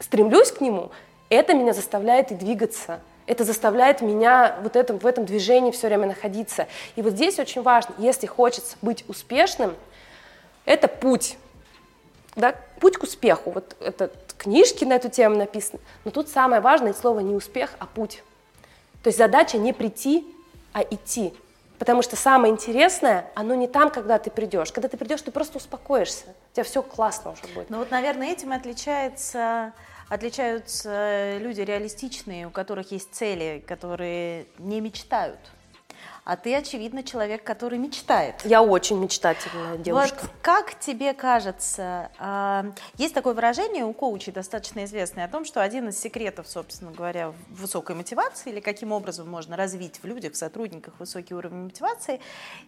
стремлюсь 0.00 0.50
к 0.50 0.60
нему, 0.60 0.90
это 1.30 1.54
меня 1.54 1.72
заставляет 1.72 2.32
и 2.32 2.34
двигаться. 2.34 2.98
Это 3.26 3.44
заставляет 3.44 4.00
меня 4.00 4.56
вот 4.62 4.76
этом, 4.76 4.98
в 4.98 5.06
этом 5.06 5.24
движении 5.24 5.70
все 5.70 5.86
время 5.86 6.06
находиться. 6.06 6.66
И 6.96 7.02
вот 7.02 7.12
здесь 7.12 7.38
очень 7.38 7.62
важно, 7.62 7.94
если 7.98 8.26
хочется 8.26 8.76
быть 8.82 9.04
успешным, 9.08 9.74
это 10.64 10.88
путь. 10.88 11.38
Да, 12.34 12.54
путь 12.80 12.96
к 12.96 13.02
успеху. 13.02 13.50
Вот 13.50 13.76
это 13.80 14.10
книжки 14.38 14.84
на 14.84 14.94
эту 14.94 15.08
тему 15.08 15.36
написаны. 15.36 15.80
Но 16.04 16.10
тут 16.10 16.28
самое 16.28 16.60
важное 16.60 16.94
слово 16.94 17.20
не 17.20 17.34
успех, 17.34 17.70
а 17.78 17.86
путь. 17.86 18.22
То 19.02 19.08
есть 19.08 19.18
задача 19.18 19.58
не 19.58 19.72
прийти, 19.72 20.26
а 20.72 20.82
идти. 20.82 21.34
Потому 21.78 22.02
что 22.02 22.14
самое 22.14 22.52
интересное, 22.52 23.26
оно 23.34 23.54
не 23.54 23.66
там, 23.66 23.90
когда 23.90 24.18
ты 24.18 24.30
придешь. 24.30 24.70
Когда 24.70 24.88
ты 24.88 24.96
придешь, 24.96 25.20
ты 25.22 25.32
просто 25.32 25.58
успокоишься. 25.58 26.26
У 26.52 26.54
тебя 26.54 26.64
все 26.64 26.82
классно 26.82 27.32
уже 27.32 27.42
будет. 27.54 27.70
Ну 27.70 27.78
вот, 27.78 27.90
наверное, 27.90 28.28
этим 28.28 28.52
отличается, 28.52 29.72
отличаются 30.12 31.38
люди 31.38 31.62
реалистичные, 31.62 32.46
у 32.46 32.50
которых 32.50 32.92
есть 32.92 33.14
цели, 33.14 33.64
которые 33.66 34.46
не 34.58 34.82
мечтают. 34.82 35.38
А 36.24 36.36
ты, 36.36 36.54
очевидно, 36.54 37.02
человек, 37.02 37.42
который 37.42 37.80
мечтает. 37.80 38.36
Я 38.44 38.62
очень 38.62 38.96
мечтательная 38.96 39.76
девушка. 39.76 40.18
Вот 40.22 40.30
как 40.40 40.78
тебе 40.78 41.14
кажется, 41.14 42.12
а, 42.16 42.66
есть 42.96 43.12
такое 43.12 43.34
выражение 43.34 43.84
у 43.84 43.92
коучей 43.92 44.32
достаточно 44.32 44.84
известное 44.84 45.24
о 45.24 45.28
том, 45.28 45.44
что 45.44 45.60
один 45.60 45.88
из 45.88 45.98
секретов, 45.98 46.46
собственно 46.46 46.92
говоря, 46.92 47.34
высокой 47.48 47.96
мотивации 47.96 48.50
или 48.50 48.60
каким 48.60 48.92
образом 48.92 49.28
можно 49.28 49.56
развить 49.56 49.98
в 50.00 50.06
людях, 50.06 50.34
в 50.34 50.36
сотрудниках 50.36 50.94
высокий 51.00 51.34
уровень 51.34 51.64
мотивации, 51.64 52.20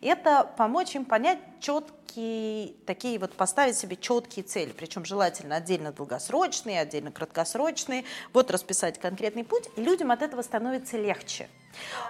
это 0.02 0.50
помочь 0.56 0.96
им 0.96 1.04
понять 1.04 1.38
четкие, 1.60 2.72
такие 2.86 3.20
вот 3.20 3.34
поставить 3.34 3.76
себе 3.76 3.96
четкие 3.96 4.44
цели, 4.44 4.72
причем 4.76 5.04
желательно 5.04 5.54
отдельно 5.54 5.92
долгосрочные, 5.92 6.80
отдельно 6.80 7.12
краткосрочные, 7.12 8.04
вот 8.32 8.50
расписать 8.50 8.98
конкретный 8.98 9.44
путь, 9.44 9.68
и 9.76 9.80
людям 9.80 10.10
от 10.10 10.22
этого 10.22 10.42
становится 10.42 10.96
легче. 10.96 11.48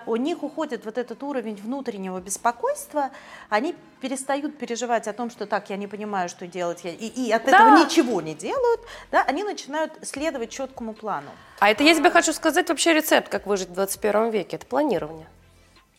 У 0.07 0.17
них 0.17 0.43
уходит 0.43 0.85
вот 0.85 0.99
этот 0.99 1.23
уровень 1.23 1.57
внутреннего 1.57 2.19
беспокойства, 2.21 3.11
они 3.49 3.75
перестают 4.01 4.59
переживать 4.59 5.09
о 5.09 5.13
том, 5.13 5.31
что 5.31 5.47
так, 5.47 5.71
я 5.71 5.77
не 5.77 5.87
понимаю, 5.87 6.29
что 6.29 6.47
делать, 6.47 6.81
я- 6.85 6.91
и, 6.93 7.07
и 7.07 7.33
от 7.33 7.45
Да. 7.45 7.53
этого 7.53 7.85
ничего 7.85 8.21
не 8.21 8.35
делают, 8.35 8.81
да, 9.11 9.23
они 9.23 9.45
начинают 9.45 9.93
следовать 10.03 10.51
четкому 10.51 10.93
плану. 10.93 11.29
А 11.61 11.71
это 11.71 11.83
я 11.83 11.95
тебе 11.95 12.11
хочу 12.11 12.33
сказать 12.33 12.69
вообще 12.69 12.93
рецепт, 12.93 13.29
как 13.29 13.47
выжить 13.47 13.69
в 13.69 13.73
21 13.73 14.31
веке. 14.31 14.57
Это 14.57 14.67
планирование. 14.67 15.27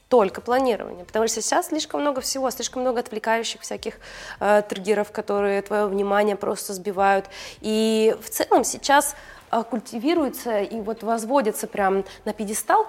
Только 0.07 0.39
планирование. 0.39 1.03
Потому 1.03 1.27
что 1.27 1.41
сейчас 1.41 1.69
слишком 1.69 2.01
много 2.01 2.21
всего, 2.21 2.51
слишком 2.51 2.83
много 2.83 2.99
отвлекающих 2.99 3.61
всяких 3.61 3.95
э, 4.39 4.61
триггеров, 4.69 5.11
которые 5.11 5.63
твое 5.63 5.87
внимание 5.87 6.35
просто 6.35 6.73
сбивают. 6.73 7.25
И 7.61 8.15
в 8.23 8.29
целом 8.29 8.63
сейчас 8.63 9.15
а, 9.49 9.63
культивируются 9.63 10.59
и 10.61 10.79
вот 10.81 11.01
возводятся 11.03 11.65
прям 11.67 12.03
на 12.23 12.33
пьедестал 12.33 12.87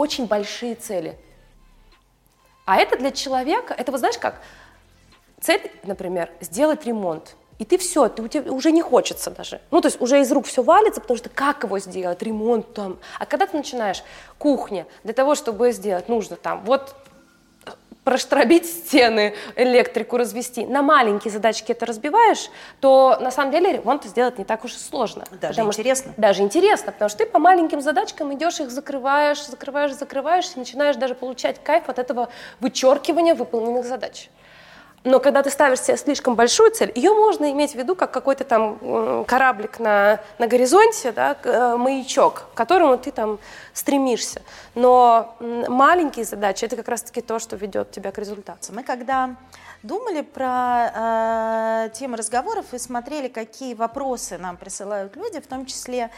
очень 0.00 0.26
большие 0.26 0.74
цели. 0.74 1.16
А 2.64 2.76
это 2.76 2.96
для 2.96 3.10
человека, 3.10 3.74
это 3.76 3.92
вот 3.92 3.98
знаешь 3.98 4.18
как, 4.18 4.40
цель, 5.40 5.70
например, 5.82 6.30
сделать 6.40 6.86
ремонт. 6.86 7.36
И 7.58 7.66
ты 7.66 7.76
все, 7.76 8.08
ты, 8.08 8.22
у 8.22 8.28
тебя 8.28 8.50
уже 8.50 8.72
не 8.72 8.80
хочется 8.80 9.30
даже. 9.30 9.60
Ну, 9.70 9.82
то 9.82 9.88
есть 9.88 10.00
уже 10.00 10.20
из 10.20 10.32
рук 10.32 10.46
все 10.46 10.62
валится, 10.62 11.02
потому 11.02 11.18
что 11.18 11.28
как 11.28 11.64
его 11.64 11.78
сделать, 11.78 12.22
ремонт 12.22 12.72
там. 12.72 12.98
А 13.18 13.26
когда 13.26 13.46
ты 13.46 13.54
начинаешь 13.54 14.02
кухня, 14.38 14.86
для 15.04 15.12
того, 15.12 15.34
чтобы 15.34 15.70
сделать, 15.72 16.08
нужно 16.08 16.36
там 16.36 16.64
вот 16.64 16.94
проштробить 18.04 18.66
стены, 18.66 19.34
электрику 19.56 20.16
развести, 20.16 20.66
на 20.66 20.82
маленькие 20.82 21.30
задачки 21.32 21.72
это 21.72 21.86
разбиваешь, 21.86 22.50
то 22.80 23.18
на 23.20 23.30
самом 23.30 23.52
деле 23.52 23.72
ремонт 23.72 24.04
сделать 24.04 24.38
не 24.38 24.44
так 24.44 24.64
уж 24.64 24.74
и 24.74 24.78
сложно. 24.78 25.24
Даже 25.40 25.60
интересно. 25.60 26.12
Что, 26.12 26.20
даже 26.20 26.42
интересно, 26.42 26.92
потому 26.92 27.08
что 27.08 27.18
ты 27.18 27.26
по 27.26 27.38
маленьким 27.38 27.80
задачкам 27.80 28.34
идешь, 28.34 28.60
их 28.60 28.70
закрываешь, 28.70 29.44
закрываешь, 29.46 29.92
закрываешь, 29.92 30.50
и 30.54 30.58
начинаешь 30.58 30.96
даже 30.96 31.14
получать 31.14 31.62
кайф 31.62 31.88
от 31.88 31.98
этого 31.98 32.30
вычеркивания 32.60 33.34
выполненных 33.34 33.84
задач. 33.84 34.30
Но 35.02 35.18
когда 35.18 35.42
ты 35.42 35.48
ставишь 35.48 35.80
себе 35.80 35.96
слишком 35.96 36.34
большую 36.34 36.72
цель, 36.72 36.92
ее 36.94 37.14
можно 37.14 37.50
иметь 37.52 37.72
в 37.72 37.74
виду 37.76 37.96
как 37.96 38.10
какой-то 38.10 38.44
там 38.44 39.24
кораблик 39.24 39.78
на, 39.78 40.20
на 40.38 40.46
горизонте, 40.46 41.12
да, 41.12 41.38
э, 41.42 41.76
маячок, 41.76 42.48
к 42.52 42.56
которому 42.56 42.98
ты 42.98 43.10
там 43.10 43.38
стремишься. 43.72 44.42
Но 44.74 45.36
маленькие 45.40 46.26
задачи– 46.26 46.64
это 46.66 46.76
как 46.76 46.88
раз-таки 46.88 47.22
то, 47.22 47.38
что 47.38 47.56
ведет 47.56 47.90
тебя 47.92 48.12
к 48.12 48.18
результату. 48.18 48.74
Мы 48.74 48.82
когда 48.82 49.36
думали 49.82 50.20
про 50.20 51.86
э, 51.86 51.90
темы 51.94 52.18
разговоров 52.18 52.66
и 52.72 52.78
смотрели, 52.78 53.28
какие 53.28 53.72
вопросы 53.72 54.36
нам 54.36 54.58
присылают 54.58 55.16
люди, 55.16 55.40
в 55.40 55.46
том 55.46 55.64
числе 55.64 56.10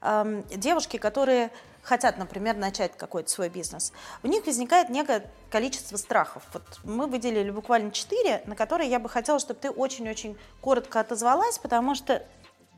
э, 0.00 0.42
девушки, 0.56 0.96
которые 0.96 1.50
хотят, 1.82 2.16
например, 2.16 2.56
начать 2.56 2.96
какой-то 2.96 3.28
свой 3.28 3.48
бизнес, 3.48 3.92
у 4.22 4.28
них 4.28 4.46
возникает 4.46 4.88
некое 4.88 5.30
количество 5.50 5.96
страхов. 5.96 6.42
Вот 6.52 6.62
мы 6.84 7.06
выделили 7.06 7.50
буквально 7.50 7.90
четыре, 7.90 8.42
на 8.46 8.56
которые 8.56 8.88
я 8.88 8.98
бы 8.98 9.08
хотела, 9.08 9.38
чтобы 9.38 9.60
ты 9.60 9.70
очень-очень 9.70 10.38
коротко 10.60 11.00
отозвалась, 11.00 11.58
потому 11.58 11.94
что 11.94 12.24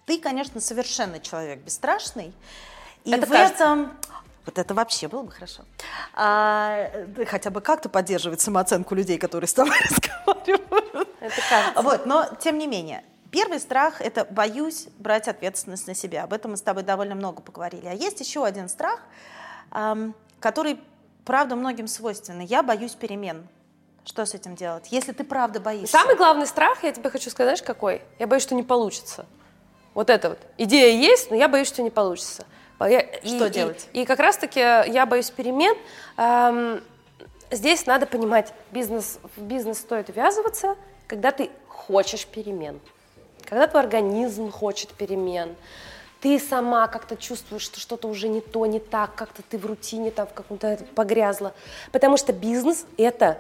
ты, 0.07 0.19
конечно, 0.19 0.61
совершенно 0.61 1.21
человек 1.21 1.61
бесстрашный. 1.61 2.33
И 3.05 3.13
это 3.13 3.27
в 3.27 3.31
кажется. 3.31 3.65
этом 3.65 3.97
вот 4.47 4.59
это 4.59 4.75
вообще 4.75 5.09
было 5.09 5.23
бы 5.23 5.31
хорошо. 5.31 5.63
А, 6.15 6.91
хотя 7.27 7.51
бы 7.51 7.61
как-то 7.61 7.89
поддерживать 7.89 8.41
самооценку 8.41 8.95
людей, 8.95 9.19
которые 9.19 9.49
с 9.49 9.55
тобой 9.55 9.77
разговаривают. 9.91 11.09
Это 11.21 11.41
кажется. 11.49 11.83
Вот, 11.83 12.07
но 12.07 12.29
тем 12.41 12.59
не 12.59 12.67
менее, 12.67 13.05
Первый 13.35 13.59
страх– 13.59 13.95
это 14.01 14.27
боюсь 14.27 14.87
брать 15.01 15.27
ответственность 15.27 15.89
на 15.89 15.95
себя. 15.97 16.23
Об 16.23 16.33
этом 16.33 16.53
мы 16.53 16.57
с 16.57 16.63
тобой 16.63 16.85
довольно 16.85 17.17
много 17.17 17.43
поговорили. 17.43 17.89
А 17.89 17.93
есть 17.93 18.21
еще 18.21 18.45
один 18.45 18.69
страх, 18.69 19.01
который, 20.39 20.79
правда, 21.25 21.57
многим 21.57 21.89
свойственный. 21.89 22.45
Я 22.45 22.63
боюсь 22.63 22.93
перемен. 22.93 23.49
Что 24.05 24.25
с 24.25 24.35
этим 24.35 24.55
делать? 24.55 24.87
Если 24.93 25.11
ты 25.11 25.25
правда 25.25 25.59
боишься. 25.59 25.99
Самый 25.99 26.15
главный 26.15 26.47
страх, 26.47 26.85
я 26.85 26.93
тебе 26.93 27.11
хочу 27.11 27.29
сказать, 27.29 27.61
какой? 27.61 28.03
Я 28.21 28.29
боюсь, 28.29 28.45
что 28.45 28.55
не 28.55 28.63
получится. 28.63 29.27
Вот 29.95 30.11
это 30.11 30.29
вот. 30.29 30.39
Идея 30.57 30.97
есть, 30.97 31.33
но 31.33 31.37
я 31.37 31.49
боюсь, 31.49 31.67
что 31.67 31.83
не 31.83 31.91
получится. 31.91 32.47
Я, 32.79 33.05
что 33.25 33.47
и, 33.47 33.51
делать? 33.51 33.89
И, 33.95 34.03
и 34.03 34.05
как 34.05 34.21
раз-таки 34.21 34.61
я 34.61 35.07
боюсь 35.07 35.31
перемен. 35.33 35.77
Эм, 36.19 36.85
здесь 37.51 37.85
надо 37.87 38.07
понимать, 38.07 38.55
бизнес, 38.71 39.19
в 39.35 39.43
бизнес 39.43 39.79
стоит 39.79 40.09
ввязываться, 40.15 40.77
когда 41.09 41.33
ты 41.33 41.51
хочешь 41.67 42.29
перемен 42.29 42.81
когда 43.55 43.69
твой 43.69 43.85
организм 43.85 44.51
хочет 44.51 44.91
перемен, 44.95 45.55
ты 46.21 46.41
сама 46.41 46.89
как-то 46.89 47.15
чувствуешь, 47.15 47.63
что 47.63 47.79
что-то 47.79 48.09
уже 48.09 48.27
не 48.27 48.41
то, 48.41 48.67
не 48.67 48.81
так, 48.81 49.15
как-то 49.15 49.43
ты 49.43 49.59
в 49.59 49.65
рутине 49.65 50.11
там 50.11 50.27
в 50.27 50.33
каком-то 50.33 50.77
погрязла. 50.97 51.55
Потому 51.93 52.17
что 52.17 52.33
бизнес— 52.33 52.85
это 52.99 53.39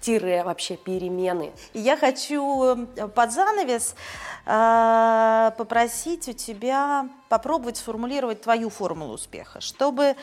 тире 0.00 0.42
вообще 0.42 0.76
перемены. 0.76 1.52
Я 1.74 1.96
хочу 1.96 2.74
э, 2.96 3.06
под 3.06 3.30
занавес 3.30 3.94
э, 4.46 5.52
попросить 5.56 6.28
у 6.28 6.32
тебя 6.32 7.08
попробовать 7.28 7.76
сформулировать 7.76 8.40
твою 8.40 8.68
формулу 8.68 9.14
успеха, 9.14 9.60
чтобы 9.60 10.16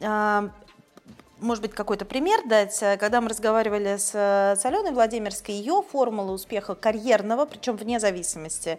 э, 0.00 0.48
может 1.40 1.62
быть, 1.62 1.72
какой-то 1.72 2.04
пример 2.04 2.40
дать. 2.46 2.78
Когда 2.98 3.20
мы 3.20 3.28
разговаривали 3.28 3.96
с, 3.96 4.10
с 4.10 4.64
Аленой 4.64 4.92
Владимирской, 4.92 5.54
ее 5.54 5.82
формула 5.90 6.32
успеха 6.32 6.74
карьерного, 6.74 7.46
причем 7.46 7.76
вне 7.76 8.00
зависимости, 8.00 8.78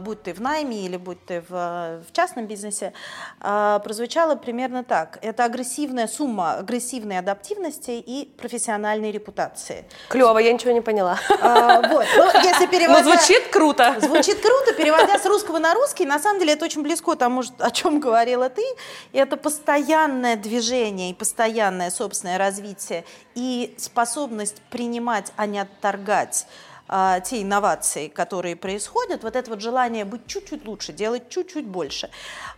будь 0.00 0.22
ты 0.22 0.34
в 0.34 0.40
найме 0.40 0.84
или 0.84 0.96
будь 0.96 1.24
ты 1.24 1.40
в, 1.48 1.50
в 1.50 2.12
частном 2.12 2.46
бизнесе, 2.46 2.92
э, 3.40 3.80
прозвучала 3.82 4.34
примерно 4.34 4.84
так. 4.84 5.18
Это 5.22 5.44
агрессивная 5.44 6.06
сумма 6.06 6.54
агрессивной 6.54 7.18
адаптивности 7.18 7.92
и 7.92 8.26
профессиональной 8.36 9.10
репутации. 9.10 9.84
Клево, 10.08 10.38
я 10.38 10.52
ничего 10.52 10.72
не 10.72 10.80
поняла. 10.80 11.18
А, 11.40 11.80
вот. 11.80 12.06
Ну, 12.16 12.24
если 12.42 12.66
переводя... 12.66 13.02
Но 13.02 13.10
звучит 13.10 13.48
круто. 13.48 13.96
Звучит 14.00 14.40
круто, 14.40 14.74
переводя 14.76 15.18
с 15.18 15.26
русского 15.26 15.58
на 15.58 15.74
русский, 15.74 16.04
на 16.04 16.18
самом 16.18 16.40
деле 16.40 16.54
это 16.54 16.64
очень 16.64 16.82
близко 16.82 17.14
тому, 17.14 17.42
о 17.58 17.70
чем 17.70 18.00
говорила 18.00 18.48
ты. 18.48 18.64
И 19.12 19.18
это 19.18 19.36
постоянное 19.36 20.36
движение 20.36 21.10
и 21.10 21.14
постоянное 21.14 21.90
собственное 21.90 22.38
развитие 22.38 23.04
и 23.34 23.74
способность 23.78 24.60
принимать, 24.70 25.32
а 25.36 25.46
не 25.46 25.58
отторгать 25.58 26.46
а, 26.88 27.20
те 27.20 27.42
инновации, 27.42 28.08
которые 28.08 28.56
происходят, 28.56 29.22
вот 29.22 29.36
это 29.36 29.50
вот 29.50 29.60
желание 29.60 30.04
быть 30.04 30.26
чуть-чуть 30.26 30.66
лучше, 30.66 30.92
делать 30.92 31.28
чуть-чуть 31.28 31.66
больше. 31.66 32.10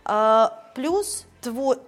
А, 0.05 0.63
плюс 0.75 1.25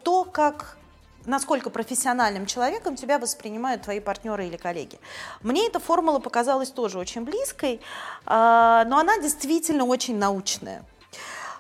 то, 0.04 0.24
как 0.24 0.78
насколько 1.26 1.70
профессиональным 1.70 2.46
человеком 2.46 2.96
тебя 2.96 3.20
воспринимают 3.20 3.84
твои 3.84 4.00
партнеры 4.00 4.48
или 4.48 4.58
коллеги. 4.58 5.00
Мне 5.42 5.68
эта 5.68 5.80
формула 5.80 6.20
показалась 6.20 6.72
тоже 6.72 6.98
очень 6.98 7.24
близкой, 7.24 7.82
а, 8.26 8.86
но 8.86 8.98
она 8.98 9.20
действительно 9.20 9.86
очень 9.86 10.18
научная. 10.18 10.84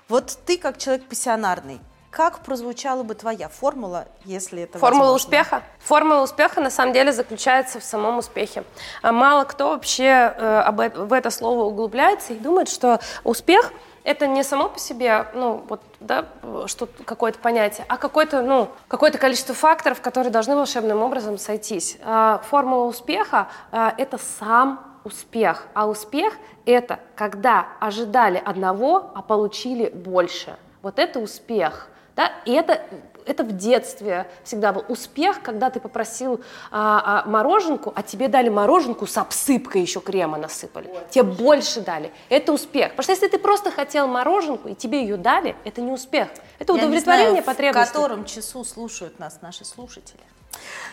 Вот 0.07 0.39
ты 0.45 0.57
как 0.57 0.77
человек 0.77 1.05
пассионарный, 1.05 1.79
как 2.11 2.39
прозвучала 2.39 3.03
бы 3.03 3.13
твоя 3.13 3.49
формула, 3.49 4.05
если 4.25 4.63
это 4.63 4.79
Формула 4.79 5.11
возможно? 5.11 5.15
успеха? 5.15 5.63
Формула 5.79 6.23
успеха 6.23 6.61
на 6.61 6.69
самом 6.69 6.93
деле 6.93 7.11
заключается 7.11 7.79
в 7.79 7.83
самом 7.83 8.17
успехе. 8.17 8.63
А 9.01 9.11
мало 9.11 9.43
кто 9.43 9.69
вообще 9.69 10.33
э, 10.35 10.61
об, 10.65 10.79
в 10.79 11.13
это 11.13 11.29
слово 11.29 11.63
углубляется 11.63 12.33
и 12.33 12.37
думает, 12.37 12.69
что 12.69 12.99
успех 13.23 13.71
это 14.03 14.25
не 14.27 14.43
само 14.43 14.69
по 14.69 14.79
себе, 14.79 15.27
ну, 15.33 15.63
вот, 15.67 15.81
да, 15.99 16.25
что 16.65 16.87
какое-то 17.05 17.37
понятие, 17.39 17.85
а 17.89 17.97
какое-то, 17.97 18.41
ну, 18.41 18.69
какое-то 18.87 19.17
количество 19.17 19.53
факторов, 19.53 20.01
которые 20.01 20.31
должны 20.31 20.55
волшебным 20.55 21.03
образом 21.03 21.37
сойтись. 21.37 21.97
А, 22.03 22.41
формула 22.49 22.85
успеха 22.85 23.49
а, 23.71 23.93
это 23.97 24.17
сам 24.39 24.79
успех, 25.03 25.67
а 25.73 25.87
успех 25.87 26.33
это 26.65 26.99
когда 27.15 27.67
ожидали 27.79 28.41
одного, 28.43 29.11
а 29.13 29.21
получили 29.21 29.89
больше. 29.89 30.57
Вот 30.81 30.97
это 30.97 31.19
успех. 31.19 31.88
Да? 32.19 32.33
И 32.43 32.51
это, 32.51 32.81
это 33.25 33.45
в 33.45 33.55
детстве 33.55 34.29
всегда 34.43 34.73
был 34.73 34.83
успех, 34.89 35.41
когда 35.41 35.69
ты 35.69 35.79
попросил 35.79 36.41
а, 36.69 37.23
а, 37.23 37.29
мороженку, 37.29 37.93
а 37.95 38.03
тебе 38.03 38.27
дали 38.27 38.49
мороженку 38.49 39.07
с 39.07 39.17
обсыпкой 39.17 39.83
еще 39.83 40.01
крема 40.01 40.37
насыпали. 40.37 40.89
Ой, 40.89 40.99
тебе 41.09 41.23
больше 41.23 41.79
дали. 41.79 42.11
Это 42.27 42.51
успех. 42.51 42.89
Потому 42.89 43.03
что 43.03 43.11
если 43.13 43.29
ты 43.29 43.39
просто 43.39 43.71
хотел 43.71 44.09
мороженку, 44.09 44.67
и 44.67 44.75
тебе 44.75 44.99
ее 44.99 45.15
дали, 45.15 45.55
это 45.63 45.79
не 45.79 45.93
успех. 45.93 46.27
Это 46.59 46.73
удовлетворение 46.73 47.27
Я 47.27 47.31
не 47.35 47.41
знаю, 47.41 47.45
потребностей. 47.45 47.89
в 47.89 47.93
котором 47.93 48.25
часу 48.25 48.65
слушают 48.65 49.17
нас 49.17 49.39
наши 49.41 49.63
слушатели. 49.63 50.19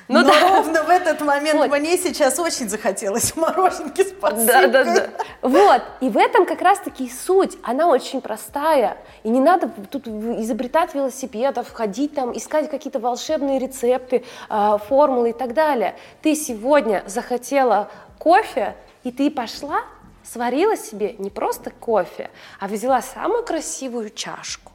Ну, 0.09 0.21
Но 0.21 0.29
да. 0.29 0.41
ровно 0.41 0.85
в 0.85 0.89
этот 0.89 1.21
момент 1.21 1.59
вот. 1.59 1.71
мне 1.71 1.97
сейчас 1.99 2.39
очень 2.39 2.69
захотелось 2.69 3.35
мороженки 3.37 4.05
с 4.05 4.13
подсыпкой. 4.13 4.69
Да, 4.69 4.85
да, 4.85 4.85
да. 4.85 5.09
Вот, 5.43 5.83
и 6.01 6.09
в 6.09 6.17
этом 6.17 6.47
как 6.47 6.63
раз-таки 6.63 7.07
и 7.07 7.11
суть. 7.11 7.57
Она 7.63 7.89
очень 7.89 8.21
простая. 8.21 8.99
И 9.25 9.29
не 9.29 9.41
надо 9.41 9.69
тут 9.91 10.07
изобретать 10.07 10.95
велосипедов, 10.95 11.73
ходить 11.73 12.15
там, 12.15 12.37
искать 12.37 12.71
какие-то 12.71 13.01
волшебные 13.01 13.59
рецепты, 13.59 14.25
а, 14.49 14.79
формулы 14.79 15.31
и 15.31 15.33
так 15.33 15.55
далее. 15.55 15.97
Ты 16.23 16.37
сегодня 16.37 17.03
захотела 17.07 17.91
кофе, 18.19 18.77
и 19.03 19.11
ты 19.11 19.29
пошла, 19.29 19.81
сварила 20.23 20.77
себе 20.77 21.17
не 21.19 21.31
просто 21.31 21.71
кофе, 21.71 22.31
а 22.61 22.69
взяла 22.69 23.03
самую 23.03 23.45
красивую 23.45 24.11
чашку 24.11 24.73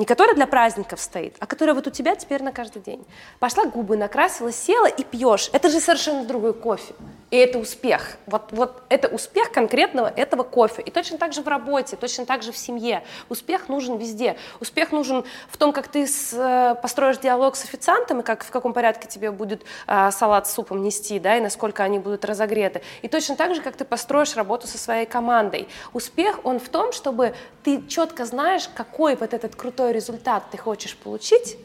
Не 0.00 0.06
которая 0.06 0.34
для 0.34 0.46
праздников 0.46 0.98
стоит, 0.98 1.36
а 1.40 1.46
которая 1.46 1.74
вот 1.74 1.86
у 1.86 1.90
тебя 1.90 2.16
теперь 2.16 2.42
на 2.42 2.52
каждый 2.52 2.80
день. 2.80 3.04
Пошла 3.38 3.66
губы 3.66 3.98
накрасила, 3.98 4.50
села 4.50 4.86
и 4.86 5.04
пьешь. 5.04 5.50
Это 5.52 5.68
же 5.68 5.78
совершенно 5.78 6.24
другой 6.24 6.54
кофе. 6.54 6.94
И 7.30 7.36
это 7.36 7.58
успех. 7.58 8.16
Вот, 8.26 8.50
вот 8.50 8.82
это 8.88 9.08
успех 9.08 9.52
конкретного 9.52 10.08
этого 10.08 10.42
кофе. 10.42 10.80
И 10.82 10.90
точно 10.90 11.18
так 11.18 11.34
же 11.34 11.42
в 11.42 11.48
работе, 11.48 11.96
точно 11.96 12.24
так 12.24 12.42
же 12.42 12.50
в 12.50 12.56
семье. 12.56 13.04
Успех 13.28 13.68
нужен 13.68 13.98
везде. 13.98 14.36
Успех 14.58 14.90
нужен 14.90 15.24
в 15.48 15.58
том, 15.58 15.72
как 15.72 15.86
ты 15.86 16.06
с, 16.06 16.32
э, 16.32 16.80
построишь 16.80 17.18
диалог 17.18 17.54
с 17.54 17.64
официантом, 17.64 18.20
и 18.20 18.22
как, 18.22 18.42
в 18.42 18.50
каком 18.50 18.72
порядке 18.72 19.06
тебе 19.06 19.30
будет 19.30 19.64
а, 19.86 20.10
салат 20.10 20.48
с 20.48 20.54
супом 20.54 20.82
нести, 20.82 21.20
да, 21.20 21.36
и 21.36 21.40
насколько 21.40 21.84
они 21.84 21.98
будут 21.98 22.24
разогреты. 22.24 22.80
И 23.02 23.08
точно 23.08 23.36
так 23.36 23.54
же, 23.54 23.60
как 23.60 23.76
ты 23.76 23.84
построишь 23.84 24.34
работу 24.34 24.66
со 24.66 24.78
своей 24.78 25.06
командой. 25.06 25.68
Успех, 25.92 26.40
он 26.42 26.58
в 26.58 26.68
том, 26.68 26.92
чтобы 26.92 27.34
ты 27.62 27.86
четко 27.86 28.24
знаешь, 28.24 28.68
какой 28.74 29.14
вот 29.14 29.34
этот 29.34 29.54
крутой 29.54 29.89
результат 29.92 30.44
ты 30.50 30.58
хочешь 30.58 30.96
получить, 30.96 31.56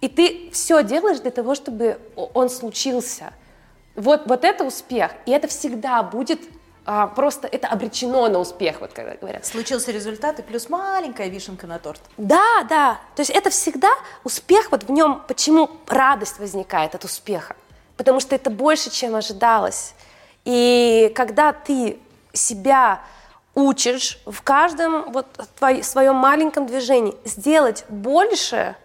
и 0.00 0.08
ты 0.08 0.50
все 0.52 0.82
делаешь 0.82 1.20
для 1.20 1.30
того, 1.30 1.54
чтобы 1.54 1.98
он 2.16 2.50
случился. 2.50 3.32
Вот, 3.96 4.26
вот 4.26 4.44
это 4.44 4.64
успех, 4.64 5.12
и 5.26 5.32
это 5.32 5.48
всегда 5.48 6.02
будет 6.02 6.40
а, 6.90 7.06
просто 7.06 7.46
это 7.46 7.68
обречено 7.68 8.28
на 8.28 8.38
успех, 8.38 8.80
вот 8.80 8.94
когда 8.94 9.14
говорят. 9.14 9.44
Случился 9.44 9.90
результат 9.90 10.38
и 10.38 10.42
плюс 10.42 10.70
маленькая 10.70 11.28
вишенка 11.28 11.66
на 11.66 11.78
торт. 11.78 12.00
Да, 12.16 12.64
да. 12.66 12.98
То 13.14 13.20
есть 13.20 13.30
это 13.30 13.50
всегда 13.50 13.90
успех, 14.24 14.70
вот 14.70 14.84
в 14.84 14.90
нем, 14.90 15.22
почему 15.28 15.68
радость 15.86 16.38
возникает 16.38 16.94
от 16.94 17.04
успеха? 17.04 17.56
Потому 17.98 18.20
что 18.20 18.34
это 18.34 18.48
больше, 18.48 18.88
чем 18.88 19.16
ожидалось. 19.16 19.92
И 20.46 21.12
когда 21.14 21.52
ты 21.52 21.98
себя 22.32 23.02
учишь 23.58 24.18
в 24.24 24.40
каждом 24.42 25.12
вот 25.12 25.26
твой, 25.58 25.82
своем 25.82 26.14
маленьком 26.14 26.66
движении. 26.66 27.16
Сделать 27.24 27.84
больше, 27.88 28.76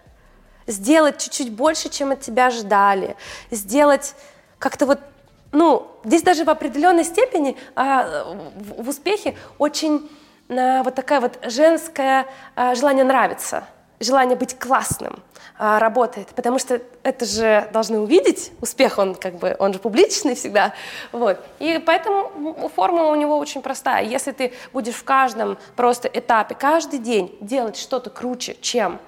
сделать 0.66 1.18
чуть-чуть 1.18 1.52
больше, 1.52 1.88
чем 1.88 2.10
от 2.10 2.20
тебя 2.20 2.50
ждали, 2.50 3.16
сделать 3.50 4.14
как-то 4.58 4.86
вот, 4.86 5.00
ну, 5.52 5.86
здесь 6.04 6.22
даже 6.22 6.44
в 6.44 6.50
определенной 6.50 7.04
степени 7.04 7.56
а, 7.76 8.24
в, 8.56 8.82
в 8.82 8.88
успехе 8.88 9.36
очень 9.58 10.10
а, 10.48 10.82
вот 10.82 10.94
такая 10.94 11.20
вот 11.20 11.38
женское 11.44 12.26
а, 12.56 12.74
желание 12.74 13.04
нравиться, 13.04 13.64
желание 14.00 14.36
быть 14.36 14.58
классным 14.58 15.22
а, 15.56 15.78
работает, 15.78 16.28
потому 16.28 16.58
что 16.58 16.80
это 17.02 17.24
же 17.24 17.68
должны 17.72 18.00
увидеть, 18.00 18.52
успех 18.60 18.98
он 18.98 19.14
как 19.14 19.36
бы, 19.36 19.54
он 19.58 19.72
же 19.72 19.78
публичный 19.78 20.34
всегда, 20.34 20.74
вот, 21.12 21.38
и 21.60 21.82
поэтому 21.84 22.68
формула 22.74 23.12
у 23.12 23.14
него 23.14 23.38
очень 23.38 23.62
простая, 23.62 24.04
если 24.04 24.32
ты 24.32 24.52
будешь 24.72 24.94
в 24.94 25.04
каждом 25.04 25.56
просто 25.76 26.08
этапе, 26.08 26.54
каждый 26.54 26.98
день 26.98 27.36
делать 27.40 27.76
что-то 27.76 28.10
круче, 28.10 28.56
чем 28.60 28.98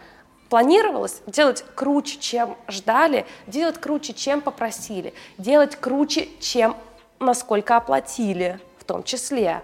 планировалось 0.48 1.22
делать 1.26 1.64
круче, 1.74 2.18
чем 2.18 2.56
ждали, 2.68 3.26
делать 3.46 3.78
круче, 3.78 4.12
чем 4.12 4.40
попросили, 4.40 5.14
делать 5.38 5.76
круче, 5.76 6.28
чем 6.40 6.76
насколько 7.18 7.76
оплатили 7.76 8.60
в 8.78 8.84
том 8.84 9.02
числе, 9.02 9.62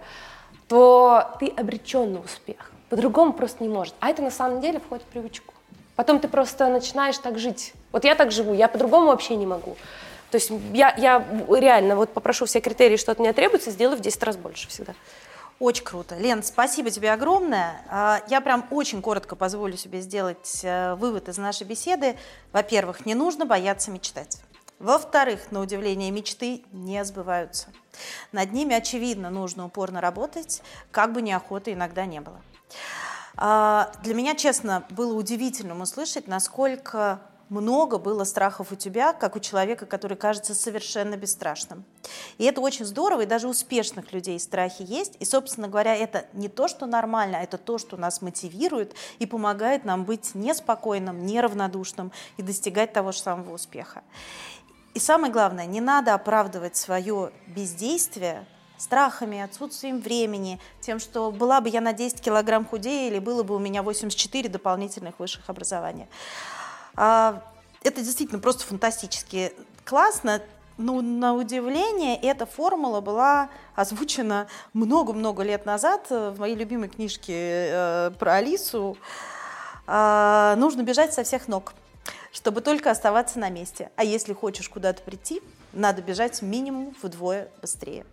то 0.68 1.36
ты 1.38 1.48
обречен 1.48 2.14
на 2.14 2.20
успех. 2.20 2.72
По-другому 2.88 3.32
просто 3.32 3.62
не 3.62 3.68
может. 3.68 3.94
А 4.00 4.10
это 4.10 4.22
на 4.22 4.30
самом 4.30 4.60
деле 4.60 4.80
входит 4.80 5.04
в 5.04 5.06
привычку. 5.06 5.51
Потом 5.97 6.20
ты 6.20 6.28
просто 6.28 6.68
начинаешь 6.68 7.18
так 7.18 7.38
жить. 7.38 7.74
Вот 7.93 8.05
я 8.05 8.14
так 8.14 8.32
живу, 8.32 8.55
я 8.55 8.68
по-другому 8.68 9.09
вообще 9.09 9.36
не 9.36 9.47
могу. 9.47 9.76
То 10.30 10.36
есть 10.36 10.51
я, 10.72 10.95
я 10.97 11.26
реально 11.49 11.95
вот 11.95 12.11
попрошу 12.14 12.47
все 12.47 12.61
критерии, 12.61 12.97
что 12.97 13.12
от 13.12 13.18
меня 13.18 13.34
требуется, 13.34 13.70
сделаю 13.70 13.99
в 13.99 14.01
10 14.01 14.22
раз 14.22 14.36
больше 14.36 14.68
всегда. 14.68 14.95
Очень 15.59 15.84
круто. 15.84 16.16
Лен, 16.16 16.43
спасибо 16.43 16.90
тебе 16.90 17.12
огромное. 17.12 17.82
А, 17.88 18.22
я 18.28 18.40
прям 18.40 18.66
очень 18.70 19.03
коротко 19.03 19.36
позволю 19.36 19.76
себе 19.76 20.01
сделать 20.01 20.61
э, 20.64 20.95
вывод 20.95 21.28
из 21.28 21.38
нашей 21.38 21.66
беседы. 21.66 22.16
Во-первых, 22.51 23.07
не 23.07 23.14
нужно 23.14 23.45
бояться 23.45 23.90
мечтать. 23.90 24.40
Во-вторых, 24.80 25.53
на 25.53 25.61
удивление, 25.61 26.11
мечты 26.11 26.64
не 26.72 27.05
сбываются. 27.05 27.68
Над 28.32 28.53
ними, 28.53 28.74
очевидно, 28.74 29.30
нужно 29.30 29.66
упорно 29.66 30.01
работать, 30.01 30.62
как 30.90 31.12
бы 31.12 31.22
неохоты 31.22 31.74
иногда 31.74 32.07
не 32.07 32.20
было. 32.20 32.40
А, 33.36 33.92
для 34.02 34.14
меня, 34.14 34.34
честно, 34.34 34.84
было 34.90 35.14
удивительным 35.14 35.80
услышать, 35.80 36.28
насколько 36.28 37.20
много 37.52 37.98
было 37.98 38.24
страхов 38.24 38.72
у 38.72 38.76
тебя, 38.76 39.12
как 39.12 39.36
у 39.36 39.40
человека, 39.40 39.84
который 39.84 40.16
кажется 40.16 40.54
совершенно 40.54 41.16
бесстрашным. 41.16 41.84
И 42.38 42.44
это 42.44 42.60
очень 42.60 42.86
здорово, 42.86 43.22
и 43.22 43.26
даже 43.26 43.46
успешных 43.46 44.12
людей 44.12 44.40
страхи 44.40 44.82
есть. 44.82 45.16
И, 45.20 45.24
собственно 45.24 45.68
говоря, 45.68 45.94
это 45.94 46.26
не 46.32 46.48
то, 46.48 46.66
что 46.66 46.86
нормально, 46.86 47.38
а 47.38 47.42
это 47.42 47.58
то, 47.58 47.76
что 47.76 47.96
нас 47.96 48.22
мотивирует 48.22 48.94
и 49.18 49.26
помогает 49.26 49.84
нам 49.84 50.04
быть 50.04 50.34
неспокойным, 50.34 51.26
неравнодушным 51.26 52.10
и 52.38 52.42
достигать 52.42 52.94
того 52.94 53.12
же 53.12 53.18
самого 53.18 53.54
успеха. 53.54 54.02
И 54.94 54.98
самое 54.98 55.32
главное, 55.32 55.66
не 55.66 55.80
надо 55.80 56.14
оправдывать 56.14 56.76
свое 56.76 57.32
бездействие 57.46 58.46
страхами, 58.82 59.40
отсутствием 59.40 60.00
времени, 60.00 60.60
тем, 60.80 60.98
что 60.98 61.30
была 61.30 61.60
бы 61.60 61.68
я 61.68 61.80
на 61.80 61.92
10 61.92 62.20
килограмм 62.20 62.66
худее 62.66 63.08
или 63.08 63.18
было 63.18 63.42
бы 63.42 63.54
у 63.54 63.58
меня 63.58 63.82
84 63.82 64.48
дополнительных 64.48 65.18
высших 65.18 65.48
образования. 65.48 66.08
А, 66.94 67.42
это 67.82 68.02
действительно 68.02 68.40
просто 68.40 68.64
фантастически 68.64 69.52
классно. 69.84 70.42
Но 70.78 71.02
на 71.02 71.34
удивление 71.34 72.16
эта 72.16 72.46
формула 72.46 73.00
была 73.00 73.50
озвучена 73.74 74.48
много-много 74.72 75.42
лет 75.42 75.66
назад 75.66 76.06
в 76.08 76.36
моей 76.38 76.56
любимой 76.56 76.88
книжке 76.88 77.34
э, 77.36 78.10
про 78.18 78.36
Алису. 78.36 78.96
Э, 79.86 80.54
нужно 80.56 80.82
бежать 80.82 81.12
со 81.12 81.24
всех 81.24 81.46
ног, 81.46 81.74
чтобы 82.32 82.62
только 82.62 82.90
оставаться 82.90 83.38
на 83.38 83.50
месте. 83.50 83.90
А 83.96 84.02
если 84.02 84.32
хочешь 84.32 84.68
куда-то 84.68 85.02
прийти, 85.02 85.42
надо 85.74 86.00
бежать 86.00 86.40
минимум 86.40 86.94
вдвое 87.02 87.48
быстрее. 87.60 88.06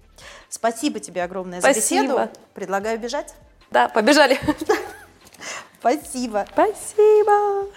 Спасибо 0.49 0.99
тебе 0.99 1.23
огромное 1.23 1.59
Спасибо. 1.59 1.81
за 1.81 2.25
беседу. 2.25 2.39
Предлагаю 2.53 2.99
бежать. 2.99 3.33
Да, 3.71 3.89
побежали. 3.89 4.39
Спасибо. 5.79 6.45
Спасибо. 6.53 7.67